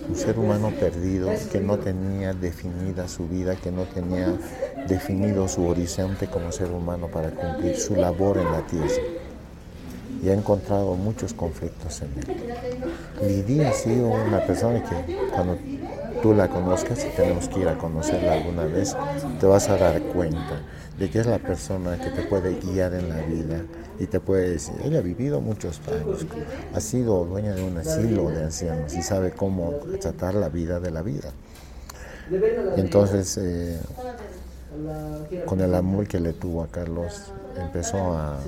un 0.06 0.14
ser 0.14 0.38
humano 0.38 0.70
perdido 0.78 1.30
que 1.50 1.60
no 1.60 1.78
tenía 1.78 2.34
definida 2.34 3.08
su 3.08 3.26
vida, 3.26 3.56
que 3.56 3.72
no 3.72 3.84
tenía 3.84 4.38
definido 4.86 5.48
su 5.48 5.66
horizonte 5.66 6.26
como 6.26 6.52
ser 6.52 6.70
humano 6.70 7.08
para 7.08 7.30
cumplir 7.30 7.76
su 7.76 7.96
labor 7.96 8.36
en 8.36 8.52
la 8.52 8.66
tierra. 8.66 9.19
Y 10.22 10.28
ha 10.28 10.34
encontrado 10.34 10.94
muchos 10.94 11.32
conflictos 11.32 12.02
en 12.02 12.08
él. 12.18 13.36
Lidia 13.46 13.70
ha 13.70 13.72
sido 13.72 14.08
una 14.08 14.44
persona 14.46 14.82
que 14.82 15.16
cuando 15.32 15.56
tú 16.22 16.34
la 16.34 16.48
conozcas 16.48 17.04
y 17.04 17.16
tenemos 17.16 17.48
que 17.48 17.60
ir 17.60 17.68
a 17.68 17.78
conocerla 17.78 18.34
alguna 18.34 18.64
vez, 18.64 18.96
te 19.38 19.46
vas 19.46 19.68
a 19.68 19.76
dar 19.76 20.00
cuenta 20.02 20.60
de 20.98 21.10
que 21.10 21.20
es 21.20 21.26
la 21.26 21.38
persona 21.38 21.98
que 21.98 22.10
te 22.10 22.22
puede 22.22 22.56
guiar 22.60 22.92
en 22.94 23.08
la 23.08 23.22
vida 23.22 23.62
y 23.98 24.06
te 24.06 24.20
puede 24.20 24.50
decir, 24.50 24.74
ella 24.84 24.98
ha 24.98 25.02
vivido 25.02 25.40
muchos 25.40 25.80
años, 25.88 26.26
ha 26.74 26.80
sido 26.80 27.24
dueña 27.24 27.54
de 27.54 27.62
un 27.62 27.78
asilo 27.78 28.30
de 28.30 28.44
ancianos 28.44 28.94
y 28.94 29.02
sabe 29.02 29.30
cómo 29.30 29.72
tratar 30.00 30.34
la 30.34 30.48
vida 30.48 30.78
de 30.78 30.90
la 30.90 31.02
vida. 31.02 31.32
entonces, 32.76 33.38
eh, 33.38 33.80
con 35.46 35.60
el 35.60 35.74
amor 35.74 36.06
que 36.06 36.20
le 36.20 36.34
tuvo 36.34 36.62
a 36.62 36.68
Carlos, 36.68 37.32
empezó 37.56 37.98
a 38.14 38.38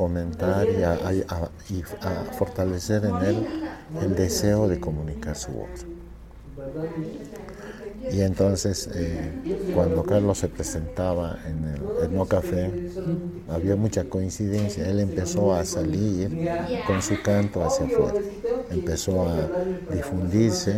fomentar 0.00 0.66
y 0.66 0.82
a, 0.82 1.50
fortalecer 2.38 3.04
en 3.04 3.16
él 3.16 3.46
el 4.00 4.14
deseo 4.14 4.66
de 4.66 4.80
comunicar 4.80 5.36
su 5.36 5.52
voz. 5.52 5.84
Y 8.10 8.22
entonces, 8.22 8.88
eh, 8.94 9.70
cuando 9.74 10.02
Carlos 10.02 10.38
se 10.38 10.48
presentaba 10.48 11.38
en 11.46 11.64
el 11.74 12.04
Etno 12.04 12.24
Café, 12.24 12.72
había 13.50 13.76
mucha 13.76 14.04
coincidencia. 14.04 14.88
Él 14.88 15.00
empezó 15.00 15.54
a 15.54 15.66
salir 15.66 16.48
con 16.86 17.02
su 17.02 17.20
canto 17.22 17.62
hacia 17.62 17.84
afuera. 17.84 18.20
Empezó 18.70 19.28
a 19.28 19.50
difundirse 19.94 20.72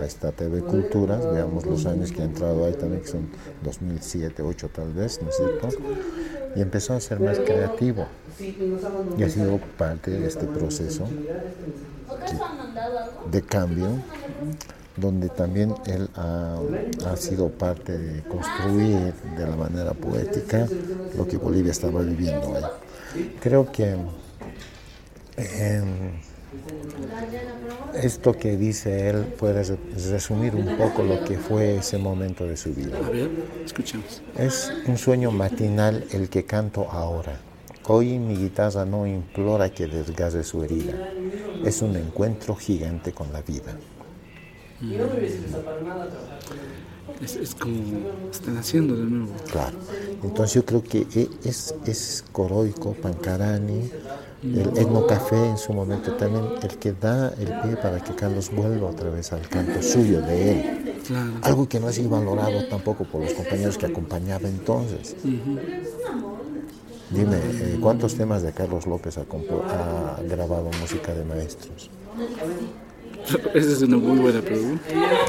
a 0.00 0.04
esta 0.04 0.32
TV 0.32 0.62
Culturas. 0.62 1.24
Veamos 1.32 1.64
los 1.64 1.86
años 1.86 2.10
que 2.10 2.22
ha 2.22 2.24
entrado 2.24 2.66
ahí 2.66 2.74
también, 2.74 3.02
que 3.02 3.08
son 3.08 3.28
2007, 3.62 4.42
2008 4.42 4.68
tal 4.74 4.92
vez, 4.92 5.22
¿no 5.22 5.28
es 5.28 5.36
cierto? 5.36 5.68
Y 6.56 6.60
empezó 6.60 6.94
a 6.94 7.00
ser 7.00 7.20
más 7.20 7.38
creativo. 7.38 8.06
Y 9.16 9.22
ha 9.22 9.30
sido 9.30 9.58
parte 9.78 10.10
de 10.10 10.26
este 10.26 10.46
proceso 10.46 11.08
de 13.30 13.42
cambio 13.42 13.88
donde 14.96 15.28
también 15.28 15.74
él 15.86 16.08
ha, 16.14 17.16
sido 17.16 17.48
parte 17.48 17.96
de 17.96 18.22
construir 18.22 19.12
de 19.36 19.46
la 19.46 19.56
manera 19.56 19.92
poética 19.92 20.68
lo 21.16 21.26
que 21.26 21.36
Bolivia 21.36 21.72
estaba 21.72 22.02
viviendo 22.02 22.54
ahí. 22.56 23.30
Creo 23.40 23.70
que 23.70 23.96
em, 25.36 26.12
esto 27.94 28.32
que 28.32 28.56
dice 28.56 29.10
él 29.10 29.24
puede 29.38 29.64
resumir 30.10 30.54
un 30.54 30.76
poco 30.76 31.02
lo 31.02 31.24
que 31.24 31.38
fue 31.38 31.76
ese 31.76 31.98
momento 31.98 32.46
de 32.46 32.56
su 32.56 32.72
vida. 32.72 32.98
Es 34.36 34.72
un 34.86 34.96
sueño 34.96 35.30
matinal 35.30 36.04
el 36.12 36.28
que 36.28 36.44
canto 36.44 36.88
ahora. 36.90 37.40
Hoy 37.86 38.18
mi 38.18 38.34
guitarra 38.34 38.86
no 38.86 39.06
implora 39.06 39.68
que 39.68 39.86
desgaste 39.86 40.42
su 40.42 40.64
herida. 40.64 40.94
Es 41.64 41.82
un 41.82 41.94
encuentro 41.96 42.54
gigante 42.54 43.12
con 43.12 43.30
la 43.30 43.42
vida. 43.42 43.76
Es, 47.22 47.36
es, 47.36 47.54
como 47.54 47.74
están 48.30 48.56
haciendo 48.56 48.96
de 48.96 49.04
nuevo. 49.04 49.32
Claro. 49.50 49.76
Entonces 50.22 50.54
yo 50.54 50.64
creo 50.64 50.82
que 50.82 51.06
e, 51.14 51.28
es, 51.44 51.74
es 51.84 52.24
Coroico, 52.32 52.94
Pancarani, 52.94 53.90
el 54.42 54.68
Etno 54.78 55.06
Café 55.06 55.50
en 55.50 55.58
su 55.58 55.74
momento 55.74 56.14
también 56.14 56.44
el 56.62 56.78
que 56.78 56.92
da 56.92 57.34
el 57.38 57.46
pie 57.46 57.76
para 57.76 58.02
que 58.02 58.14
Carlos 58.14 58.50
vuelva 58.50 58.88
otra 58.88 59.10
vez 59.10 59.32
al 59.32 59.46
canto 59.48 59.82
suyo 59.82 60.22
de 60.22 60.52
él. 60.52 61.02
Claro. 61.06 61.32
Algo 61.42 61.68
que 61.68 61.78
no 61.80 61.88
ha 61.88 61.92
sido 61.92 62.08
valorado 62.08 62.66
tampoco 62.66 63.04
por 63.04 63.22
los 63.22 63.34
compañeros 63.34 63.76
que 63.76 63.86
acompañaban 63.86 64.46
entonces. 64.46 65.16
Dime, 67.10 67.36
eh, 67.36 67.78
¿cuántos 67.80 68.14
temas 68.14 68.42
de 68.42 68.52
Carlos 68.52 68.86
López 68.86 69.18
ha, 69.18 69.22
ha 69.22 70.22
grabado 70.22 70.70
música 70.80 71.14
de 71.14 71.24
maestros? 71.24 71.90
Esa 73.54 73.72
es 73.72 73.82
una 73.82 73.96
muy 73.96 74.18
buena 74.18 74.40
pregunta. 74.40 74.84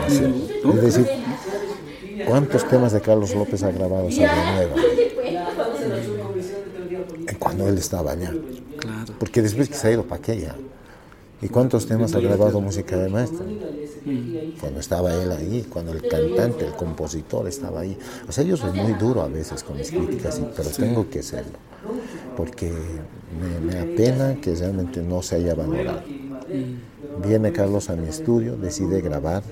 Es 0.07 0.81
decir, 0.81 1.07
¿cuántos 2.27 2.67
temas 2.67 2.91
de 2.93 3.01
Carlos 3.01 3.33
López 3.33 3.63
ha 3.63 3.71
grabado 3.71 4.09
Nueva? 4.09 4.75
Cuando 7.39 7.67
él 7.67 7.77
estaba 7.77 8.11
allá. 8.11 8.33
Claro. 8.77 9.13
Porque 9.19 9.41
después 9.41 9.69
que 9.69 9.75
se 9.75 9.87
ha 9.87 9.91
ido 9.91 10.03
para 10.03 10.19
aquella. 10.19 10.55
¿Y 11.45 11.47
cuántos 11.47 11.85
temas 11.85 12.15
ha 12.15 12.19
grabado 12.19 12.59
música 12.59 12.97
de 12.97 13.07
maestro? 13.07 13.45
Cuando 14.59 14.79
estaba 14.79 15.13
él 15.13 15.31
ahí, 15.31 15.63
cuando 15.71 15.91
el 15.91 16.01
cantante, 16.01 16.65
el 16.65 16.73
compositor 16.73 17.47
estaba 17.47 17.81
ahí. 17.81 17.95
O 18.27 18.31
sea, 18.31 18.43
yo 18.43 18.57
soy 18.57 18.71
muy 18.71 18.93
duro 18.93 19.21
a 19.21 19.27
veces 19.27 19.61
con 19.61 19.77
mis 19.77 19.91
críticas, 19.91 20.41
pero 20.57 20.69
tengo 20.71 21.07
que 21.07 21.21
serlo. 21.21 21.59
Porque 22.35 22.71
me, 23.39 23.59
me 23.59 23.79
apena 23.79 24.41
que 24.41 24.55
realmente 24.55 25.03
no 25.03 25.21
se 25.21 25.35
haya 25.35 25.53
valorado. 25.53 26.01
Viene 27.23 27.51
Carlos 27.51 27.91
a 27.91 27.95
mi 27.95 28.07
estudio, 28.07 28.57
decide 28.57 29.01
grabar 29.01 29.43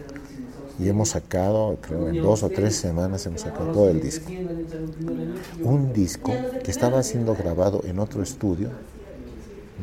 y 0.80 0.90
hemos 0.90 1.10
sacado, 1.10 1.78
creo 1.80 2.10
en 2.10 2.24
dos 2.24 2.42
o 2.42 2.50
tres 2.50 2.76
semanas 2.76 3.24
hemos 3.28 3.42
sacado 3.42 3.72
todo 3.72 3.90
el 3.92 4.02
disco. 4.02 4.32
Un 5.62 5.94
disco 5.94 6.34
que 6.64 6.72
estaba 6.72 7.04
siendo 7.04 7.36
grabado 7.36 7.82
en 7.86 8.00
otro 8.00 8.24
estudio 8.24 8.72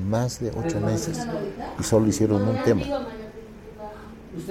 más 0.09 0.41
de 0.41 0.51
ocho 0.51 0.81
meses 0.81 1.19
y 1.79 1.83
solo 1.83 2.07
hicieron 2.07 2.47
un 2.49 2.63
tema. 2.63 2.83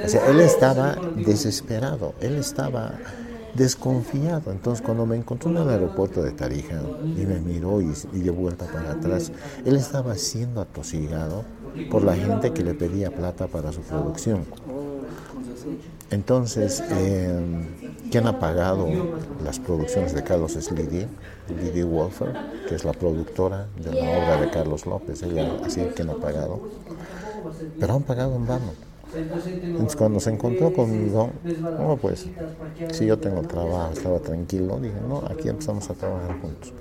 O 0.04 0.08
sea, 0.08 0.30
él 0.30 0.39
estaba 0.41 0.95
desesperado, 1.16 2.14
él 2.20 2.36
estaba 2.36 2.93
desconfiado. 3.56 4.52
Entonces, 4.52 4.86
cuando 4.86 5.06
me 5.06 5.16
encontró 5.16 5.50
en 5.52 5.58
el 5.58 5.70
aeropuerto 5.70 6.22
de 6.22 6.32
Tarija 6.32 6.82
y 7.04 7.26
me 7.26 7.39
miró 7.39 7.82
y, 7.82 7.91
y 8.14 8.20
dio 8.20 8.34
vuelta 8.34 8.66
para 8.66 8.91
atrás, 8.91 9.32
él 9.66 9.76
estaba 9.76 10.16
siendo 10.16 10.62
atosigado 10.62 11.45
por 11.89 12.04
la 12.04 12.16
gente 12.16 12.52
que 12.52 12.64
le 12.64 12.74
pedía 12.74 13.12
plata 13.12 13.47
para 13.47 13.72
su 13.72 13.82
producción. 13.82 14.45
Entonces, 16.12 16.84
eh, 16.89 17.39
¿quién 18.10 18.26
ha 18.26 18.39
pagado 18.39 18.88
las 19.43 19.60
producciones 19.60 20.14
de 20.14 20.24
Carlos 20.24 20.55
es 20.55 20.72
Lidia, 20.72 21.07
Lidia 21.47 21.86
Wolfer, 21.86 22.34
que 22.68 22.76
es 22.76 22.84
la 22.84 22.93
productora 22.93 23.68
de 23.78 23.93
la 23.93 24.18
obra 24.18 24.41
de 24.41 24.49
Carlos 24.49 24.86
López, 24.86 25.22
ella 25.22 25.51
así 25.64 25.82
quien 25.95 26.10
ha 26.10 26.16
pagado, 26.16 26.62
pero 27.80 27.93
han 27.93 28.03
pagado 28.03 28.36
en 28.36 28.47
vano. 28.47 28.74
Entonces 29.16 29.95
cuando 29.95 30.20
se 30.20 30.30
encontró 30.32 30.72
conmigo, 30.74 31.32
no, 31.80 31.97
pues, 31.97 32.28
si 32.91 33.05
yo 33.05 33.18
tengo 33.18 33.41
trabajo, 33.41 33.93
estaba 33.93 34.20
tranquilo, 34.20 34.80
dije, 34.80 34.97
no, 35.07 35.24
aquí 35.30 35.49
empezamos 35.49 35.89
a 35.89 35.93
trabajar 35.93 36.39
juntos. 36.39 36.74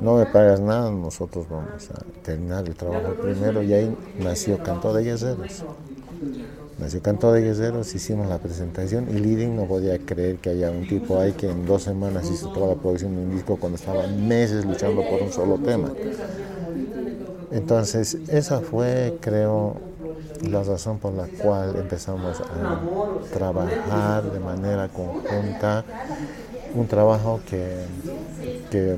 No 0.00 0.16
me 0.16 0.26
pagas 0.26 0.60
nada, 0.60 0.90
nosotros 0.90 1.46
vamos 1.48 1.90
a 1.90 2.02
terminar 2.22 2.66
el 2.66 2.74
trabajo 2.74 3.14
primero 3.14 3.62
y 3.62 3.72
ahí 3.72 3.96
nació 4.18 4.62
Canto 4.62 4.92
de 4.92 5.04
Guerreros. 5.04 5.64
Nació 6.78 7.00
Canto 7.02 7.32
de 7.32 7.40
Guerreros, 7.40 7.94
hicimos 7.94 8.28
la 8.28 8.38
presentación 8.38 9.06
y 9.08 9.12
Leading 9.12 9.54
no 9.54 9.64
podía 9.64 9.96
creer 9.98 10.36
que 10.36 10.50
haya 10.50 10.70
un 10.70 10.88
tipo 10.88 11.20
ahí 11.20 11.32
que 11.32 11.48
en 11.48 11.66
dos 11.66 11.84
semanas 11.84 12.28
hizo 12.30 12.52
toda 12.52 12.74
la 12.74 12.74
producción 12.74 13.14
de 13.14 13.22
un 13.22 13.30
disco 13.30 13.56
cuando 13.56 13.76
estaba 13.76 14.08
meses 14.08 14.64
luchando 14.64 15.02
por 15.08 15.22
un 15.22 15.32
solo 15.32 15.56
tema. 15.58 15.92
Entonces, 17.52 18.18
esa 18.28 18.60
fue, 18.60 19.16
creo, 19.20 19.76
la 20.42 20.64
razón 20.64 20.98
por 20.98 21.12
la 21.12 21.28
cual 21.28 21.76
empezamos 21.76 22.40
a 22.40 22.80
trabajar 23.32 24.24
de 24.32 24.40
manera 24.40 24.88
conjunta, 24.88 25.84
un 26.74 26.88
trabajo 26.88 27.40
que, 27.48 27.84
que 28.72 28.96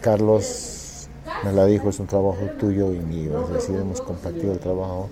Carlos 0.00 1.08
me 1.44 1.52
la 1.52 1.66
dijo, 1.66 1.88
es 1.88 1.98
un 1.98 2.06
trabajo 2.06 2.38
tuyo 2.58 2.92
y 2.92 3.00
mío, 3.00 3.42
es 3.48 3.54
decir, 3.54 3.76
hemos 3.76 4.00
compartido 4.00 4.52
el 4.52 4.60
trabajo 4.60 5.08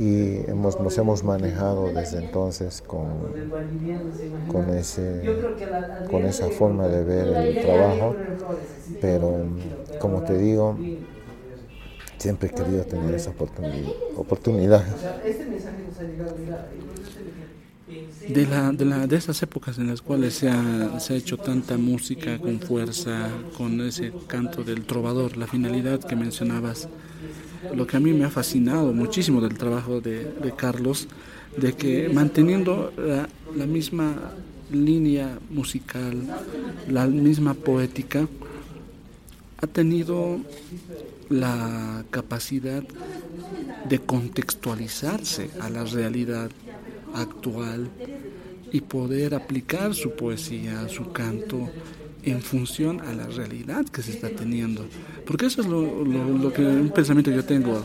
y 0.00 0.50
hemos, 0.50 0.80
nos 0.80 0.96
hemos 0.96 1.22
manejado 1.22 1.92
desde 1.92 2.24
entonces 2.24 2.82
con, 2.86 3.10
con, 4.50 4.70
ese, 4.70 5.22
con 6.10 6.24
esa 6.24 6.48
forma 6.48 6.88
de 6.88 7.04
ver 7.04 7.28
el 7.28 7.60
trabajo, 7.60 8.16
pero 8.98 9.44
como 9.98 10.22
te 10.22 10.38
digo, 10.38 10.78
siempre 12.16 12.48
he 12.48 12.54
querido 12.54 12.82
tener 12.84 13.14
esa 13.14 13.30
oportunidad. 14.16 14.84
De, 18.26 18.46
la, 18.46 18.72
de, 18.72 18.84
la, 18.86 19.06
de 19.06 19.16
esas 19.16 19.42
épocas 19.42 19.76
en 19.76 19.88
las 19.88 20.00
cuales 20.00 20.32
se 20.32 20.48
ha, 20.48 20.98
se 20.98 21.12
ha 21.12 21.16
hecho 21.16 21.36
tanta 21.36 21.76
música 21.76 22.38
con 22.38 22.58
fuerza, 22.60 23.28
con 23.58 23.78
ese 23.82 24.14
canto 24.28 24.64
del 24.64 24.86
trovador, 24.86 25.36
la 25.36 25.46
finalidad 25.46 26.00
que 26.00 26.16
mencionabas, 26.16 26.88
lo 27.74 27.86
que 27.86 27.96
a 27.96 28.00
mí 28.00 28.12
me 28.12 28.24
ha 28.24 28.30
fascinado 28.30 28.92
muchísimo 28.92 29.40
del 29.40 29.56
trabajo 29.56 30.00
de, 30.00 30.52
Carlos, 30.56 31.08
de 31.56 31.72
que 31.74 32.08
manteniendo 32.08 32.92
la, 32.96 33.28
la, 33.56 33.66
misma 33.66 34.32
línea 34.72 35.38
musical, 35.50 36.16
la 36.88 37.06
misma 37.06 37.54
poética, 37.54 38.26
ha 39.58 39.66
tenido 39.66 40.40
la 41.28 42.04
capacidad 42.10 42.82
de 43.88 43.98
contextualizarse 43.98 45.50
a 45.60 45.68
la 45.68 45.84
realidad 45.84 46.50
actual 47.14 47.88
y 48.72 48.80
poder 48.80 49.34
aplicar 49.34 49.94
su 49.94 50.12
poesía, 50.12 50.88
su 50.88 51.12
canto 51.12 51.68
en 52.22 52.42
función 52.42 53.00
a 53.00 53.12
la 53.12 53.26
realidad 53.26 53.86
que 53.86 54.02
se 54.02 54.12
está 54.12 54.28
teniendo. 54.30 54.86
Porque 55.26 55.46
eso 55.46 55.60
es 55.60 55.66
lo, 55.66 56.04
lo, 56.04 56.52
que 56.52 56.62
un 56.62 56.90
pensamiento 56.90 57.30
yo 57.30 57.44
tengo 57.44 57.84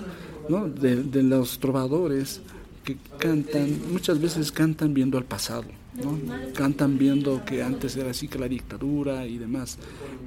¿no? 0.49 0.67
de, 0.67 1.23
los 1.23 1.59
trovadores 1.59 2.41
que 2.83 2.97
cantan, 3.17 3.91
muchas 3.91 4.19
veces 4.19 4.51
cantan 4.51 4.93
viendo 4.93 5.17
al 5.17 5.25
pasado, 5.25 5.65
¿no? 5.95 6.19
cantan 6.53 6.97
viendo 6.97 7.43
que 7.43 7.63
antes 7.63 7.95
era 7.95 8.11
así 8.11 8.27
que 8.27 8.37
la 8.37 8.47
dictadura 8.47 9.25
y 9.25 9.37
demás, 9.37 9.77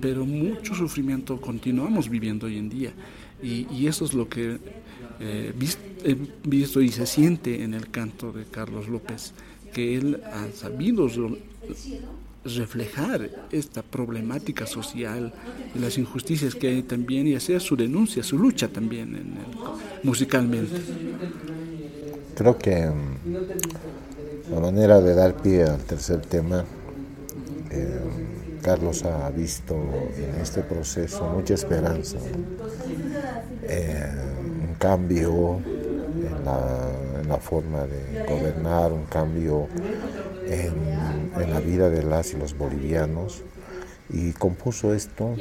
pero 0.01 0.25
mucho 0.25 0.75
sufrimiento 0.75 1.41
continuamos 1.41 2.09
viviendo 2.09 2.47
hoy 2.47 2.59
en 2.59 2.69
día 2.69 2.93
y, 3.43 3.87
eso 3.87 4.05
es 4.05 4.15
lo 4.15 4.29
que 4.29 4.59
eh, 5.21 5.53
he 6.05 6.17
visto 6.49 6.81
y 6.81 6.89
se 6.91 7.07
siente 7.07 7.63
en 7.63 7.75
el 7.75 7.91
canto 7.91 8.33
de 8.33 8.45
Carlos 8.45 8.89
López, 8.89 9.33
que 9.73 9.97
él 9.97 10.21
ha 10.25 10.51
sabido 10.53 11.09
reflejar 12.45 13.31
esta 13.51 13.83
problemática 13.83 14.67
social 14.67 15.33
las 15.75 15.99
injusticias 15.99 16.55
que 16.55 16.69
hay 16.69 16.83
también 16.83 17.27
y 17.27 17.35
hacer 17.35 17.61
su 17.61 17.77
denuncia, 17.77 18.23
su 18.23 18.39
lucha 18.39 18.69
también 18.69 19.35
musicalmente. 20.03 20.81
Creo 22.35 22.57
que 22.57 22.87
mm, 22.87 24.53
la 24.53 24.61
manera 24.61 25.01
de 25.01 25.15
dar 25.15 25.35
pie 25.35 25.65
al 25.65 25.81
tercer 25.81 26.21
tema, 26.21 26.65
eh, 27.71 28.01
Carlos 28.63 29.05
ha 29.05 29.31
visto 29.31 29.75
en 30.17 30.41
este 30.41 30.63
proceso 30.63 31.25
mucha 31.35 31.55
esperanza, 31.55 32.19
eh, 33.63 34.07
un 34.69 34.75
cambio 34.75 35.61
en 36.15 37.29
la, 37.29 37.37
forma 37.39 37.87
de 37.87 38.25
gobernar, 38.27 38.93
un 38.93 39.05
cambio 39.05 39.69
en, 40.47 40.88
la 41.47 41.61
vida 41.61 41.89
de 41.91 42.03
las 42.03 42.33
y 42.33 42.37
los 42.37 42.57
bolivianos 42.57 43.43
y 44.11 44.33
compuso 44.33 44.95
esto 44.95 45.35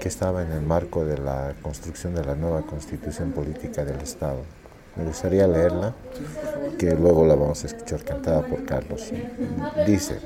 que 0.00 0.08
estaba 0.08 0.42
en 0.42 0.52
el 0.52 0.62
marco 0.62 1.04
de 1.04 1.18
la 1.18 1.54
construcción 1.62 2.14
de 2.14 2.24
la 2.24 2.34
nueva 2.34 2.62
constitución 2.62 3.32
política 3.32 3.84
del 3.84 4.00
Estado. 4.00 4.42
Me 4.96 5.04
gustaría 5.04 5.46
leerla, 5.46 5.94
que 6.78 6.94
luego 6.94 7.26
la 7.26 7.34
vamos 7.34 7.64
a 7.64 7.66
escuchar 7.66 8.04
cantada 8.04 8.42
por 8.42 8.64
Carlos. 8.64 9.12
Dice, 9.86 10.18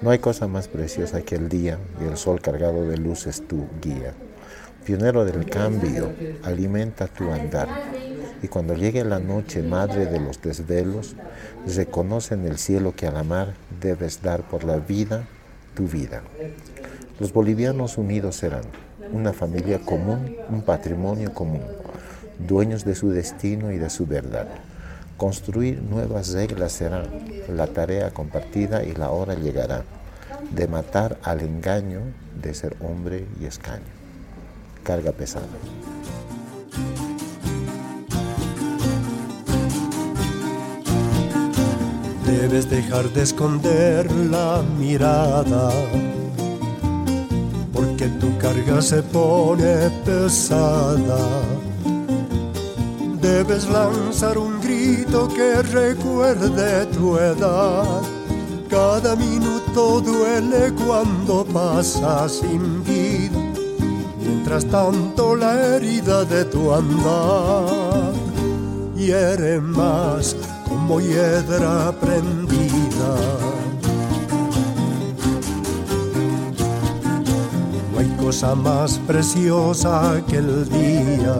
no 0.00 0.10
hay 0.10 0.18
cosa 0.18 0.46
más 0.46 0.68
preciosa 0.68 1.22
que 1.22 1.34
el 1.34 1.48
día 1.48 1.78
y 2.00 2.04
el 2.04 2.16
sol 2.16 2.40
cargado 2.40 2.86
de 2.88 2.96
luces 2.96 3.46
tu 3.46 3.66
guía. 3.80 4.14
Pionero 4.84 5.24
del 5.24 5.46
cambio, 5.46 6.12
alimenta 6.42 7.06
tu 7.06 7.30
andar 7.30 7.68
y 8.42 8.48
cuando 8.48 8.74
llegue 8.74 9.04
la 9.04 9.20
noche, 9.20 9.62
madre 9.62 10.06
de 10.06 10.18
los 10.18 10.42
desvelos, 10.42 11.14
reconoce 11.66 12.34
en 12.34 12.44
el 12.44 12.58
cielo 12.58 12.94
que 12.94 13.06
a 13.06 13.12
la 13.12 13.22
mar 13.22 13.54
debes 13.80 14.20
dar 14.20 14.42
por 14.42 14.64
la 14.64 14.78
vida 14.78 15.24
tu 15.74 15.86
vida. 15.86 16.22
Los 17.20 17.32
bolivianos 17.32 17.98
unidos 17.98 18.36
serán 18.36 18.64
una 19.12 19.32
familia 19.32 19.78
común, 19.78 20.36
un 20.48 20.62
patrimonio 20.62 21.32
común, 21.32 21.62
dueños 22.38 22.84
de 22.84 22.96
su 22.96 23.10
destino 23.10 23.70
y 23.70 23.78
de 23.78 23.90
su 23.90 24.06
verdad. 24.06 24.48
Construir 25.16 25.80
nuevas 25.80 26.32
reglas 26.32 26.72
será 26.72 27.04
la 27.48 27.68
tarea 27.68 28.10
compartida 28.10 28.82
y 28.82 28.92
la 28.92 29.10
hora 29.10 29.34
llegará 29.34 29.84
de 30.50 30.66
matar 30.66 31.18
al 31.22 31.40
engaño 31.40 32.00
de 32.42 32.54
ser 32.54 32.76
hombre 32.80 33.24
y 33.40 33.44
escaño. 33.44 33.84
Carga 34.82 35.12
pesada. 35.12 35.46
Debes 42.40 42.70
dejar 42.70 43.10
de 43.10 43.22
esconder 43.22 44.10
la 44.10 44.62
mirada, 44.78 45.70
porque 47.74 48.06
tu 48.20 48.36
carga 48.38 48.80
se 48.80 49.02
pone 49.02 49.90
pesada. 50.06 51.20
Debes 53.20 53.68
lanzar 53.68 54.38
un 54.38 54.62
grito 54.62 55.28
que 55.28 55.60
recuerde 55.60 56.86
tu 56.86 57.18
edad. 57.18 58.00
Cada 58.70 59.14
minuto 59.14 60.00
duele 60.00 60.72
cuando 60.86 61.44
pasa 61.44 62.26
sin 62.30 62.82
vida, 62.82 63.40
mientras 64.18 64.64
tanto 64.64 65.36
la 65.36 65.52
herida 65.76 66.24
de 66.24 66.46
tu 66.46 66.72
andar 66.72 68.14
hiere 68.96 69.60
más 69.60 70.34
como 70.72 71.00
hiedra 71.00 71.92
prendida. 72.00 73.12
No 77.92 77.98
hay 77.98 78.08
cosa 78.16 78.54
más 78.54 78.98
preciosa 79.06 80.22
que 80.28 80.36
el 80.36 80.68
día 80.68 81.36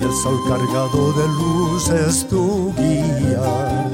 y 0.00 0.04
el 0.04 0.12
sol 0.22 0.38
cargado 0.48 1.12
de 1.18 1.26
luz 1.40 1.88
es 1.88 2.28
tu 2.28 2.72
guía. 2.76 3.88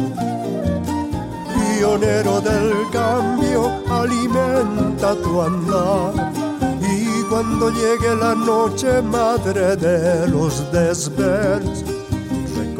Pionero 1.54 2.40
del 2.40 2.72
cambio, 2.92 3.70
alimenta 3.90 5.14
tu 5.22 5.40
andar. 5.40 6.32
Y 6.80 7.22
cuando 7.30 7.70
llegue 7.70 8.14
la 8.14 8.34
noche, 8.34 9.00
madre 9.00 9.76
de 9.76 10.28
los 10.28 10.70
desvelos, 10.70 11.91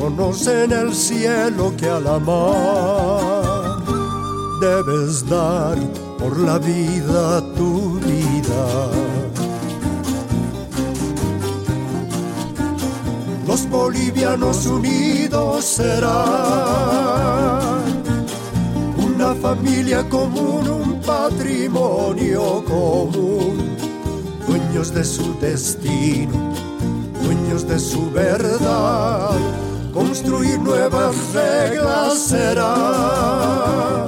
en 0.05 0.72
el 0.72 0.92
cielo 0.92 1.72
que 1.76 1.88
a 1.88 2.00
la 2.00 2.18
mar 2.18 3.84
debes 4.61 5.24
dar 5.28 5.78
por 6.18 6.36
la 6.40 6.59
vida 6.59 7.40
tu 7.55 8.00
vida. 8.00 8.90
Los 13.46 13.68
bolivianos 13.68 14.66
unidos 14.66 15.64
serán 15.64 16.11
una 18.96 19.34
familia 19.36 20.09
común, 20.09 20.68
un 20.68 21.00
patrimonio 21.00 22.64
común, 22.64 23.76
dueños 24.48 24.92
de 24.92 25.05
su 25.05 25.38
destino, 25.38 26.53
dueños 27.22 27.68
de 27.68 27.78
su 27.78 28.11
verdad 28.11 29.61
construir 29.93 30.59
nuevas 30.59 31.14
reglas 31.34 32.18
será 32.18 34.07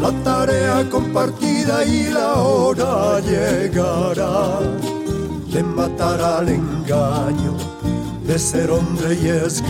la 0.00 0.12
tarea 0.24 0.88
compartida 0.90 1.84
y 1.84 2.08
la 2.08 2.34
hora 2.34 3.20
llegará 3.20 4.60
de 5.52 5.62
matar 5.62 6.20
al 6.20 6.48
engaño, 6.48 7.56
de 8.24 8.38
ser 8.38 8.70
hombre 8.70 9.18
y 9.20 9.28
escaño. 9.28 9.68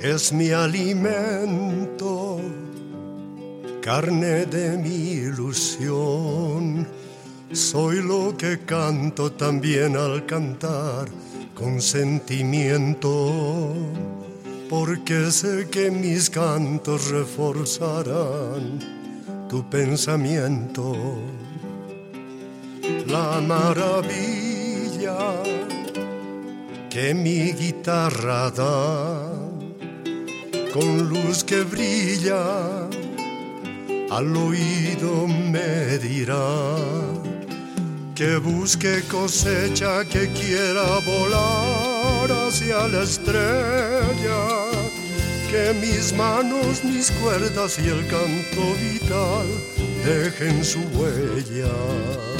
Es 0.00 0.32
mi 0.32 0.50
alimento, 0.50 2.40
carne 3.80 4.46
de 4.46 4.78
mi 4.78 5.12
ilusión. 5.12 6.86
Soy 7.52 8.02
lo 8.02 8.36
que 8.36 8.60
canto 8.64 9.32
también 9.32 9.96
al 9.96 10.24
cantar 10.24 11.08
con 11.54 11.80
sentimiento, 11.80 13.74
porque 14.68 15.30
sé 15.30 15.68
que 15.70 15.90
mis 15.90 16.30
cantos 16.30 17.10
reforzarán 17.10 18.78
tu 19.48 19.68
pensamiento 19.68 20.94
la 23.10 23.40
maravilla 23.40 25.16
que 26.90 27.14
mi 27.14 27.52
guitarra 27.52 28.50
da, 28.50 29.30
con 30.74 31.08
luz 31.08 31.44
que 31.44 31.62
brilla, 31.62 32.88
al 34.10 34.36
oído 34.36 35.28
me 35.28 35.98
dirá 35.98 36.76
que 38.16 38.36
busque 38.38 39.02
cosecha, 39.08 40.04
que 40.04 40.28
quiera 40.32 40.98
volar 41.06 42.30
hacia 42.32 42.88
la 42.88 43.02
estrella, 43.04 44.42
que 45.48 45.72
mis 45.80 46.12
manos, 46.12 46.82
mis 46.82 47.10
cuerdas 47.12 47.78
y 47.78 47.86
el 47.88 48.04
canto 48.08 48.62
vital 48.82 49.46
dejen 50.04 50.64
su 50.64 50.80
huella. 50.98 52.39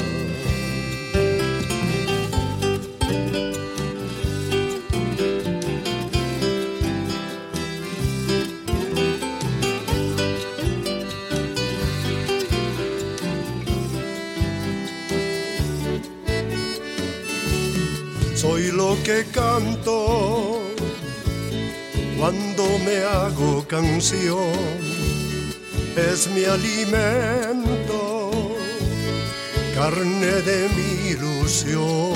Soy 18.41 18.71
lo 18.71 18.97
que 19.03 19.23
canto 19.31 20.59
cuando 22.17 22.63
me 22.83 22.97
hago 23.03 23.63
canción 23.67 24.55
es 25.95 26.27
mi 26.33 26.45
alimento, 26.45 28.31
carne 29.75 30.41
de 30.41 30.69
mi 30.75 31.09
ilusión. 31.11 32.15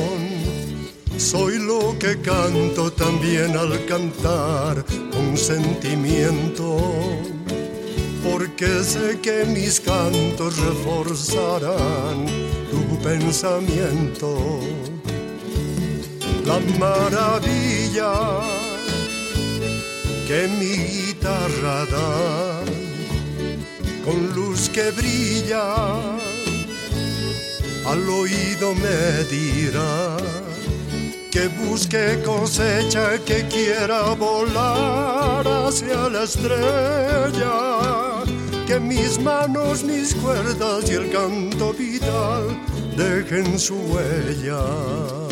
Soy 1.15 1.59
lo 1.59 1.95
que 1.99 2.19
canto 2.21 2.91
también 2.91 3.55
al 3.55 3.85
cantar 3.85 4.83
con 5.11 5.37
sentimiento, 5.37 6.79
porque 8.27 8.83
sé 8.83 9.19
que 9.21 9.45
mis 9.45 9.79
cantos 9.79 10.57
reforzarán 10.57 12.25
tu 12.71 12.97
pensamiento. 13.03 14.39
La 16.45 16.59
maravilla 16.79 18.13
que 20.27 20.47
mi 20.47 20.77
guitarra 20.77 21.85
da 21.85 22.63
con 24.05 24.31
luz 24.35 24.69
que 24.69 24.91
brilla, 24.91 25.73
al 27.87 28.07
oído 28.07 28.75
me 28.75 29.23
dirá 29.31 30.17
que 31.31 31.47
busque 31.65 32.21
cosecha, 32.23 33.17
que 33.25 33.47
quiera 33.47 34.13
volar 34.13 35.47
hacia 35.47 36.09
la 36.09 36.23
estrella, 36.25 37.55
que 38.67 38.79
mis 38.79 39.19
manos, 39.19 39.83
mis 39.83 40.13
cuerdas 40.13 40.91
y 40.91 40.93
el 40.93 41.11
canto 41.11 41.73
vital 41.73 42.55
dejen 42.95 43.59
su 43.59 43.75
huella. 43.75 45.24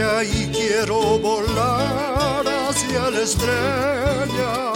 Y 0.00 0.46
quiero 0.46 1.18
volar 1.18 2.44
hacia 2.68 3.10
la 3.10 3.20
estrella. 3.20 4.72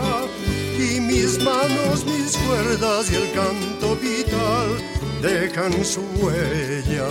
Y 0.79 1.01
mis 1.01 1.43
manos, 1.43 2.05
mis 2.05 2.37
cuerdas 2.37 3.11
y 3.11 3.15
el 3.15 3.33
canto 3.33 3.97
vital 3.97 4.69
dejan 5.23 5.83
su 5.83 6.03
huella. 6.21 7.09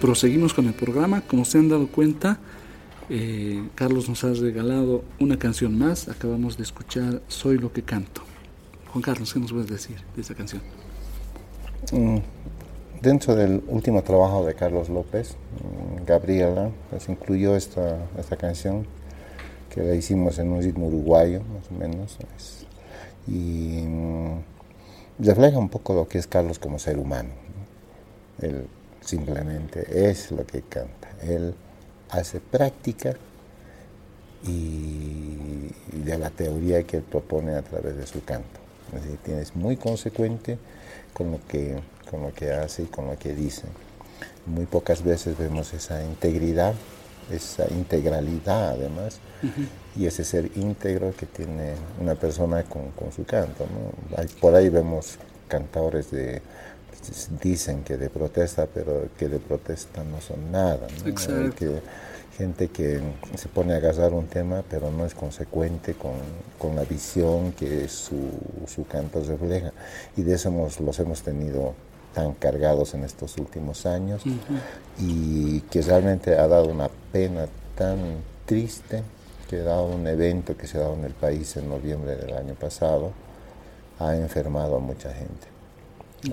Proseguimos 0.00 0.52
con 0.52 0.66
el 0.66 0.74
programa. 0.74 1.22
Como 1.22 1.46
se 1.46 1.58
han 1.58 1.70
dado 1.70 1.86
cuenta, 1.86 2.38
eh, 3.08 3.66
Carlos 3.74 4.06
nos 4.10 4.22
ha 4.24 4.34
regalado 4.34 5.02
una 5.18 5.38
canción 5.38 5.78
más. 5.78 6.08
Acabamos 6.08 6.58
de 6.58 6.64
escuchar 6.64 7.22
Soy 7.28 7.56
lo 7.56 7.72
que 7.72 7.82
canto. 7.82 8.25
Juan 8.96 9.02
Carlos, 9.02 9.30
¿qué 9.34 9.40
nos 9.40 9.52
puedes 9.52 9.68
decir 9.68 9.98
de 10.14 10.22
esa 10.22 10.34
canción? 10.34 10.62
Mm, 11.92 12.16
dentro 13.02 13.34
del 13.34 13.62
último 13.68 14.02
trabajo 14.02 14.42
de 14.46 14.54
Carlos 14.54 14.88
López, 14.88 15.36
mm, 15.36 16.06
Gabriela, 16.06 16.70
pues 16.88 17.06
incluyó 17.10 17.56
esta, 17.56 17.98
esta 18.18 18.38
canción 18.38 18.86
que 19.68 19.82
la 19.82 19.94
hicimos 19.94 20.38
en 20.38 20.48
un 20.50 20.62
ritmo 20.62 20.86
uruguayo, 20.86 21.40
más 21.40 21.70
o 21.70 21.74
menos. 21.74 22.16
y 23.28 23.82
mm, 23.86 24.42
refleja 25.18 25.58
un 25.58 25.68
poco 25.68 25.92
lo 25.92 26.08
que 26.08 26.16
es 26.16 26.26
Carlos 26.26 26.58
como 26.58 26.78
ser 26.78 26.96
humano. 26.96 27.34
Él 28.40 28.66
simplemente 29.02 30.08
es 30.10 30.30
lo 30.32 30.46
que 30.46 30.62
canta. 30.62 31.10
Él 31.20 31.54
hace 32.08 32.40
práctica 32.40 33.14
y 34.42 35.68
de 35.92 36.16
la 36.16 36.30
teoría 36.30 36.82
que 36.84 36.96
él 36.96 37.02
propone 37.02 37.56
a 37.56 37.60
través 37.60 37.94
de 37.94 38.06
su 38.06 38.24
canto. 38.24 38.65
Es 39.26 39.56
muy 39.56 39.76
consecuente 39.76 40.58
con 41.12 41.32
lo, 41.32 41.40
que, 41.46 41.76
con 42.10 42.22
lo 42.22 42.32
que 42.32 42.52
hace 42.52 42.84
y 42.84 42.86
con 42.86 43.06
lo 43.06 43.18
que 43.18 43.34
dice. 43.34 43.64
Muy 44.46 44.66
pocas 44.66 45.02
veces 45.02 45.36
vemos 45.36 45.74
esa 45.74 46.04
integridad, 46.04 46.74
esa 47.30 47.66
integralidad 47.70 48.70
además, 48.70 49.18
y 49.96 50.06
ese 50.06 50.24
ser 50.24 50.50
íntegro 50.56 51.14
que 51.16 51.26
tiene 51.26 51.74
una 52.00 52.14
persona 52.14 52.62
con, 52.64 53.12
su 53.12 53.24
canto. 53.24 53.66
Por 54.40 54.54
ahí 54.54 54.68
vemos 54.68 55.18
cantadores 55.48 56.10
de 56.10 56.42
dicen 57.42 57.82
que 57.82 57.96
de 57.96 58.10
protesta, 58.10 58.66
pero 58.66 59.08
que 59.18 59.28
de 59.28 59.38
protesta 59.38 60.02
no 60.04 60.20
son 60.20 60.50
nada. 60.50 60.86
Que, 61.58 61.80
gente 62.36 62.68
que 62.68 63.00
se 63.34 63.48
pone 63.48 63.72
a 63.72 63.76
agarrar 63.76 64.12
un 64.12 64.26
tema 64.26 64.62
pero 64.68 64.90
no 64.90 65.06
es 65.06 65.14
consecuente 65.14 65.94
con, 65.94 66.12
con 66.58 66.76
la 66.76 66.84
visión 66.84 67.52
que 67.52 67.88
su, 67.88 68.30
su, 68.66 68.86
canto 68.86 69.22
refleja. 69.22 69.72
Y 70.16 70.22
de 70.22 70.34
eso 70.34 70.50
los 70.80 70.98
hemos 71.00 71.22
tenido 71.22 71.74
tan 72.14 72.32
cargados 72.34 72.94
en 72.94 73.04
estos 73.04 73.36
últimos 73.38 73.84
años 73.86 74.22
y 74.98 75.60
que 75.62 75.82
realmente 75.82 76.34
ha 76.38 76.48
dado 76.48 76.68
una 76.68 76.88
pena 77.12 77.46
tan 77.74 77.98
triste 78.46 79.02
que 79.48 79.60
ha 79.60 79.64
dado 79.64 79.86
un 79.86 80.06
evento 80.06 80.56
que 80.56 80.66
se 80.66 80.78
ha 80.78 80.82
dado 80.82 80.94
en 80.94 81.04
el 81.04 81.12
país 81.12 81.56
en 81.56 81.68
noviembre 81.68 82.16
del 82.16 82.34
año 82.34 82.54
pasado 82.54 83.12
ha 83.98 84.16
enfermado 84.16 84.76
a 84.76 84.80
mucha 84.80 85.12
gente. 85.12 85.46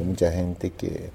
Mucha 0.01 0.31
gente 0.31 0.71
que 0.71 1.09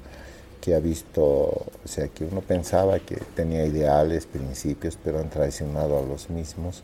que 0.60 0.74
ha 0.74 0.80
visto, 0.80 1.22
o 1.24 1.66
sea, 1.84 2.08
que 2.08 2.24
uno 2.24 2.40
pensaba 2.40 2.98
que 2.98 3.16
tenía 3.34 3.64
ideales, 3.64 4.26
principios, 4.26 4.98
pero 5.02 5.18
han 5.18 5.30
traicionado 5.30 5.98
a 5.98 6.02
los 6.02 6.30
mismos 6.30 6.82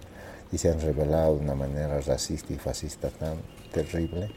y 0.52 0.58
se 0.58 0.70
han 0.70 0.80
revelado 0.80 1.36
de 1.36 1.40
una 1.40 1.54
manera 1.54 2.00
racista 2.00 2.52
y 2.52 2.56
fascista 2.56 3.10
tan 3.10 3.38
terrible 3.72 4.30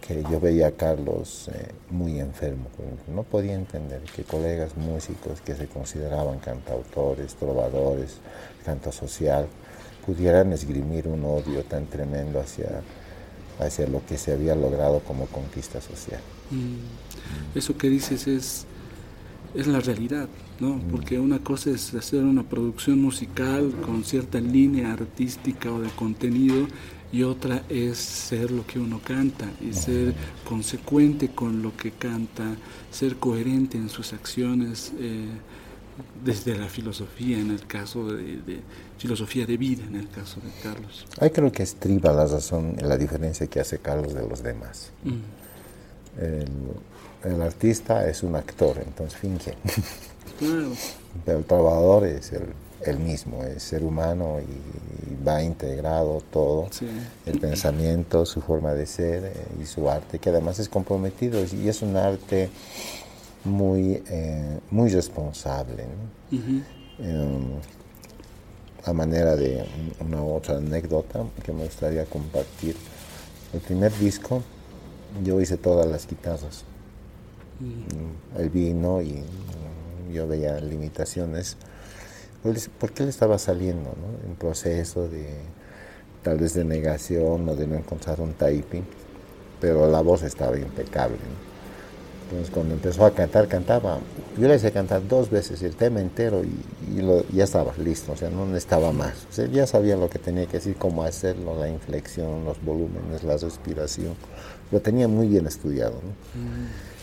que 0.00 0.24
yo 0.28 0.40
veía 0.40 0.66
a 0.66 0.72
Carlos 0.72 1.48
eh, 1.54 1.68
muy 1.90 2.18
enfermo. 2.18 2.66
No 3.06 3.22
podía 3.22 3.54
entender 3.54 4.02
que 4.02 4.24
colegas 4.24 4.76
músicos 4.76 5.40
que 5.40 5.54
se 5.54 5.68
consideraban 5.68 6.40
cantautores, 6.40 7.36
trovadores, 7.36 8.16
canto 8.64 8.90
social, 8.90 9.46
pudieran 10.04 10.52
esgrimir 10.52 11.06
un 11.06 11.24
odio 11.24 11.62
tan 11.62 11.86
tremendo 11.86 12.40
hacia, 12.40 12.82
hacia 13.60 13.86
lo 13.86 14.04
que 14.04 14.18
se 14.18 14.32
había 14.32 14.56
logrado 14.56 15.00
como 15.00 15.26
conquista 15.26 15.80
social. 15.80 16.20
Mm. 16.50 17.56
Eso 17.56 17.78
que 17.78 17.88
dices 17.88 18.26
es 18.26 18.66
es 19.54 19.66
la 19.66 19.80
realidad, 19.80 20.28
¿no? 20.60 20.74
Mm. 20.74 20.80
Porque 20.90 21.18
una 21.18 21.38
cosa 21.38 21.70
es 21.70 21.94
hacer 21.94 22.22
una 22.22 22.42
producción 22.42 23.00
musical 23.00 23.72
con 23.84 24.04
cierta 24.04 24.40
línea 24.40 24.92
artística 24.92 25.70
o 25.72 25.80
de 25.80 25.90
contenido 25.90 26.66
y 27.12 27.24
otra 27.24 27.62
es 27.68 27.98
ser 27.98 28.50
lo 28.50 28.66
que 28.66 28.78
uno 28.78 29.00
canta 29.04 29.46
y 29.60 29.74
ser 29.74 30.14
consecuente 30.48 31.28
con 31.28 31.62
lo 31.62 31.76
que 31.76 31.90
canta, 31.90 32.56
ser 32.90 33.16
coherente 33.16 33.76
en 33.76 33.90
sus 33.90 34.12
acciones. 34.12 34.92
Eh, 34.98 35.26
desde 36.24 36.56
la 36.56 36.68
filosofía, 36.68 37.38
en 37.38 37.50
el 37.50 37.66
caso 37.66 38.08
de, 38.08 38.60
filosofía 38.98 39.44
de 39.44 39.56
vida, 39.56 39.84
en 39.84 39.96
el 39.96 40.08
caso 40.08 40.40
de 40.40 40.50
Carlos. 40.62 41.06
Ahí 41.20 41.30
creo 41.30 41.52
que 41.52 41.62
estriba 41.62 42.12
la 42.12 42.26
razón, 42.26 42.76
la 42.80 42.96
diferencia 42.96 43.46
que 43.46 43.60
hace 43.60 43.78
Carlos 43.78 44.14
de 44.14 44.26
los 44.26 44.42
demás. 44.42 44.90
Mm. 45.04 46.22
El, 46.22 46.48
el 47.24 47.42
artista 47.42 48.08
es 48.08 48.22
un 48.22 48.36
actor, 48.36 48.78
entonces 48.84 49.18
finge. 49.18 49.54
Pero 51.24 51.38
el 51.38 51.44
trabajador 51.44 52.06
es 52.06 52.32
el, 52.84 52.98
mismo, 52.98 53.44
es 53.44 53.62
ser 53.62 53.84
humano 53.84 54.38
y, 54.40 55.24
va 55.26 55.40
integrado 55.40 56.20
todo, 56.32 56.68
el 57.26 57.38
pensamiento, 57.38 58.26
su 58.26 58.40
forma 58.40 58.74
de 58.74 58.86
ser 58.86 59.24
eh, 59.26 59.32
y 59.62 59.66
su 59.66 59.88
arte, 59.88 60.18
que 60.18 60.30
además 60.30 60.58
es 60.58 60.68
comprometido 60.68 61.40
y 61.44 61.68
es 61.68 61.80
un 61.82 61.96
arte 61.96 62.50
muy, 63.44 64.02
eh, 64.08 64.58
muy 64.70 64.90
responsable. 64.90 65.84
em, 66.98 67.60
a 68.84 68.92
manera 68.92 69.36
de 69.36 69.64
una 70.00 70.24
otra 70.24 70.56
anécdota 70.56 71.24
que 71.44 71.52
me 71.52 71.64
gustaría 71.64 72.04
compartir. 72.04 72.74
El 73.52 73.60
primer 73.60 73.96
disco 73.98 74.42
yo 75.22 75.40
hice 75.40 75.56
todas 75.56 75.86
las 75.86 76.08
guitarras. 76.08 76.64
El 78.38 78.50
vino 78.50 79.02
y 79.02 79.22
yo 80.12 80.26
veía 80.26 80.60
limitaciones. 80.60 81.56
Porque 82.78 83.04
él 83.04 83.08
estaba 83.08 83.38
saliendo, 83.38 83.90
¿no? 83.90 84.28
En 84.28 84.34
proceso 84.34 85.08
de 85.08 85.26
tal 86.22 86.38
vez 86.38 86.54
de 86.54 86.64
negación 86.64 87.48
o 87.48 87.56
de 87.56 87.66
no 87.66 87.76
encontrar 87.76 88.20
un 88.20 88.32
typing, 88.34 88.84
pero 89.60 89.88
la 89.90 90.00
voz 90.00 90.22
estaba 90.22 90.58
impecable. 90.58 91.18
Entonces 92.24 92.50
cuando 92.54 92.74
empezó 92.74 93.04
a 93.04 93.12
cantar, 93.12 93.46
cantaba, 93.46 93.98
yo 94.38 94.48
le 94.48 94.56
hice 94.56 94.72
cantar 94.72 95.06
dos 95.06 95.28
veces 95.28 95.62
el 95.62 95.76
tema 95.76 96.00
entero 96.00 96.42
y, 96.42 96.50
ya 97.34 97.44
estaba 97.44 97.74
listo, 97.76 98.12
o 98.12 98.16
sea, 98.16 98.30
no 98.30 98.46
necesitaba 98.46 98.92
más. 98.92 99.26
O 99.38 99.44
ya 99.44 99.66
sabía 99.66 99.96
lo 99.96 100.08
que 100.08 100.18
tenía 100.18 100.46
que 100.46 100.54
decir, 100.54 100.76
cómo 100.76 101.02
hacerlo, 101.02 101.58
la 101.58 101.68
inflexión, 101.68 102.44
los 102.44 102.62
volúmenes, 102.64 103.22
la 103.22 103.36
respiración. 103.36 104.14
Lo 104.70 104.80
tenía 104.80 105.08
muy 105.08 105.26
bien 105.26 105.46
estudiado. 105.46 106.00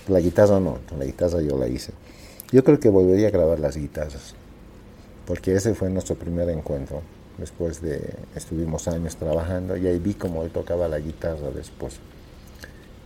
La 0.10 0.20
guitarra 0.20 0.60
no, 0.60 0.80
la 0.98 1.06
guitarra 1.06 1.42
yo 1.42 1.58
la 1.58 1.68
hice. 1.68 1.94
Yo 2.52 2.64
creo 2.64 2.80
que 2.80 2.90
volvería 2.90 3.28
a 3.28 3.32
grabar 3.32 3.60
las 3.60 3.78
guitarras, 3.78 4.34
porque 5.26 5.54
ese 5.54 5.76
fue 5.76 5.90
nuestro 5.90 6.16
primer 6.16 6.50
encuentro. 6.50 7.02
Después 7.38 7.82
de, 7.82 8.16
estuvimos 8.36 8.88
años 8.88 9.16
trabajando 9.16 9.78
y 9.78 9.88
ahí 9.88 10.00
vi 10.00 10.16
cómo 10.16 10.44
él 10.44 10.50
tocaba 10.50 10.90
la 10.90 11.00
guitarra 11.00 11.52
después 11.56 12.00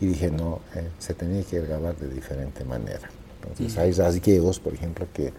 y 0.04 0.08
dije, 0.08 0.32
no, 0.32 0.60
eh, 0.76 0.90
se 1.00 1.14
tenía 1.14 1.44
que 1.44 1.62
grabar 1.62 1.96
de 1.96 2.10
diferente 2.10 2.64
manera. 2.64 3.10
Entonces 3.42 3.78
hay 3.78 3.92
rasgueos, 3.92 4.60
por 4.60 4.74
ejemplo, 4.74 5.08
que, 5.14 5.34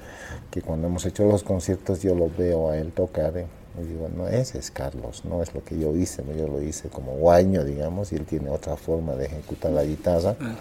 que, 0.51 0.63
cuando 0.63 0.89
hemos 0.89 1.05
hecho 1.07 1.25
los 1.25 1.43
conciertos 1.43 2.03
yo 2.03 2.15
lo 2.15 2.31
veo 2.37 2.71
a 2.71 2.77
él 2.77 2.93
tocar 2.93 3.37
eh, 3.37 3.47
y 3.81 3.87
digo, 3.87 4.09
no, 4.09 4.29
ese 4.29 4.59
es 4.59 4.71
Carlos, 4.71 5.25
no 5.25 5.43
es 5.43 5.53
lo 5.55 5.65
que 5.65 5.79
yo 5.79 5.95
hice, 5.97 6.23
yo 6.37 6.47
lo 6.47 6.63
hice 6.63 6.89
como 6.89 7.13
guaño, 7.13 7.65
digamos, 7.65 8.13
y 8.13 8.17
él 8.17 8.25
tiene 8.25 8.51
otra 8.51 8.77
forma 8.77 9.15
de 9.15 9.27
ejecutar 9.27 9.73
la 9.73 9.85
guitarra, 9.85 10.37
ah, 10.41 10.57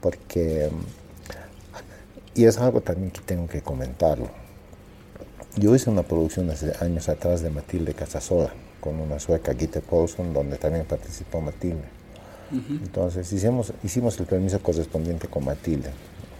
porque, 0.00 0.70
y 2.34 2.44
es 2.44 2.58
algo 2.58 2.80
también 2.80 3.10
que 3.10 3.20
tengo 3.20 3.46
que 3.46 3.62
comentarlo. 3.62 4.28
Yo 5.56 5.74
hice 5.74 5.90
una 5.90 6.02
producción 6.02 6.50
hace 6.50 6.72
años 6.80 7.08
atrás 7.08 7.40
de 7.40 7.50
Matilde 7.50 7.94
Casasola, 7.94 8.52
con 8.80 9.00
una 9.00 9.18
sueca, 9.18 9.54
Gitte 9.54 9.80
Paulson, 9.80 10.32
donde 10.32 10.56
también 10.56 10.84
participó 10.84 11.40
Matilde. 11.40 12.00
Entonces 12.52 13.32
hicimos, 13.32 13.72
hicimos 13.82 14.18
el 14.18 14.26
permiso 14.26 14.60
correspondiente 14.60 15.28
con 15.28 15.44
Matilde. 15.44 15.90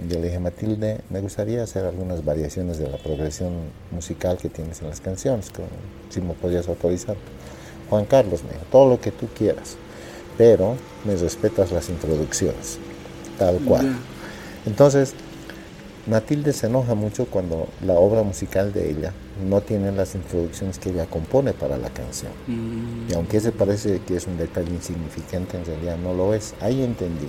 Yo 0.09 0.19
le 0.19 0.27
dije, 0.27 0.39
Matilde, 0.39 1.01
me 1.11 1.21
gustaría 1.21 1.63
hacer 1.63 1.85
algunas 1.85 2.25
variaciones 2.25 2.79
de 2.79 2.89
la 2.89 2.97
progresión 2.97 3.53
musical 3.91 4.39
que 4.39 4.49
tienes 4.49 4.81
en 4.81 4.89
las 4.89 5.01
canciones, 5.01 5.51
si 6.09 6.21
me 6.21 6.35
podías 6.35 6.69
autorizar. 6.69 7.17
Juan 7.89 8.05
Carlos 8.07 8.43
me 8.45 8.51
dijo, 8.51 8.65
todo 8.71 8.89
lo 8.89 9.01
que 9.01 9.11
tú 9.11 9.27
quieras, 9.37 9.77
pero 10.39 10.77
me 11.05 11.17
respetas 11.17 11.73
las 11.73 11.89
introducciones, 11.89 12.79
tal 13.39 13.59
cual. 13.59 13.97
Entonces, 14.65 15.15
Matilde 16.07 16.53
se 16.53 16.67
enoja 16.67 16.95
mucho 16.95 17.27
cuando 17.27 17.69
la 17.85 17.95
obra 17.95 18.23
musical 18.23 18.73
de 18.73 18.91
ella 18.91 19.13
no 19.49 19.61
tiene 19.61 19.93
las 19.93 20.15
introducciones 20.15 20.79
que 20.79 20.91
ella 20.91 21.07
compone 21.07 21.53
para 21.53 21.77
la 21.77 21.91
canción. 21.91 22.33
Mm. 22.47 23.11
Y 23.11 23.15
aunque 23.15 23.41
se 23.41 23.53
parece 23.53 24.01
que 24.07 24.17
es 24.17 24.27
un 24.27 24.39
detalle 24.39 24.71
insignificante, 24.71 25.59
en 25.59 25.65
realidad 25.65 25.99
no 25.99 26.15
lo 26.15 26.33
es. 26.33 26.55
Ahí 26.61 26.83
entendí 26.83 27.29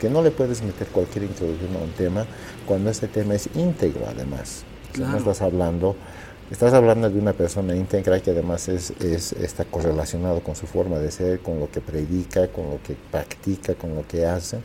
que 0.00 0.08
no 0.08 0.22
le 0.22 0.30
puedes 0.30 0.62
meter 0.62 0.88
cualquier 0.88 1.24
introducción 1.24 1.76
a 1.76 1.84
un 1.84 1.90
tema 1.92 2.26
cuando 2.66 2.90
ese 2.90 3.06
tema 3.08 3.34
es 3.34 3.48
íntegro 3.54 4.06
además. 4.08 4.64
no 4.98 5.16
estás 5.16 5.42
hablando, 5.42 5.94
estás 6.50 6.72
hablando 6.72 7.10
de 7.10 7.18
una 7.18 7.32
persona 7.32 7.76
íntegra 7.76 8.20
que 8.20 8.30
además 8.30 8.68
es, 8.68 8.90
es, 9.00 9.32
está 9.34 9.64
correlacionado 9.64 10.40
con 10.40 10.56
su 10.56 10.66
forma 10.66 10.98
de 10.98 11.10
ser, 11.10 11.40
con 11.40 11.60
lo 11.60 11.70
que 11.70 11.80
predica, 11.80 12.48
con 12.48 12.70
lo 12.70 12.82
que 12.82 12.96
practica, 13.10 13.74
con 13.74 13.94
lo 13.94 14.06
que 14.08 14.26
hace. 14.26 14.58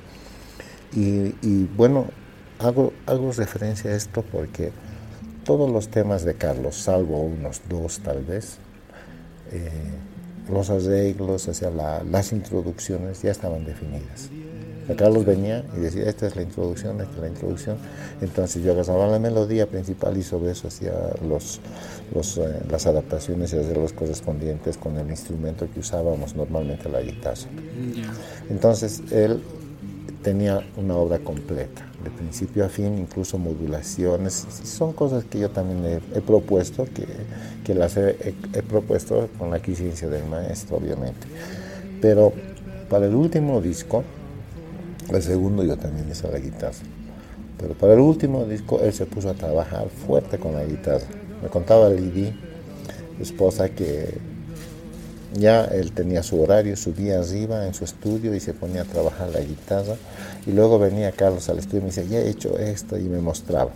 Y, 0.93 1.35
y 1.41 1.69
bueno, 1.75 2.07
Hago, 2.59 2.93
hago 3.05 3.33
referencia 3.33 3.91
a 3.91 3.95
esto 3.95 4.23
porque 4.31 4.71
todos 5.43 5.69
los 5.69 5.89
temas 5.89 6.23
de 6.23 6.35
Carlos, 6.35 6.75
salvo 6.75 7.21
unos 7.21 7.61
dos 7.67 7.99
tal 7.99 8.23
vez, 8.23 8.59
eh, 9.51 9.69
los 10.49 10.69
arreglos, 10.69 11.49
hacia 11.49 11.69
las 11.69 12.31
introducciones 12.31 13.21
ya 13.21 13.31
estaban 13.31 13.65
definidas. 13.65 14.29
Carlos 14.93 15.25
venía 15.25 15.63
y 15.75 15.79
decía, 15.79 16.03
esta 16.03 16.27
es 16.27 16.35
la 16.35 16.43
introducción, 16.43 17.01
esta 17.01 17.13
es 17.15 17.19
la 17.19 17.27
introducción. 17.27 17.77
Entonces 18.21 18.63
yo 18.63 18.73
agarraba 18.73 19.07
la 19.07 19.19
melodía 19.19 19.67
principal 19.67 20.15
y 20.17 20.23
sobre 20.23 20.51
eso 20.51 20.67
hacía 20.67 20.93
los, 21.27 21.59
eh, 22.37 22.61
las 22.69 22.85
adaptaciones 22.85 23.53
y 23.53 23.57
hacía 23.57 23.73
los 23.73 23.93
correspondientes 23.93 24.77
con 24.77 24.97
el 24.97 25.09
instrumento 25.09 25.67
que 25.73 25.79
usábamos 25.79 26.35
normalmente, 26.35 26.89
la 26.89 27.01
guitarra. 27.01 27.49
Entonces 28.49 29.01
él 29.11 29.41
tenía 30.21 30.65
una 30.77 30.95
obra 30.95 31.19
completa 31.19 31.85
de 32.03 32.11
principio 32.11 32.65
a 32.65 32.69
fin, 32.69 32.97
incluso 32.97 33.37
modulaciones. 33.37 34.45
Son 34.63 34.93
cosas 34.93 35.23
que 35.25 35.39
yo 35.39 35.49
también 35.49 36.01
he, 36.13 36.21
propuesto, 36.21 36.85
que, 36.85 37.05
que 37.63 37.73
las 37.73 37.97
he, 37.97 38.15
propuesto 38.67 39.27
con 39.37 39.49
la 39.49 39.59
quisiencia 39.59 40.07
del 40.07 40.25
maestro, 40.25 40.77
obviamente. 40.77 41.27
Pero 42.01 42.31
para 42.89 43.07
el 43.07 43.15
último 43.15 43.61
disco, 43.61 44.03
el 45.11 45.21
segundo 45.21 45.63
yo 45.63 45.77
también 45.77 46.09
hice 46.09 46.29
la 46.31 46.39
guitarra. 46.39 46.75
Pero 47.59 47.73
para 47.73 47.93
el 47.93 47.99
último 47.99 48.45
disco 48.45 48.79
él 48.81 48.93
se 48.93 49.05
puso 49.05 49.29
a 49.29 49.33
trabajar 49.33 49.87
fuerte 49.89 50.37
con 50.37 50.53
la 50.53 50.63
guitarra. 50.63 51.05
Me 51.41 51.49
contaba 51.49 51.89
Lidi, 51.89 52.33
esposa, 53.19 53.69
que 53.69 54.17
ya 55.33 55.65
él 55.65 55.91
tenía 55.91 56.23
su 56.23 56.41
horario, 56.41 56.75
subía 56.75 57.19
arriba 57.19 57.65
en 57.65 57.73
su 57.73 57.83
estudio 57.83 58.33
y 58.35 58.39
se 58.39 58.53
ponía 58.53 58.81
a 58.81 58.85
trabajar 58.85 59.29
la 59.29 59.41
guitarra. 59.41 59.95
Y 60.45 60.51
luego 60.51 60.79
venía 60.79 61.11
Carlos 61.11 61.49
al 61.49 61.59
estudio 61.59 61.79
y 61.79 61.81
me 61.81 61.87
decía, 61.87 62.03
ya 62.03 62.19
he 62.19 62.29
hecho 62.29 62.57
esto 62.57 62.97
y 62.97 63.03
me 63.03 63.19
mostraba. 63.19 63.71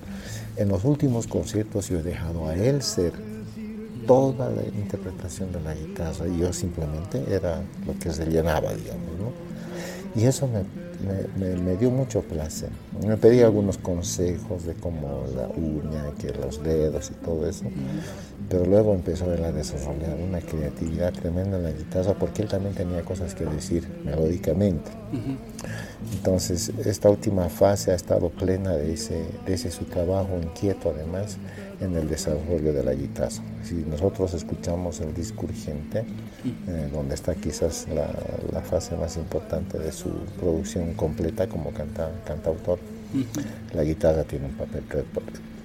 En 0.57 0.69
los 0.69 0.83
últimos 0.83 1.27
conciertos 1.27 1.89
yo 1.89 1.99
he 1.99 2.03
dejado 2.03 2.47
a 2.47 2.55
él 2.55 2.81
ser 2.81 3.13
toda 4.07 4.49
la 4.49 4.63
interpretación 4.63 5.51
de 5.51 5.61
la 5.61 5.73
guitarra 5.73 6.27
y 6.27 6.39
yo 6.39 6.51
simplemente 6.51 7.23
era 7.29 7.61
lo 7.85 7.97
que 7.99 8.11
se 8.11 8.25
llenaba, 8.25 8.73
digamos. 8.73 9.09
¿no? 9.19 10.19
Y 10.19 10.25
eso 10.25 10.47
me 10.47 10.63
me, 11.37 11.75
dio 11.77 11.91
mucho 11.91 12.21
placer. 12.21 12.69
Me 13.05 13.17
pedí 13.17 13.41
algunos 13.41 13.77
consejos 13.77 14.65
de 14.65 14.73
cómo 14.73 15.25
la 15.35 15.47
uña, 15.47 16.13
que 16.19 16.31
los 16.33 16.61
dedos 16.63 17.11
y 17.11 17.13
todo 17.25 17.47
eso, 17.47 17.65
pero 18.49 18.65
luego 18.65 18.93
empezó 18.93 19.25
a 19.25 19.51
desarrollar 19.51 20.17
una 20.17 20.39
creatividad 20.39 21.13
tremenda 21.13 21.57
en 21.57 21.63
la 21.63 21.71
guitarra 21.71 22.13
porque 22.13 22.41
él 22.41 22.47
también 22.47 22.75
tenía 22.75 23.01
cosas 23.03 23.35
que 23.35 23.45
decir 23.45 23.87
melódicamente. 24.03 24.91
Entonces, 26.13 26.71
esta 26.85 27.09
última 27.09 27.49
fase 27.49 27.91
ha 27.91 27.95
estado 27.95 28.29
plena 28.29 28.75
de 28.75 28.93
ese, 28.93 29.23
de 29.45 29.53
ese 29.53 29.71
su 29.71 29.85
trabajo 29.85 30.39
inquieto 30.41 30.93
además 30.95 31.37
en 31.81 31.95
el 31.95 32.07
desarrollo 32.09 32.73
de 32.73 32.83
la 32.83 32.93
guitarra. 32.93 33.29
Si 33.63 33.75
nosotros 33.75 34.33
escuchamos 34.33 34.99
el 35.01 35.13
disco 35.13 35.45
urgente, 35.45 36.03
eh, 36.67 36.89
donde 36.91 37.15
está 37.15 37.35
quizás 37.35 37.87
la, 37.93 38.09
la, 38.51 38.61
fase 38.61 38.95
más 38.95 39.17
importante 39.17 39.77
de 39.77 39.91
su 39.91 40.09
producción 40.39 40.93
completa 40.93 41.47
como 41.47 41.71
canta, 41.71 42.11
cantautor, 42.25 42.79
la 43.73 43.83
guitarra 43.83 44.23
tiene 44.23 44.47
un 44.47 44.53
papel 44.53 44.83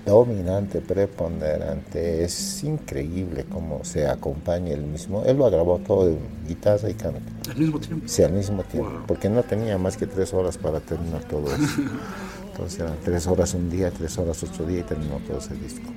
dominante, 0.04 0.80
preponderante. 0.80 2.24
Es 2.24 2.62
increíble 2.64 3.46
cómo 3.50 3.84
se 3.84 4.06
acompaña 4.06 4.72
el 4.72 4.82
mismo. 4.82 5.24
Él 5.24 5.38
lo 5.38 5.50
grabó 5.50 5.78
todo 5.78 6.08
en 6.08 6.18
guitarra 6.46 6.90
y 6.90 6.94
canto. 6.94 7.20
¿Al 7.50 7.56
mismo 7.56 7.78
tiempo? 7.80 8.06
Sí, 8.08 8.22
al 8.22 8.32
mismo 8.32 8.62
tiempo. 8.64 9.02
Porque 9.06 9.28
no 9.28 9.42
tenía 9.42 9.78
más 9.78 9.96
que 9.96 10.06
tres 10.06 10.32
horas 10.32 10.58
para 10.58 10.80
terminar 10.80 11.24
todo 11.24 11.46
eso. 11.54 11.82
Entonces 12.52 12.80
eran 12.80 12.96
tres 13.04 13.26
horas 13.26 13.52
un 13.54 13.68
día, 13.68 13.90
tres 13.90 14.16
horas 14.16 14.42
otro 14.42 14.64
día 14.66 14.80
y 14.80 14.82
terminó 14.84 15.18
todo 15.26 15.38
ese 15.38 15.54
disco. 15.54 15.90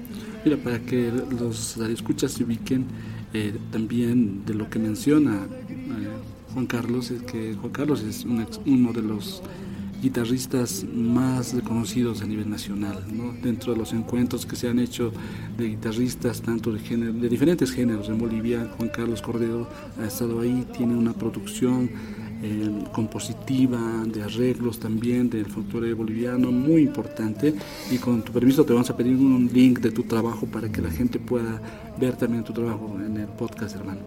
Mira, 0.47 0.63
para 0.63 0.79
que 0.79 1.11
los 1.41 1.75
escuchas 1.75 2.31
se 2.31 2.45
ubiquen 2.45 2.85
eh, 3.33 3.53
también 3.69 4.45
de 4.45 4.53
lo 4.53 4.69
que 4.69 4.79
menciona 4.79 5.45
eh, 5.67 6.07
Juan 6.53 6.65
Carlos, 6.67 7.11
es 7.11 7.21
que 7.23 7.53
Juan 7.55 7.73
Carlos 7.73 8.01
es 8.01 8.23
uno 8.23 8.93
de 8.93 9.01
los 9.01 9.43
guitarristas 10.01 10.85
más 10.85 11.53
reconocidos 11.53 12.21
a 12.21 12.27
nivel 12.27 12.49
nacional, 12.49 13.03
¿no? 13.11 13.33
dentro 13.43 13.73
de 13.73 13.79
los 13.79 13.91
encuentros 13.91 14.45
que 14.45 14.55
se 14.55 14.69
han 14.69 14.79
hecho 14.79 15.11
de 15.57 15.67
guitarristas 15.67 16.41
tanto 16.41 16.71
de, 16.71 16.79
género, 16.79 17.11
de 17.11 17.27
diferentes 17.27 17.69
géneros 17.69 18.07
en 18.07 18.17
Bolivia, 18.17 18.71
Juan 18.77 18.87
Carlos 18.87 19.21
Cordero 19.21 19.67
ha 20.01 20.05
estado 20.05 20.39
ahí, 20.39 20.65
tiene 20.77 20.95
una 20.95 21.11
producción 21.11 21.89
eh, 22.41 22.83
compositiva, 22.91 23.79
de 24.05 24.23
arreglos 24.23 24.79
también 24.79 25.29
del 25.29 25.45
folclore 25.45 25.93
boliviano 25.93 26.51
muy 26.51 26.83
importante 26.83 27.53
y 27.91 27.97
con 27.97 28.23
tu 28.23 28.31
permiso 28.31 28.63
te 28.63 28.73
vamos 28.73 28.89
a 28.89 28.97
pedir 28.97 29.15
un 29.15 29.49
link 29.51 29.79
de 29.79 29.91
tu 29.91 30.03
trabajo 30.03 30.45
para 30.45 30.71
que 30.71 30.81
la 30.81 30.91
gente 30.91 31.19
pueda 31.19 31.61
ver 31.99 32.15
también 32.15 32.43
tu 32.43 32.53
trabajo 32.53 32.97
en 33.03 33.17
el 33.17 33.27
podcast 33.27 33.75
hermano. 33.75 34.01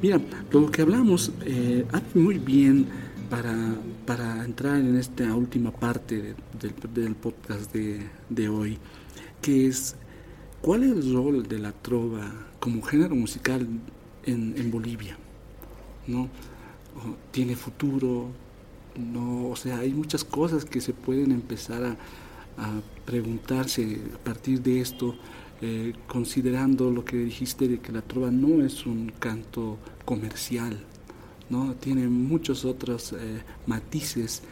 Mira, 0.00 0.20
lo 0.50 0.70
que 0.70 0.82
hablamos 0.82 1.32
eh, 1.44 1.84
muy 2.14 2.38
bien 2.38 2.86
para, 3.30 3.54
para 4.06 4.44
entrar 4.44 4.78
en 4.78 4.96
esta 4.96 5.34
última 5.34 5.70
parte 5.70 6.34
del 6.94 7.14
podcast 7.14 7.72
de, 7.72 8.00
de 8.28 8.48
hoy, 8.48 8.78
que 9.40 9.66
es 9.66 9.96
¿Cuál 10.62 10.84
es 10.84 10.92
el 10.92 11.12
rol 11.12 11.42
de 11.48 11.58
la 11.58 11.72
trova 11.72 12.32
como 12.60 12.82
género 12.82 13.16
musical 13.16 13.66
en, 14.24 14.54
en 14.56 14.70
Bolivia? 14.70 15.18
¿No? 16.06 16.28
¿Tiene 17.30 17.56
futuro? 17.56 18.28
No, 18.96 19.48
o 19.48 19.56
sea, 19.56 19.78
hay 19.78 19.92
muchas 19.92 20.24
cosas 20.24 20.64
que 20.64 20.80
se 20.80 20.92
pueden 20.92 21.32
empezar 21.32 21.84
a, 21.84 21.96
preguntarse 23.06 23.98
a 24.14 24.18
partir 24.18 24.60
de 24.62 24.80
esto, 24.80 25.16
eh, 25.62 25.94
considerando 26.06 26.90
lo 26.90 27.04
que 27.04 27.16
dijiste 27.16 27.66
de 27.66 27.80
que 27.80 27.90
la 27.90 28.02
trova 28.02 28.30
no 28.30 28.62
es 28.64 28.84
un 28.84 29.10
canto 29.18 29.78
comercial, 30.04 30.78
¿no? 31.48 31.74
tiene 31.74 32.06
muchos 32.08 32.64
otros 32.64 33.14
eh, 33.14 33.42
matices 33.66 34.42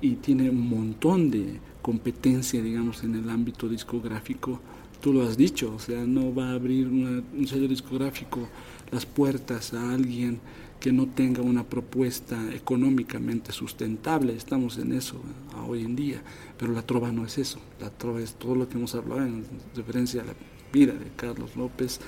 y 0.00 0.16
tiene 0.16 0.50
un 0.50 0.68
montón 0.68 1.30
de 1.30 1.60
competencia, 1.80 2.62
digamos, 2.62 3.04
en 3.04 3.14
el 3.14 3.30
ámbito 3.30 3.68
discográfico. 3.68 4.60
Tú 5.04 5.12
lo 5.12 5.22
has 5.28 5.36
dicho, 5.36 5.74
o 5.74 5.78
sea, 5.78 5.98
no 5.98 6.34
va 6.34 6.48
a 6.48 6.54
abrir 6.54 6.86
un 6.86 7.46
sello 7.46 7.68
discográfico 7.68 8.48
las 8.90 9.04
puertas 9.04 9.74
a 9.74 9.92
alguien 9.92 10.40
que 10.80 10.92
no 10.92 11.08
tenga 11.08 11.42
una 11.42 11.62
propuesta 11.62 12.38
económicamente 12.54 13.52
sustentable. 13.52 14.34
Estamos 14.34 14.78
en 14.78 14.94
eso 14.94 15.20
hoy 15.68 15.82
en 15.82 15.94
día, 15.94 16.22
pero 16.58 16.72
la 16.72 16.80
trova 16.80 17.12
no 17.12 17.26
es 17.26 17.36
eso. 17.36 17.58
La 17.82 17.90
trova 17.90 18.22
es 18.22 18.32
todo 18.32 18.54
lo 18.54 18.66
que 18.66 18.78
hemos 18.78 18.94
hablado 18.94 19.26
en 19.26 19.44
referencia 19.76 20.22
a 20.22 20.24
la 20.24 20.32
vida 20.72 20.94
de 20.94 21.10
Carlos 21.14 21.54
López. 21.54 22.00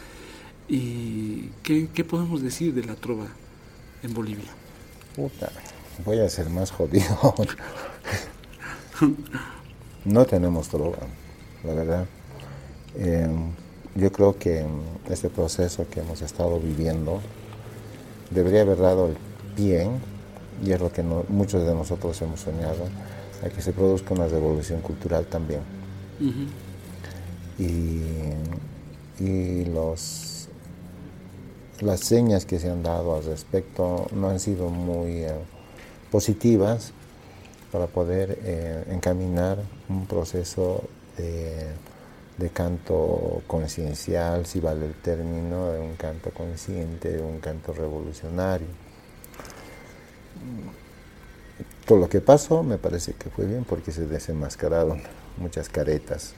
¿Y 0.67 1.51
qué, 1.63 1.91
qué 1.93 2.03
podemos 2.03 2.41
decir 2.41 2.73
de 2.73 2.85
la 2.85 2.95
trova 2.95 3.27
en 4.03 4.15
Bolivia? 4.15 4.55
Puta, 5.15 5.53
voy 6.03 6.21
a 6.21 6.31
ser 6.31 6.49
más 6.49 6.71
jodido. 6.71 7.35
no 10.07 10.25
tenemos 10.25 10.71
trova, 10.71 11.01
la 11.63 11.75
verdad. 11.75 12.07
Eh, 12.99 13.29
yo 13.95 14.13
creo 14.13 14.39
que 14.39 14.65
este 15.09 15.31
proceso 15.31 15.87
que 15.91 16.01
hemos 16.01 16.23
estado 16.23 16.59
viviendo 16.61 17.21
debería 18.31 18.63
haber 18.63 18.79
dado 18.79 19.09
el 19.09 19.17
pie, 19.55 19.89
y 20.65 20.73
es 20.73 20.81
lo 20.81 20.93
que 20.93 21.03
muchos 21.03 21.67
de 21.67 21.75
nosotros 21.75 22.21
hemos 22.23 22.41
soñado, 22.41 22.89
a 23.45 23.49
que 23.49 23.63
se 23.63 23.73
produzca 23.73 24.15
una 24.15 24.27
revolución 24.27 24.81
cultural 24.81 25.27
también. 25.27 25.61
y, 27.59 29.65
los, 29.73 30.49
las 31.81 32.01
señas 32.01 32.45
que 32.45 32.59
se 32.59 32.71
han 32.71 32.83
dado 32.83 33.17
al 33.17 33.25
respecto 33.25 34.07
no 34.13 34.29
han 34.29 34.41
sido 34.41 34.69
muy 34.69 35.25
eh, 35.25 35.33
positivas 36.11 36.93
para 37.73 37.87
poder 37.87 38.39
eh, 38.43 38.85
encaminar 38.91 39.59
un 39.89 40.07
proceso 40.07 40.85
de 41.17 41.67
de 42.37 42.51
canto 42.51 43.43
conciencial, 43.47 44.45
si 44.47 44.61
vale 44.61 44.87
el 44.87 44.95
término, 44.95 45.73
de 45.73 45.81
un 45.81 45.97
canto 45.97 46.31
consciente, 46.31 47.11
de 47.11 47.23
un 47.23 47.41
canto 47.41 47.73
revolucionario. 47.73 48.67
Todo 51.87 51.99
lo 51.99 52.09
que 52.09 52.21
pasó 52.21 52.63
me 52.63 52.79
parece 52.79 53.15
que 53.15 53.31
fue 53.31 53.47
bien 53.47 53.65
porque 53.65 53.93
se 53.93 54.07
desenmascararon 54.07 55.01
muchas 55.39 55.69
caretas. 55.69 56.35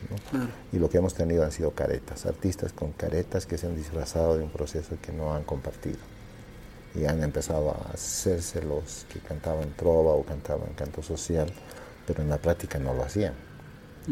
Y 0.73 0.79
lo 0.79 0.89
que 0.89 0.99
hemos 0.99 1.15
tenido 1.15 1.43
han 1.43 1.53
sido 1.53 1.73
caretas, 1.73 2.27
artistas 2.27 2.73
con 2.73 2.93
caretas 2.93 3.47
que 3.47 3.59
se 3.59 3.67
han 3.67 3.75
disfrazado 3.75 4.37
de 4.37 4.45
un 4.45 4.51
proceso 4.51 4.97
que 5.03 5.13
no 5.13 5.35
han 5.35 5.43
compartido. 5.45 5.99
Y 6.95 7.07
han 7.07 7.23
empezado 7.23 7.71
a 7.71 7.93
hacerse 7.93 8.63
los 8.63 9.05
que 9.13 9.19
cantaban 9.21 9.75
trova 9.77 10.13
o 10.13 10.23
cantaban 10.23 10.75
canto 10.75 11.03
social, 11.03 11.53
pero 12.07 12.23
en 12.23 12.29
la 12.29 12.39
práctica 12.39 12.79
no 12.79 12.95
lo 12.95 13.03
hacían 13.03 13.48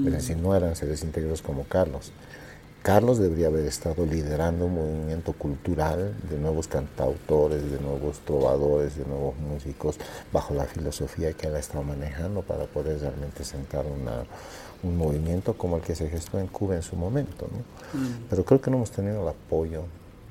es 0.04 0.12
decir, 0.12 0.36
no 0.36 0.54
eran 0.54 0.76
seres 0.76 1.02
íntegros 1.02 1.42
como 1.42 1.64
Carlos. 1.64 2.12
Carlos 2.86 3.18
debería 3.18 3.48
haber 3.48 3.66
estado 3.66 4.06
liderando 4.06 4.66
un 4.66 4.74
movimiento 4.76 5.32
cultural 5.32 6.14
de 6.30 6.38
nuevos 6.38 6.68
cantautores, 6.68 7.68
de 7.68 7.80
nuevos 7.80 8.20
trovadores, 8.20 8.96
de 8.96 9.04
nuevos 9.04 9.36
músicos, 9.38 9.96
bajo 10.32 10.54
la 10.54 10.66
filosofía 10.66 11.32
que 11.32 11.48
él 11.48 11.56
ha 11.56 11.58
estado 11.58 11.82
manejando 11.82 12.42
para 12.42 12.66
poder 12.66 13.00
realmente 13.00 13.42
sentar 13.42 13.84
un 14.84 14.96
movimiento 14.96 15.54
como 15.54 15.78
el 15.78 15.82
que 15.82 15.96
se 15.96 16.08
gestó 16.08 16.38
en 16.38 16.46
Cuba 16.46 16.76
en 16.76 16.82
su 16.82 16.94
momento. 16.94 17.48
Pero 18.30 18.44
creo 18.44 18.60
que 18.60 18.70
no 18.70 18.76
hemos 18.76 18.92
tenido 18.92 19.20
el 19.20 19.28
apoyo 19.30 19.82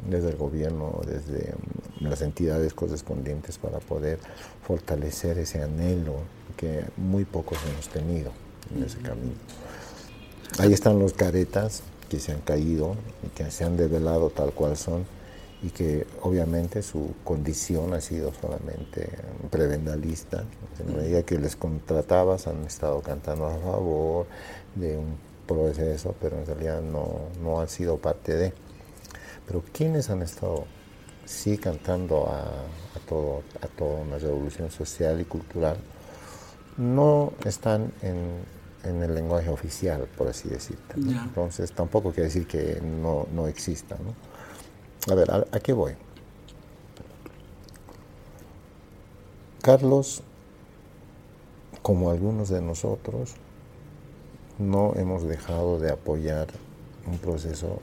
desde 0.09 0.29
el 0.29 0.37
gobierno, 0.37 1.01
desde 1.05 1.53
mm, 1.99 2.07
las 2.07 2.21
entidades 2.21 2.73
correspondientes 2.73 3.57
para 3.57 3.79
poder 3.79 4.19
fortalecer 4.65 5.39
ese 5.39 5.61
anhelo 5.61 6.19
que 6.55 6.85
muy 6.95 7.25
pocos 7.25 7.57
hemos 7.69 7.89
tenido 7.89 8.31
en 8.73 8.83
ese 8.83 8.99
camino. 8.99 9.35
Ahí 10.59 10.73
están 10.73 10.99
los 10.99 11.13
caretas 11.13 11.83
que 12.09 12.19
se 12.19 12.31
han 12.31 12.41
caído 12.41 12.95
y 13.25 13.29
que 13.29 13.51
se 13.51 13.63
han 13.63 13.75
develado 13.75 14.29
tal 14.29 14.53
cual 14.53 14.77
son 14.77 15.05
y 15.61 15.69
que 15.69 16.05
obviamente 16.21 16.81
su 16.83 17.13
condición 17.23 17.93
ha 17.93 18.01
sido 18.01 18.31
solamente 18.33 19.09
prebendalista. 19.49 20.43
En 20.79 20.95
medida 20.95 21.23
que 21.23 21.39
les 21.39 21.55
contratabas 21.55 22.47
han 22.47 22.63
estado 22.65 23.01
cantando 23.01 23.47
a 23.47 23.57
favor 23.57 24.27
de 24.75 24.97
un 24.97 25.17
proceso, 25.47 26.13
pero 26.21 26.37
en 26.37 26.45
realidad 26.45 26.81
no, 26.81 27.29
no 27.41 27.59
han 27.59 27.67
sido 27.67 27.97
parte 27.97 28.35
de. 28.35 28.53
Pero 29.47 29.63
quienes 29.73 30.09
han 30.09 30.21
estado 30.21 30.65
sí 31.25 31.57
cantando 31.57 32.27
a, 32.27 32.41
a, 32.41 32.99
todo, 33.07 33.41
a 33.61 33.67
toda 33.67 34.01
una 34.01 34.17
revolución 34.17 34.69
social 34.69 35.19
y 35.19 35.25
cultural, 35.25 35.77
no 36.77 37.33
están 37.43 37.91
en, 38.01 38.43
en 38.85 39.03
el 39.03 39.13
lenguaje 39.13 39.49
oficial, 39.49 40.07
por 40.17 40.27
así 40.27 40.49
decirlo. 40.49 40.83
Entonces 40.95 41.71
tampoco 41.71 42.11
quiere 42.11 42.27
decir 42.27 42.47
que 42.47 42.81
no, 42.81 43.27
no 43.33 43.47
exista. 43.47 43.95
¿no? 43.95 44.13
A 45.11 45.15
ver, 45.15 45.29
¿a, 45.31 45.59
qué 45.59 45.73
voy? 45.73 45.93
Carlos, 49.61 50.21
como 51.81 52.11
algunos 52.11 52.49
de 52.49 52.61
nosotros, 52.61 53.33
no 54.59 54.93
hemos 54.95 55.23
dejado 55.23 55.79
de 55.79 55.91
apoyar 55.91 56.47
un 57.07 57.17
proceso 57.17 57.79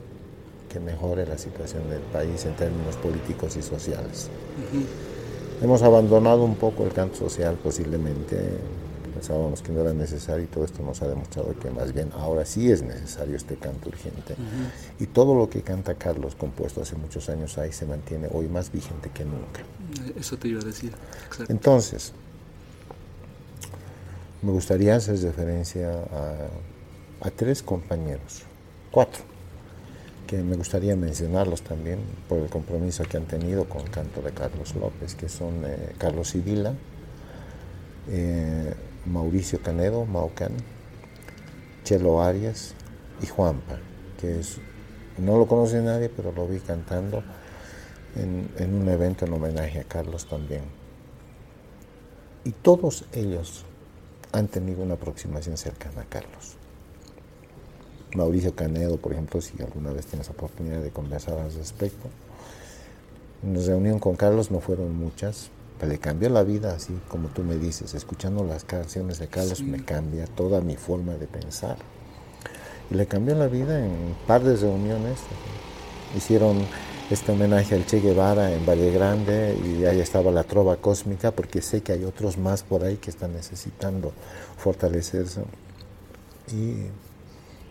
que 0.69 0.79
mejore 0.79 1.25
la 1.25 1.37
situación 1.37 1.89
del 1.89 2.01
país 2.01 2.45
en 2.45 2.55
términos 2.55 2.95
políticos 2.97 3.55
y 3.57 3.61
sociales. 3.61 4.29
Hemos 5.61 5.83
abandonado 5.83 6.43
un 6.43 6.55
poco 6.55 6.83
el 6.83 6.91
canto 6.91 7.15
social 7.15 7.55
posiblemente 7.61 8.57
pensábamos 9.13 9.61
que 9.61 9.71
no 9.71 9.81
era 9.81 9.93
necesario 9.93 10.43
y 10.43 10.47
todo 10.47 10.65
esto 10.65 10.83
nos 10.83 11.01
ha 11.01 11.07
demostrado 11.07 11.53
que 11.59 11.69
más 11.69 11.93
bien 11.93 12.09
ahora 12.13 12.45
sí 12.45 12.71
es 12.71 12.81
necesario 12.81 13.35
este 13.35 13.55
canto 13.55 13.89
urgente. 13.89 14.35
Y 14.99 15.07
todo 15.07 15.35
lo 15.35 15.49
que 15.49 15.61
canta 15.61 15.95
Carlos, 15.95 16.35
compuesto 16.35 16.81
hace 16.81 16.95
muchos 16.95 17.29
años 17.29 17.57
ahí, 17.57 17.71
se 17.71 17.85
mantiene 17.85 18.27
hoy 18.31 18.47
más 18.47 18.71
vigente 18.71 19.09
que 19.13 19.25
nunca. 19.25 19.61
Eso 20.19 20.37
te 20.37 20.47
iba 20.47 20.61
a 20.61 20.65
decir. 20.65 20.91
Entonces, 21.47 22.13
me 24.41 24.51
gustaría 24.51 24.95
hacer 24.95 25.19
referencia 25.19 25.91
a, 25.91 27.27
a 27.27 27.31
tres 27.31 27.63
compañeros, 27.63 28.43
cuatro, 28.91 29.23
que 30.27 30.41
me 30.41 30.55
gustaría 30.55 30.95
mencionarlos 30.95 31.61
también 31.61 31.99
por 32.27 32.39
el 32.39 32.49
compromiso 32.49 33.03
que 33.03 33.17
han 33.17 33.25
tenido 33.25 33.65
con 33.65 33.81
el 33.81 33.89
canto 33.89 34.21
de 34.21 34.31
Carlos 34.31 34.75
López, 34.75 35.15
que 35.15 35.29
son 35.29 35.63
eh, 35.65 35.93
Carlos 35.97 36.29
Sibila, 36.29 36.73
eh, 38.09 38.73
Mauricio 39.05 39.61
Canedo, 39.61 40.05
Maucan, 40.05 40.53
Chelo 41.83 42.21
Arias 42.21 42.73
y 43.21 43.27
Juanpa, 43.27 43.79
que 44.19 44.39
es, 44.39 44.59
no 45.17 45.37
lo 45.37 45.47
conoce 45.47 45.81
nadie, 45.81 46.09
pero 46.09 46.31
lo 46.31 46.47
vi 46.47 46.59
cantando 46.59 47.23
en, 48.15 48.73
un 48.73 48.87
evento 48.89 49.25
en 49.25 49.33
homenaje 49.33 49.79
a 49.79 49.83
Carlos 49.83 50.27
también. 50.27 50.63
Y 52.45 52.51
todos 52.51 53.05
ellos 53.13 53.65
han 54.31 54.47
tenido 54.47 54.83
una 54.83 54.95
aproximación 54.95 55.57
cercana 55.57 56.01
a 56.01 56.05
Carlos. 56.05 56.55
Mauricio 58.15 58.55
Canedo, 58.55 58.97
por 58.97 59.13
ejemplo, 59.13 59.41
si 59.41 59.61
alguna 59.61 59.91
vez 59.91 60.05
tienes 60.05 60.29
oportunidad 60.29 60.81
de 60.81 60.91
conversar 60.91 61.39
al 61.39 61.53
respecto. 61.53 62.09
En 63.41 63.59
la 63.59 63.65
reunión 63.65 63.99
con 63.99 64.15
Carlos 64.15 64.51
no 64.51 64.59
fueron 64.59 64.95
muchas, 64.95 65.49
le 65.85 65.97
cambió 65.97 66.29
la 66.29 66.43
vida, 66.43 66.73
así 66.75 66.93
como 67.09 67.29
tú 67.29 67.43
me 67.43 67.55
dices, 67.55 67.93
escuchando 67.93 68.43
las 68.43 68.63
canciones 68.63 69.19
de 69.19 69.27
Carlos 69.27 69.61
me 69.61 69.83
cambia 69.83 70.25
toda 70.27 70.61
mi 70.61 70.75
forma 70.75 71.13
de 71.13 71.27
pensar. 71.27 71.77
Y 72.91 72.95
le 72.95 73.05
cambió 73.05 73.35
la 73.35 73.47
vida 73.47 73.79
en 73.79 73.91
un 73.91 74.15
par 74.27 74.43
de 74.43 74.55
reuniones. 74.55 75.19
Hicieron 76.15 76.65
este 77.09 77.31
homenaje 77.31 77.75
al 77.75 77.85
Che 77.85 77.99
Guevara 77.99 78.53
en 78.53 78.65
Valle 78.65 78.91
Grande 78.91 79.57
y 79.65 79.85
ahí 79.85 79.99
estaba 79.99 80.31
la 80.31 80.43
trova 80.43 80.77
cósmica 80.77 81.31
porque 81.31 81.61
sé 81.61 81.81
que 81.81 81.93
hay 81.93 82.03
otros 82.03 82.37
más 82.37 82.63
por 82.63 82.83
ahí 82.83 82.97
que 82.97 83.09
están 83.09 83.33
necesitando 83.33 84.13
fortalecerse. 84.57 85.41
Y 86.51 86.85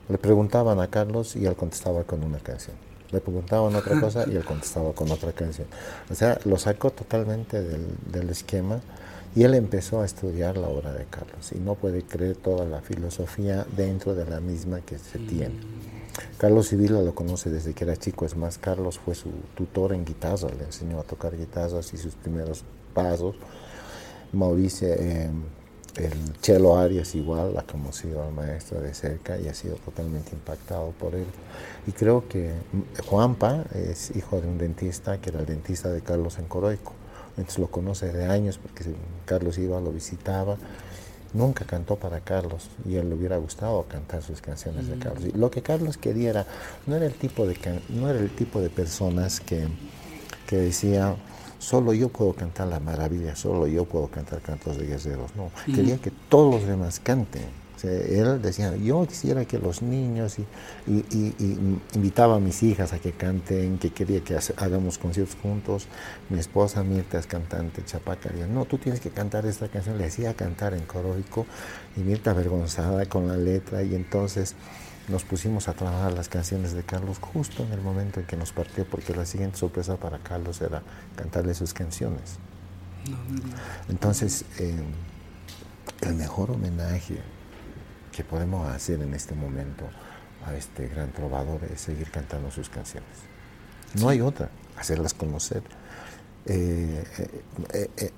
le 0.09 0.19
preguntaban 0.19 0.81
a 0.81 0.89
Carlos 0.89 1.37
y 1.37 1.47
él 1.47 1.55
contestaba 1.55 2.05
con 2.05 2.25
una 2.25 2.39
canción 2.39 2.92
le 3.13 3.21
preguntaban 3.21 3.75
otra 3.77 4.01
cosa 4.01 4.25
y 4.27 4.37
él 4.37 4.45
contestaba 4.45 4.93
con 4.93 5.11
otra 5.11 5.33
canción. 5.33 5.67
O 6.11 6.15
sea, 6.15 6.39
lo 6.45 6.59
sacó 6.59 6.91
totalmente 6.91 7.63
del, 7.63 8.31
esquema 8.31 8.81
y 9.35 9.45
él 9.45 9.55
empezó 9.55 10.01
a 10.01 10.07
estudiar 10.07 10.57
la 10.57 10.69
obra 10.69 10.93
de 10.93 11.05
Carlos 11.05 11.53
y 11.53 11.59
no 11.59 11.75
puede 11.75 12.03
creer 12.03 12.37
toda 12.37 12.65
la 12.65 12.81
filosofía 12.81 13.67
dentro 13.77 14.15
de 14.15 14.25
la 14.25 14.41
misma 14.41 14.81
que 14.81 14.99
se 14.99 15.19
mm. 15.19 15.27
tiene. 15.27 15.61
Carlos 16.39 16.69
Sibila 16.69 17.01
lo 17.01 17.15
conoce 17.15 17.51
desde 17.51 17.73
que 17.73 17.85
era 17.85 17.97
chico, 17.97 18.27
es 18.27 18.37
más, 18.37 18.59
Carlos 18.59 18.99
fue 18.99 19.15
su 19.15 19.31
tutor 19.55 19.93
en 19.93 20.05
guitarra, 20.05 20.49
le 20.59 20.65
enseñó 20.65 21.01
a 21.01 21.05
tocar 21.05 21.37
guitarras 21.37 21.93
y 21.95 21.97
sus 21.97 22.15
primeros 22.15 22.65
pasos. 22.93 23.37
Mauricio, 24.33 24.89
eh, 24.89 25.31
el 25.97 26.41
Chelo 26.41 26.77
Arias 26.79 27.15
igual, 27.15 27.57
ha 27.59 27.63
conocido 27.63 28.23
al 28.23 28.33
maestro 28.33 28.81
de 28.81 28.95
cerca 28.95 29.39
y 29.39 29.49
ha 29.49 29.55
sido 29.55 29.77
totalmente 29.77 30.31
impactado 30.33 30.93
por 30.93 31.15
él. 31.15 31.27
Y 31.87 31.93
creo 31.93 32.29
que 32.29 32.53
Juanpa 33.07 33.65
es 33.75 34.15
hijo 34.17 34.41
de 34.41 34.49
un 34.49 34.59
dentista, 34.59 35.21
que 35.21 35.31
era 35.31 35.41
el 35.41 35.47
dentista 35.47 35.91
de 35.91 36.01
Carlos 36.01 36.39
en 36.39 36.47
Coroico. 36.47 36.93
Entonces 37.37 37.59
lo 37.59 37.69
conoce 37.69 38.13
de 38.13 38.27
años 38.27 38.59
porque 38.59 38.85
Carlos 39.27 39.59
iba, 39.59 39.81
lo 39.81 39.93
visitaba 39.93 40.57
nunca 41.35 41.65
cantó 41.65 41.97
para 41.97 42.21
Carlos 42.21 42.69
y 42.85 42.97
él 42.97 43.09
le 43.09 43.15
hubiera 43.15 43.37
gustado 43.37 43.85
cantar 43.85 44.23
sus 44.23 44.41
canciones 44.41 44.89
de 44.89 44.99
Carlos. 44.99 45.25
Y 45.25 45.37
lo 45.37 45.51
que 45.51 45.63
Carlos 45.63 45.97
quería 45.97 46.31
era, 46.31 46.47
no 46.87 46.97
era 46.97 47.07
el 47.07 47.15
tipo 47.15 47.47
de, 47.47 47.57
no 47.89 48.09
era 48.09 48.19
el 48.19 48.31
tipo 48.31 48.61
de 48.61 48.71
personas 48.71 49.41
que, 49.41 49.67
que 50.47 50.57
decía, 50.57 51.17
solo 51.63 51.93
yo 51.93 52.09
puedo 52.09 52.33
cantar 52.35 52.69
la 52.69 52.81
maravilla, 52.81 53.37
solo 53.37 53.67
yo 53.67 53.85
puedo 53.85 54.09
cantar 54.09 54.41
cantos 54.41 54.77
de 54.79 54.87
guerreros. 54.87 55.35
No, 55.37 55.51
quería 55.67 55.97
que 55.99 56.11
todos 56.29 56.55
los 56.55 56.67
demás 56.67 57.01
canten 57.01 57.63
él 57.85 58.41
decía, 58.41 58.77
yo 58.77 59.07
quisiera 59.07 59.45
que 59.45 59.59
los 59.59 59.83
niños, 59.83 60.39
y, 60.39 60.45
invitaba 61.95 62.37
a 62.37 62.41
mis 62.41 62.63
hijas 62.63 62.93
a 62.93 62.99
que 62.99 63.13
canten, 63.13 63.79
que 63.79 63.91
quería 63.91 64.23
que 64.23 64.39
hagamos 64.57 64.99
conciertos 64.99 65.37
juntos. 65.41 65.87
Mi 66.29 66.39
esposa 66.39 66.83
Mirta 66.83 67.19
es 67.19 67.27
cantante, 67.27 67.85
chapaca, 67.85 68.31
no, 68.49 68.65
tú 68.65 68.79
tienes 68.79 69.01
que 69.01 69.11
cantar 69.11 69.47
esta 69.47 69.69
canción. 69.69 69.99
Le 69.99 70.07
hacía 70.07 70.35
cantar 70.35 70.75
en 70.75 70.85
coróico 70.85 71.47
y 71.97 72.01
Mirta 72.01 72.31
avergonzada 72.31 73.07
con 73.07 73.29
la 73.29 73.37
letra 73.37 73.83
y 73.83 73.95
entonces 73.95 74.55
nos 75.09 75.25
pusimos 75.25 75.69
a 75.69 75.75
trabajar 75.75 76.13
las 76.13 76.29
canciones 76.29 76.73
de 76.73 76.83
Carlos 76.83 77.19
justo 77.21 77.65
en 77.65 77.73
el 77.73 77.81
momento 77.81 78.21
en 78.21 78.27
que 78.27 78.37
nos 78.37 78.53
partió, 78.53 78.85
porque 78.85 79.15
la 79.15 79.27
siguiente 79.27 79.59
sorpresa 79.59 79.97
para 79.97 80.19
Carlos 80.19 80.61
era 80.61 80.83
cantarle 81.17 81.55
sus 81.55 81.75
canciones. 81.75 82.39
Entonces, 83.89 84.45
eh, 84.59 84.83
el 86.03 86.15
mejor 86.15 86.53
homenaje 86.53 87.19
que 88.13 88.23
podemos 88.23 88.69
hacer 88.69 89.01
en 89.01 89.15
este 89.15 89.35
momento 89.35 89.89
a 90.47 90.55
este 90.55 90.89
gran 90.89 91.11
trovador 91.13 91.65
es 91.65 91.81
seguir 91.81 92.11
cantando 92.11 92.51
sus 92.51 92.69
canciones. 92.69 93.09
No 93.95 94.09
hay 94.09 94.21
otra, 94.21 94.51
hacerlas 94.77 95.15
conocer, 95.15 95.63
eh, 96.47 97.05
eh, 97.73 97.91
eh, 97.97 98.13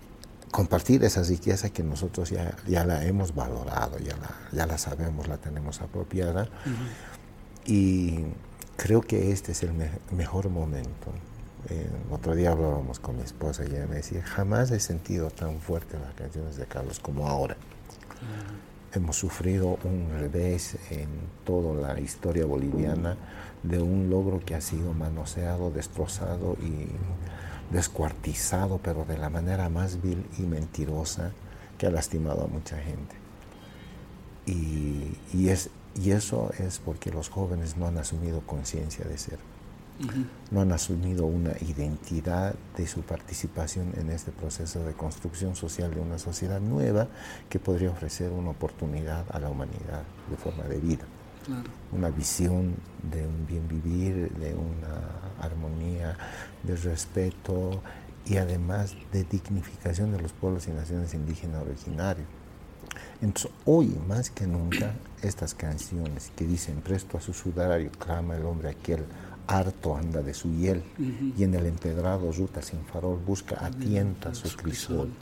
compartir 0.54 1.02
esa 1.02 1.20
riqueza 1.24 1.70
que 1.70 1.82
nosotros 1.82 2.30
ya, 2.30 2.54
ya 2.68 2.84
la 2.84 3.04
hemos 3.04 3.34
valorado, 3.34 3.98
ya 3.98 4.16
la, 4.16 4.30
ya 4.52 4.66
la 4.66 4.78
sabemos, 4.78 5.26
la 5.26 5.36
tenemos 5.36 5.80
apropiada. 5.80 6.48
Y 7.66 8.20
creo 8.76 9.00
que 9.00 9.32
este 9.32 9.50
es 9.50 9.64
el 9.64 9.72
mejor 10.12 10.50
momento. 10.50 11.10
otro 12.08 12.36
día 12.36 12.52
hablábamos 12.52 13.00
con 13.00 13.16
mi 13.16 13.24
esposa 13.24 13.64
y 13.64 13.74
ella 13.74 13.88
me 13.88 13.96
decía, 13.96 14.22
jamás 14.22 14.70
he 14.70 14.78
sentido 14.78 15.28
tan 15.30 15.58
fuerte 15.58 15.98
las 15.98 16.14
canciones 16.14 16.54
de 16.54 16.66
Carlos 16.66 17.00
como 17.00 17.28
ahora 17.28 17.56
hemos 18.94 19.16
sufrido 19.16 19.78
un 19.82 20.08
revés 20.20 20.76
en 20.90 21.08
toda 21.44 21.94
la 21.94 22.00
historia 22.00 22.46
boliviana 22.46 23.16
de 23.62 23.80
un 23.80 24.08
logro 24.08 24.40
que 24.44 24.54
ha 24.54 24.60
sido 24.60 24.92
manoseado, 24.92 25.70
destrozado 25.70 26.56
y 26.62 26.86
descuartizado, 27.74 28.78
pero 28.82 29.04
de 29.04 29.18
la 29.18 29.28
manera 29.28 29.68
más 29.68 30.00
vil 30.00 30.24
y 30.38 30.42
mentirosa 30.42 31.32
que 31.76 31.86
ha 31.86 31.90
lastimado 31.90 32.44
a 32.44 32.46
mucha 32.46 32.78
gente. 32.78 33.16
Y, 34.46 35.48
es, 35.48 35.70
y 35.94 36.12
eso 36.12 36.52
es 36.58 36.78
porque 36.78 37.10
los 37.10 37.28
jóvenes 37.28 37.76
no 37.76 37.86
han 37.86 37.98
asumido 37.98 38.40
conciencia 38.46 39.04
de 39.04 39.18
ser 39.18 39.38
no 40.50 40.60
han 40.60 40.72
asumido 40.72 41.24
una 41.24 41.52
identidad 41.60 42.54
de 42.76 42.86
su 42.86 43.02
participación 43.02 43.92
en 43.96 44.10
este 44.10 44.32
proceso 44.32 44.84
de 44.84 44.92
construcción 44.92 45.54
social 45.54 45.94
de 45.94 46.00
una 46.00 46.18
sociedad 46.18 46.60
nueva 46.60 47.06
que 47.48 47.60
podría 47.60 47.90
ofrecer 47.90 48.32
una 48.32 48.50
oportunidad 48.50 49.24
a 49.30 49.38
la 49.38 49.50
humanidad 49.50 50.02
de 50.28 50.36
forma 50.36 50.64
de 50.64 50.78
vida. 50.78 51.04
Una 51.92 52.10
visión 52.10 52.74
de 53.08 53.26
un 53.26 53.46
bien 53.46 53.68
vivir, 53.68 54.32
de 54.32 54.54
una 54.54 55.00
armonía, 55.40 56.16
de 56.62 56.76
respeto 56.76 57.82
y 58.26 58.36
además 58.36 58.94
de 59.12 59.24
dignificación 59.24 60.12
de 60.12 60.20
los 60.20 60.32
pueblos 60.32 60.66
y 60.68 60.70
naciones 60.70 61.14
indígenas 61.14 61.62
originarios. 61.62 62.26
Entonces, 63.20 63.50
hoy 63.64 63.96
más 64.06 64.30
que 64.30 64.46
nunca, 64.46 64.94
estas 65.22 65.54
canciones 65.54 66.30
que 66.36 66.46
dicen 66.46 66.80
presto 66.80 67.18
a 67.18 67.20
su 67.20 67.32
sudario, 67.32 67.90
clama 67.92 68.36
el 68.36 68.44
hombre 68.44 68.68
aquel, 68.68 69.04
harto 69.46 69.96
anda 69.96 70.22
de 70.22 70.34
su 70.34 70.50
hiel, 70.52 70.82
y 71.36 71.42
en 71.42 71.54
el 71.54 71.66
empedrado 71.66 72.32
ruta 72.32 72.62
sin 72.62 72.84
farol 72.84 73.18
busca 73.18 73.64
a 73.64 73.70
tienta 73.70 74.34
su 74.34 74.54
crisol. 74.56 75.12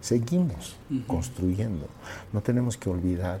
Seguimos 0.00 0.76
construyendo. 1.06 1.88
No 2.32 2.42
tenemos 2.42 2.76
que 2.76 2.90
olvidar 2.90 3.40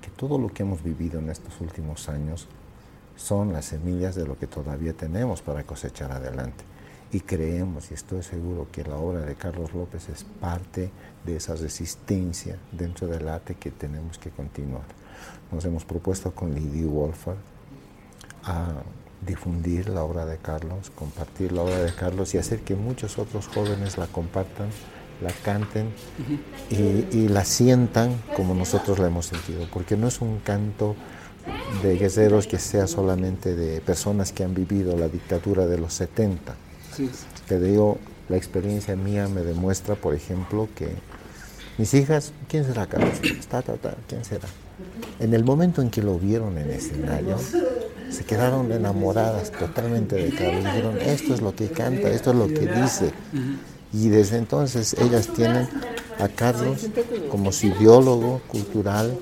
que 0.00 0.10
todo 0.10 0.38
lo 0.38 0.48
que 0.48 0.62
hemos 0.62 0.82
vivido 0.82 1.18
en 1.18 1.28
estos 1.28 1.60
últimos 1.60 2.08
años 2.08 2.46
son 3.18 3.52
las 3.52 3.66
semillas 3.66 4.14
de 4.14 4.26
lo 4.26 4.38
que 4.38 4.46
todavía 4.46 4.92
tenemos 4.94 5.42
para 5.42 5.64
cosechar 5.64 6.12
adelante. 6.12 6.64
Y 7.10 7.20
creemos, 7.20 7.90
y 7.90 7.94
estoy 7.94 8.22
seguro, 8.22 8.68
que 8.70 8.84
la 8.84 8.96
obra 8.96 9.20
de 9.20 9.34
Carlos 9.34 9.74
López 9.74 10.08
es 10.08 10.24
parte 10.24 10.90
de 11.26 11.36
esa 11.36 11.56
resistencia 11.56 12.58
dentro 12.70 13.08
del 13.08 13.28
arte 13.28 13.54
que 13.56 13.70
tenemos 13.70 14.18
que 14.18 14.30
continuar. 14.30 14.84
Nos 15.50 15.64
hemos 15.64 15.84
propuesto 15.84 16.32
con 16.32 16.54
Lady 16.54 16.84
Wolfer 16.84 17.36
a 18.44 18.82
difundir 19.26 19.88
la 19.88 20.04
obra 20.04 20.26
de 20.26 20.36
Carlos, 20.36 20.90
compartir 20.94 21.52
la 21.52 21.62
obra 21.62 21.78
de 21.78 21.92
Carlos 21.92 22.34
y 22.34 22.38
hacer 22.38 22.60
que 22.60 22.76
muchos 22.76 23.18
otros 23.18 23.48
jóvenes 23.48 23.98
la 23.98 24.06
compartan, 24.06 24.68
la 25.20 25.32
canten 25.44 25.92
y, 26.70 27.28
la 27.28 27.44
sientan 27.44 28.22
como 28.36 28.54
nosotros 28.54 29.00
la 29.00 29.08
hemos 29.08 29.26
sentido, 29.26 29.66
porque 29.72 29.96
no 29.96 30.06
es 30.06 30.20
un 30.20 30.38
canto 30.38 30.94
de 31.82 31.96
guerreros 31.96 32.46
que 32.46 32.58
sea 32.58 32.86
solamente 32.86 33.54
de 33.54 33.80
personas 33.80 34.32
que 34.32 34.44
han 34.44 34.54
vivido 34.54 34.96
la 34.96 35.08
dictadura 35.08 35.66
de 35.66 35.78
los 35.78 35.94
70. 35.94 36.54
Te 37.46 37.60
digo, 37.60 37.98
la 38.28 38.36
experiencia 38.36 38.96
mía 38.96 39.28
me 39.28 39.42
demuestra, 39.42 39.94
por 39.94 40.14
ejemplo, 40.14 40.68
que 40.74 40.88
mis 41.78 41.94
hijas, 41.94 42.32
¿quién 42.48 42.64
será 42.64 42.86
Carlos? 42.86 43.20
¿quién 44.08 44.24
será? 44.24 44.48
En 45.20 45.34
el 45.34 45.44
momento 45.44 45.80
en 45.80 45.90
que 45.90 46.02
lo 46.02 46.18
vieron 46.18 46.58
en 46.58 46.70
escenario, 46.70 47.36
se 48.10 48.24
quedaron 48.24 48.72
enamoradas 48.72 49.52
totalmente 49.52 50.16
de 50.16 50.30
Carlos. 50.30 50.64
Dijeron, 50.64 50.98
esto 51.00 51.34
es 51.34 51.40
lo 51.40 51.54
que 51.54 51.68
canta, 51.68 52.08
esto 52.10 52.30
es 52.30 52.36
lo 52.36 52.48
que 52.48 52.66
dice. 52.66 53.12
Y 53.92 54.08
desde 54.08 54.38
entonces 54.38 54.94
ellas 54.98 55.28
tienen 55.28 55.68
a 56.18 56.28
Carlos 56.28 56.88
como 57.30 57.52
su 57.52 57.68
ideólogo 57.68 58.40
cultural 58.48 59.16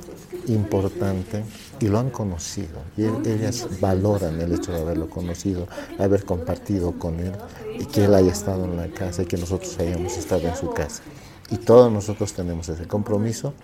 importante 0.49 1.45
y 1.81 1.89
lo 1.89 1.99
han 1.99 2.11
conocido. 2.11 2.81
Y 2.97 3.05
ellas 3.29 3.69
valoran 3.81 4.41
el 4.41 4.53
hecho 4.53 4.73
de 4.73 4.81
haberlo 4.81 5.09
conocido, 5.09 5.67
haber 5.99 6.25
compartido 6.25 6.93
con 6.99 7.21
él 7.21 7.33
y 7.79 7.85
que 7.87 8.05
él 8.05 8.15
haya 8.15 8.33
estado 8.33 8.65
en 8.65 8.77
la 8.77 8.89
casa 8.89 9.23
y 9.23 9.27
que 9.27 9.37
nosotros 9.37 9.79
hayamos 9.79 10.17
estado 10.17 10.49
en 10.49 10.57
su 10.57 10.71
casa. 10.71 11.03
Y 11.51 11.59
todos 11.59 11.93
nosotros 11.93 12.33
tenemos 12.33 12.69
ese 12.69 12.87
compromiso 12.87 13.55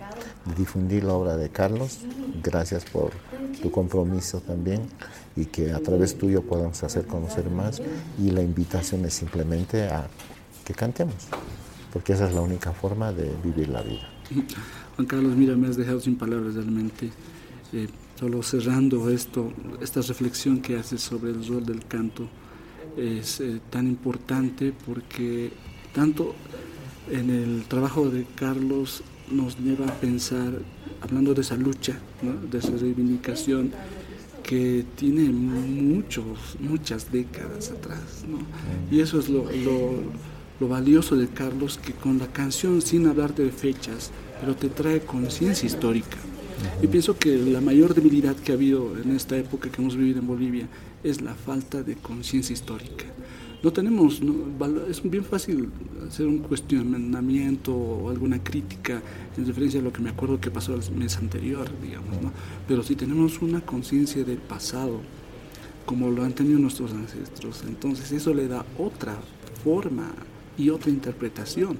de 0.45 0.55
difundir 0.55 1.03
la 1.03 1.13
obra 1.13 1.35
de 1.35 1.49
Carlos. 1.49 1.99
Gracias 2.41 2.85
por 2.85 3.11
tu 3.61 3.71
compromiso 3.71 4.39
también 4.39 4.83
y 5.35 5.45
que 5.45 5.71
a 5.71 5.79
través 5.79 6.17
tuyo 6.17 6.43
podamos 6.43 6.81
hacer 6.83 7.05
conocer 7.05 7.49
más. 7.49 7.81
Y 8.17 8.31
la 8.31 8.41
invitación 8.41 9.03
es 9.05 9.13
simplemente 9.13 9.83
a 9.83 10.07
que 10.63 10.73
cantemos, 10.73 11.27
porque 11.91 12.13
esa 12.13 12.27
es 12.27 12.33
la 12.33 12.41
única 12.41 12.71
forma 12.71 13.11
de 13.11 13.29
vivir 13.43 13.67
la 13.67 13.81
vida. 13.81 14.07
Juan 14.95 15.07
Carlos, 15.07 15.35
mira, 15.35 15.55
me 15.55 15.67
has 15.67 15.75
dejado 15.75 15.99
sin 15.99 16.17
palabras 16.17 16.55
realmente. 16.55 17.11
Eh, 17.73 17.89
solo 18.23 18.41
cerrando 18.41 19.09
esto, 19.09 19.51
esta 19.81 19.99
reflexión 19.99 20.61
que 20.61 20.77
haces 20.77 21.01
sobre 21.01 21.31
el 21.31 21.45
rol 21.45 21.65
del 21.65 21.85
canto 21.85 22.29
es 22.95 23.41
eh, 23.41 23.59
tan 23.69 23.85
importante 23.85 24.71
porque 24.85 25.51
tanto 25.93 26.33
en 27.11 27.29
el 27.29 27.65
trabajo 27.65 28.09
de 28.09 28.25
Carlos 28.33 29.03
nos 29.29 29.59
lleva 29.59 29.87
a 29.87 29.93
pensar, 29.95 30.53
hablando 31.01 31.33
de 31.33 31.41
esa 31.41 31.57
lucha, 31.57 31.99
de 32.49 32.57
esa 32.59 32.71
reivindicación, 32.77 33.73
que 34.41 34.85
tiene 34.95 35.23
muchos, 35.23 36.55
muchas 36.61 37.11
décadas 37.11 37.71
atrás. 37.71 38.23
Y 38.89 39.01
eso 39.01 39.19
es 39.19 39.27
lo, 39.27 39.43
lo, 40.61 40.67
valioso 40.69 41.17
de 41.17 41.27
Carlos, 41.27 41.77
que 41.77 41.91
con 41.91 42.19
la 42.19 42.27
canción, 42.27 42.81
sin 42.81 43.05
hablar 43.05 43.35
de 43.35 43.51
fechas, 43.51 44.11
pero 44.39 44.55
te 44.55 44.69
trae 44.69 45.01
conciencia 45.01 45.67
histórica. 45.67 46.17
Y 46.81 46.87
pienso 46.87 47.17
que 47.17 47.37
la 47.37 47.61
mayor 47.61 47.93
debilidad 47.93 48.35
que 48.35 48.51
ha 48.51 48.55
habido 48.55 48.97
en 48.97 49.15
esta 49.15 49.37
época 49.37 49.69
que 49.69 49.81
hemos 49.81 49.95
vivido 49.95 50.19
en 50.19 50.27
Bolivia 50.27 50.67
es 51.03 51.21
la 51.21 51.33
falta 51.33 51.83
de 51.83 51.95
conciencia 51.95 52.53
histórica 52.53 53.05
no 53.63 53.71
tenemos, 53.71 54.21
es 54.89 55.09
bien 55.09 55.23
fácil 55.23 55.69
hacer 56.05 56.27
un 56.27 56.39
cuestionamiento 56.39 57.73
o 57.73 58.09
alguna 58.09 58.43
crítica 58.43 59.01
en 59.37 59.47
referencia 59.47 59.79
a 59.79 59.83
lo 59.83 59.93
que 59.93 60.01
me 60.01 60.09
acuerdo 60.09 60.41
que 60.41 60.51
pasó 60.51 60.75
el 60.75 60.91
mes 60.91 61.15
anterior, 61.15 61.69
digamos, 61.81 62.21
¿no? 62.21 62.33
Pero 62.67 62.83
si 62.83 62.97
tenemos 62.97 63.41
una 63.41 63.61
conciencia 63.61 64.25
del 64.25 64.39
pasado, 64.39 64.99
como 65.85 66.11
lo 66.11 66.25
han 66.25 66.33
tenido 66.33 66.59
nuestros 66.59 66.91
ancestros, 66.91 67.63
entonces 67.65 68.11
eso 68.11 68.33
le 68.33 68.49
da 68.49 68.65
otra 68.77 69.15
forma 69.63 70.11
y 70.57 70.69
otra 70.69 70.91
interpretación. 70.91 71.77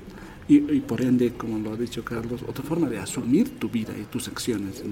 Y, 0.47 0.59
por 0.81 1.01
ende, 1.01 1.31
como 1.33 1.57
lo 1.57 1.73
ha 1.73 1.77
dicho 1.77 2.03
Carlos, 2.03 2.41
otra 2.47 2.63
forma 2.63 2.89
de 2.89 2.99
asumir 2.99 3.57
tu 3.59 3.69
vida 3.69 3.93
y 3.97 4.03
tus 4.03 4.27
acciones 4.27 4.83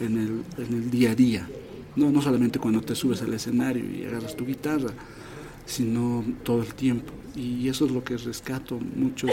en, 0.00 0.18
el, 0.18 0.42
en 0.58 0.74
el 0.74 0.90
día 0.90 1.12
a 1.12 1.14
día. 1.14 1.48
No, 1.94 2.10
no 2.10 2.20
solamente 2.20 2.58
cuando 2.58 2.80
te 2.80 2.94
subes 2.94 3.22
al 3.22 3.32
escenario 3.34 3.84
y 3.84 4.04
agarras 4.04 4.34
tu 4.36 4.44
guitarra, 4.44 4.92
sino 5.66 6.24
todo 6.42 6.62
el 6.62 6.74
tiempo. 6.74 7.12
Y 7.34 7.68
eso 7.68 7.86
es 7.86 7.92
lo 7.92 8.04
que 8.04 8.16
rescato 8.18 8.78
mucho 8.94 9.26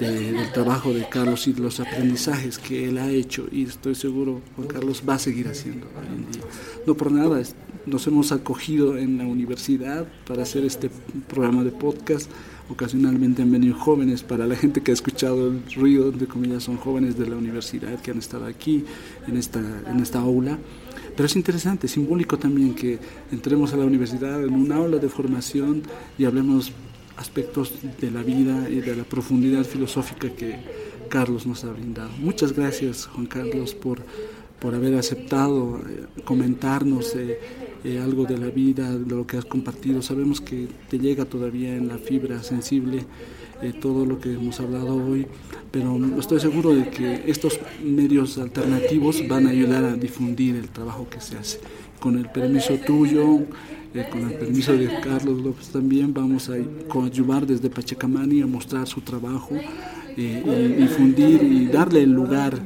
del 0.00 0.52
trabajo 0.52 0.92
de 0.92 1.08
Carlos 1.08 1.46
y 1.46 1.52
de 1.52 1.60
los 1.60 1.78
aprendizajes 1.78 2.58
que 2.58 2.88
él 2.88 2.98
ha 2.98 3.08
hecho 3.10 3.46
y 3.52 3.64
estoy 3.64 3.94
seguro 3.94 4.40
Juan 4.56 4.66
Carlos 4.66 5.02
va 5.08 5.14
a 5.14 5.18
seguir 5.20 5.46
haciendo 5.46 5.86
hoy 5.86 6.06
en 6.06 6.32
día. 6.32 6.42
No 6.86 6.96
por 6.96 7.12
nada, 7.12 7.40
nos 7.86 8.06
hemos 8.08 8.32
acogido 8.32 8.98
en 8.98 9.18
la 9.18 9.26
universidad 9.26 10.08
para 10.26 10.42
hacer 10.42 10.64
este 10.64 10.90
programa 11.28 11.62
de 11.62 11.70
podcast. 11.70 12.30
Ocasionalmente 12.68 13.42
han 13.42 13.52
venido 13.52 13.76
jóvenes, 13.76 14.22
para 14.22 14.46
la 14.46 14.56
gente 14.56 14.82
que 14.82 14.90
ha 14.90 14.94
escuchado 14.94 15.48
el 15.48 15.62
ruido, 15.74 16.10
de 16.10 16.26
comillas, 16.26 16.62
son 16.62 16.76
jóvenes 16.78 17.18
de 17.18 17.26
la 17.26 17.36
universidad 17.36 18.00
que 18.00 18.10
han 18.10 18.18
estado 18.18 18.46
aquí 18.46 18.84
en 19.26 19.36
esta, 19.36 19.60
en 19.60 20.00
esta 20.00 20.20
aula 20.20 20.58
pero 21.16 21.26
es 21.26 21.36
interesante, 21.36 21.86
simbólico 21.86 22.38
también 22.38 22.74
que 22.74 22.98
entremos 23.30 23.72
a 23.72 23.76
la 23.76 23.84
universidad 23.84 24.42
en 24.42 24.54
un 24.54 24.72
aula 24.72 24.98
de 24.98 25.08
formación 25.08 25.82
y 26.18 26.24
hablemos 26.24 26.72
aspectos 27.16 27.72
de 28.00 28.10
la 28.10 28.22
vida 28.22 28.68
y 28.68 28.80
de 28.80 28.96
la 28.96 29.04
profundidad 29.04 29.64
filosófica 29.64 30.30
que 30.30 30.58
Carlos 31.08 31.46
nos 31.46 31.62
ha 31.62 31.70
brindado. 31.70 32.10
Muchas 32.18 32.52
gracias, 32.52 33.06
Juan 33.06 33.26
Carlos, 33.26 33.74
por, 33.74 34.00
por 34.64 34.74
haber 34.74 34.94
aceptado 34.94 35.78
eh, 35.86 36.22
comentarnos 36.24 37.14
eh, 37.16 37.38
eh, 37.84 38.00
algo 38.02 38.24
de 38.24 38.38
la 38.38 38.46
vida, 38.46 38.96
de 38.96 39.14
lo 39.14 39.26
que 39.26 39.36
has 39.36 39.44
compartido. 39.44 40.00
Sabemos 40.00 40.40
que 40.40 40.68
te 40.88 40.98
llega 40.98 41.26
todavía 41.26 41.76
en 41.76 41.86
la 41.86 41.98
fibra 41.98 42.42
sensible 42.42 43.04
todo 43.80 44.04
lo 44.04 44.20
que 44.20 44.32
hemos 44.32 44.60
hablado 44.60 44.96
hoy, 44.96 45.26
pero 45.70 45.98
estoy 46.18 46.38
seguro 46.40 46.74
de 46.74 46.90
que 46.90 47.22
estos 47.26 47.58
medios 47.82 48.36
alternativos 48.36 49.26
van 49.26 49.46
a 49.46 49.50
ayudar 49.50 49.84
a 49.84 49.94
difundir 49.94 50.56
el 50.56 50.68
trabajo 50.68 51.08
que 51.08 51.20
se 51.20 51.38
hace. 51.38 51.60
Con 51.98 52.18
el 52.18 52.28
permiso 52.28 52.74
tuyo, 52.78 53.40
eh, 53.94 54.06
con 54.10 54.28
el 54.28 54.34
permiso 54.34 54.76
de 54.76 54.88
Carlos 55.00 55.40
López 55.40 55.68
también, 55.68 56.12
vamos 56.12 56.50
a 56.50 56.54
coadyuvar 56.88 57.46
desde 57.46 57.70
Pachacamani 57.70 58.42
a 58.42 58.46
mostrar 58.46 58.88
su 58.88 59.00
trabajo 59.02 59.54
eh, 59.54 60.74
y 60.76 60.82
difundir 60.82 61.42
y 61.42 61.66
darle 61.66 62.02
el 62.02 62.10
lugar 62.10 62.58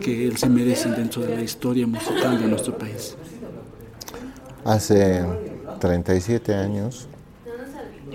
que 0.00 0.26
él 0.26 0.36
se 0.36 0.48
merece 0.48 0.90
dentro 0.90 1.22
de 1.22 1.36
la 1.36 1.42
historia 1.42 1.86
musical 1.86 2.40
de 2.40 2.48
nuestro 2.48 2.76
país. 2.76 3.16
Hace 4.64 5.24
37 5.80 6.54
años 6.54 7.08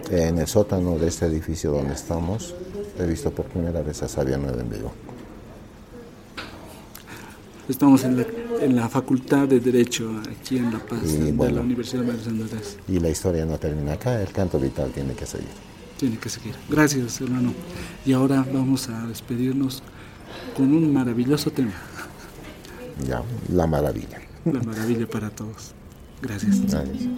en 0.09 0.39
el 0.39 0.47
sótano 0.47 0.97
de 0.97 1.07
este 1.07 1.25
edificio 1.25 1.71
donde 1.71 1.93
estamos, 1.93 2.55
he 2.97 3.05
visto 3.05 3.31
por 3.31 3.45
primera 3.45 3.81
vez 3.81 4.01
a 4.01 4.07
Sabia 4.07 4.37
Nueva 4.37 4.61
en 4.61 4.69
vivo. 4.69 4.91
Estamos 7.67 8.03
en 8.03 8.17
la, 8.17 8.25
en 8.61 8.75
la, 8.75 8.89
Facultad 8.89 9.47
de 9.47 9.59
Derecho, 9.59 10.11
aquí 10.27 10.57
en 10.57 10.73
La 10.73 10.79
Paz, 10.79 11.03
de 11.03 11.51
la 11.51 11.61
Universidad 11.61 12.01
de 12.01 12.11
Andrés. 12.11 12.77
Y 12.87 12.99
la 12.99 13.09
historia 13.09 13.45
no 13.45 13.59
termina 13.59 13.93
acá, 13.93 14.19
el 14.19 14.29
canto 14.29 14.59
vital 14.59 14.89
tiene 14.89 15.13
que 15.13 15.27
seguir. 15.27 15.49
Tiene 15.97 16.17
que 16.17 16.29
seguir. 16.29 16.55
Gracias, 16.67 17.21
hermano. 17.21 17.53
Y 18.07 18.13
ahora 18.13 18.43
vamos 18.51 18.89
a 18.89 19.05
despedirnos 19.05 19.83
con 20.55 20.73
un 20.73 20.93
maravilloso 20.93 21.51
tema. 21.51 21.73
Ya, 23.07 23.23
la 23.53 23.67
maravilla. 23.67 24.19
La 24.45 24.61
maravilla 24.61 25.07
para 25.07 25.29
todos. 25.29 25.73
Gracias. 26.21 26.61
Gracias. 26.61 27.09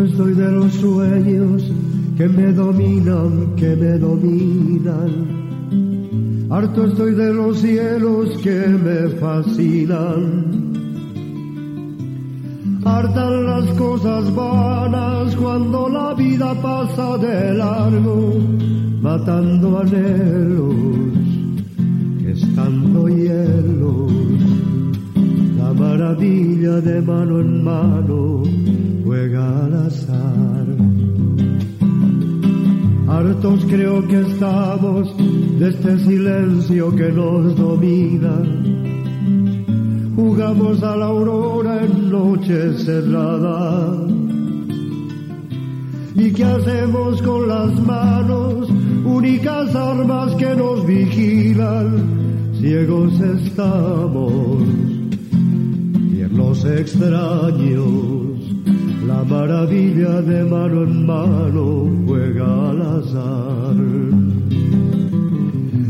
estoy 0.00 0.32
de 0.32 0.50
los 0.50 0.72
sueños 0.74 1.81
que 2.22 2.28
me 2.28 2.52
dominan, 2.52 3.56
que 3.56 3.74
me 3.74 3.98
dominan. 3.98 5.10
Harto 6.48 6.84
estoy 6.86 7.14
de 7.16 7.34
los 7.34 7.58
cielos 7.58 8.38
que 8.44 8.58
me 8.84 9.08
fascinan. 9.22 10.22
Hartan 12.84 13.46
las 13.46 13.66
cosas 13.76 14.32
vanas 14.36 15.34
cuando 15.34 15.88
la 15.88 16.14
vida 16.14 16.54
pasa 16.62 17.18
de 17.18 17.54
largo, 17.54 18.38
matando 19.00 19.80
anhelos, 19.80 20.76
estando 22.24 23.08
hielos. 23.08 24.12
La 25.58 25.72
maravilla 25.72 26.80
de 26.88 27.02
mano 27.02 27.40
en 27.40 27.64
mano 27.64 28.42
juega 29.04 29.64
al 29.64 29.74
azar. 29.86 30.66
Hartos 33.12 33.66
creo 33.66 34.08
que 34.08 34.20
estamos 34.22 35.14
de 35.58 35.68
este 35.68 35.98
silencio 35.98 36.96
que 36.96 37.12
nos 37.12 37.54
domina. 37.56 38.34
Jugamos 40.16 40.82
a 40.82 40.96
la 40.96 41.06
aurora 41.06 41.84
en 41.84 42.10
noche 42.10 42.72
cerrada. 42.78 44.06
¿Y 46.14 46.32
qué 46.32 46.44
hacemos 46.44 47.20
con 47.20 47.48
las 47.48 47.78
manos? 47.86 48.70
Únicas 49.04 49.74
armas 49.74 50.34
que 50.36 50.54
nos 50.56 50.86
vigilan. 50.86 52.54
Ciegos 52.60 53.20
estamos, 53.20 54.62
los 56.30 56.64
extraños 56.64 58.21
la 59.06 59.24
maravilla 59.24 60.20
de 60.22 60.44
mano 60.44 60.82
en 60.84 61.06
mano 61.06 61.88
juega 62.06 62.70
al 62.70 62.82
azar. 62.98 63.76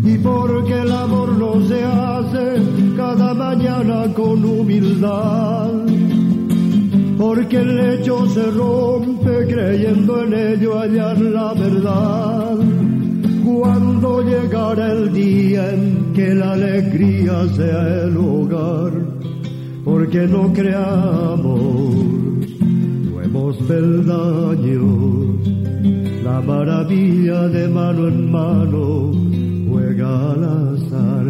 Y 0.05 0.19
porque 0.19 0.81
el 0.81 0.93
amor 0.93 1.37
no 1.37 1.61
se 1.69 1.83
hace 1.85 2.63
cada 2.97 3.35
mañana 3.35 4.13
con 4.15 4.45
humildad. 4.45 5.71
Porque 7.19 7.57
el 7.59 7.77
lecho 7.77 8.27
se 8.31 8.51
rompe 8.51 9.47
creyendo 9.47 10.25
en 10.25 10.33
ello 10.35 10.79
hallar 10.79 11.21
la 11.21 11.55
verdad. 11.55 12.57
Cuando 13.45 14.23
llegará 14.23 14.93
el 14.93 15.13
día 15.13 15.73
en 15.73 16.13
que 16.15 16.35
la 16.35 16.53
alegría 16.53 17.47
sea 17.49 18.05
el 18.05 18.17
hogar, 18.17 18.93
porque 19.85 20.27
no 20.27 20.53
creamos 20.53 22.32
peldaños, 23.57 25.49
la 26.25 26.41
maravilla 26.41 27.49
de 27.49 27.69
mano 27.69 28.09
en 28.09 28.31
mano 28.31 29.13
juega 29.69 30.33
al 30.33 30.45
azar. 30.45 31.22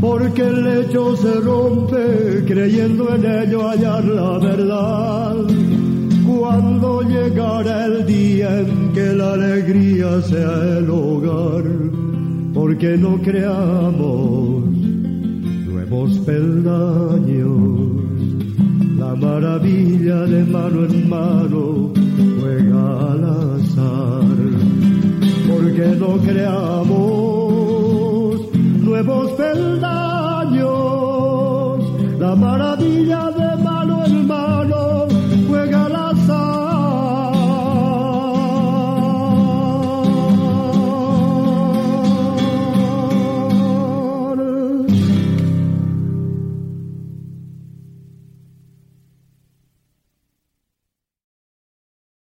Porque 0.00 0.42
el 0.42 0.64
lecho 0.64 1.16
se 1.16 1.34
rompe 1.40 2.44
creyendo 2.46 3.14
en 3.14 3.24
ello 3.24 3.68
hallar 3.68 4.04
la 4.04 4.38
verdad. 4.38 5.36
Cuando 6.26 7.02
llegará 7.02 7.86
el 7.86 8.06
día 8.06 8.60
en 8.60 8.92
que 8.92 9.12
la 9.14 9.34
alegría 9.34 10.20
sea 10.22 10.78
el 10.78 10.88
hogar, 10.88 11.64
porque 12.54 12.96
no 12.96 13.20
creamos 13.20 14.64
nuevos 15.66 16.18
peldaños, 16.20 18.00
la 18.98 19.14
maravilla 19.14 20.22
de 20.22 20.44
mano 20.44 20.84
en 20.86 21.08
mano 21.08 21.92
juega 22.40 23.12
al 23.12 23.24
azar 23.24 23.49
no 26.00 26.16
creamos. 26.16 26.90
Nuevos 28.82 29.32
peldaños 29.32 29.89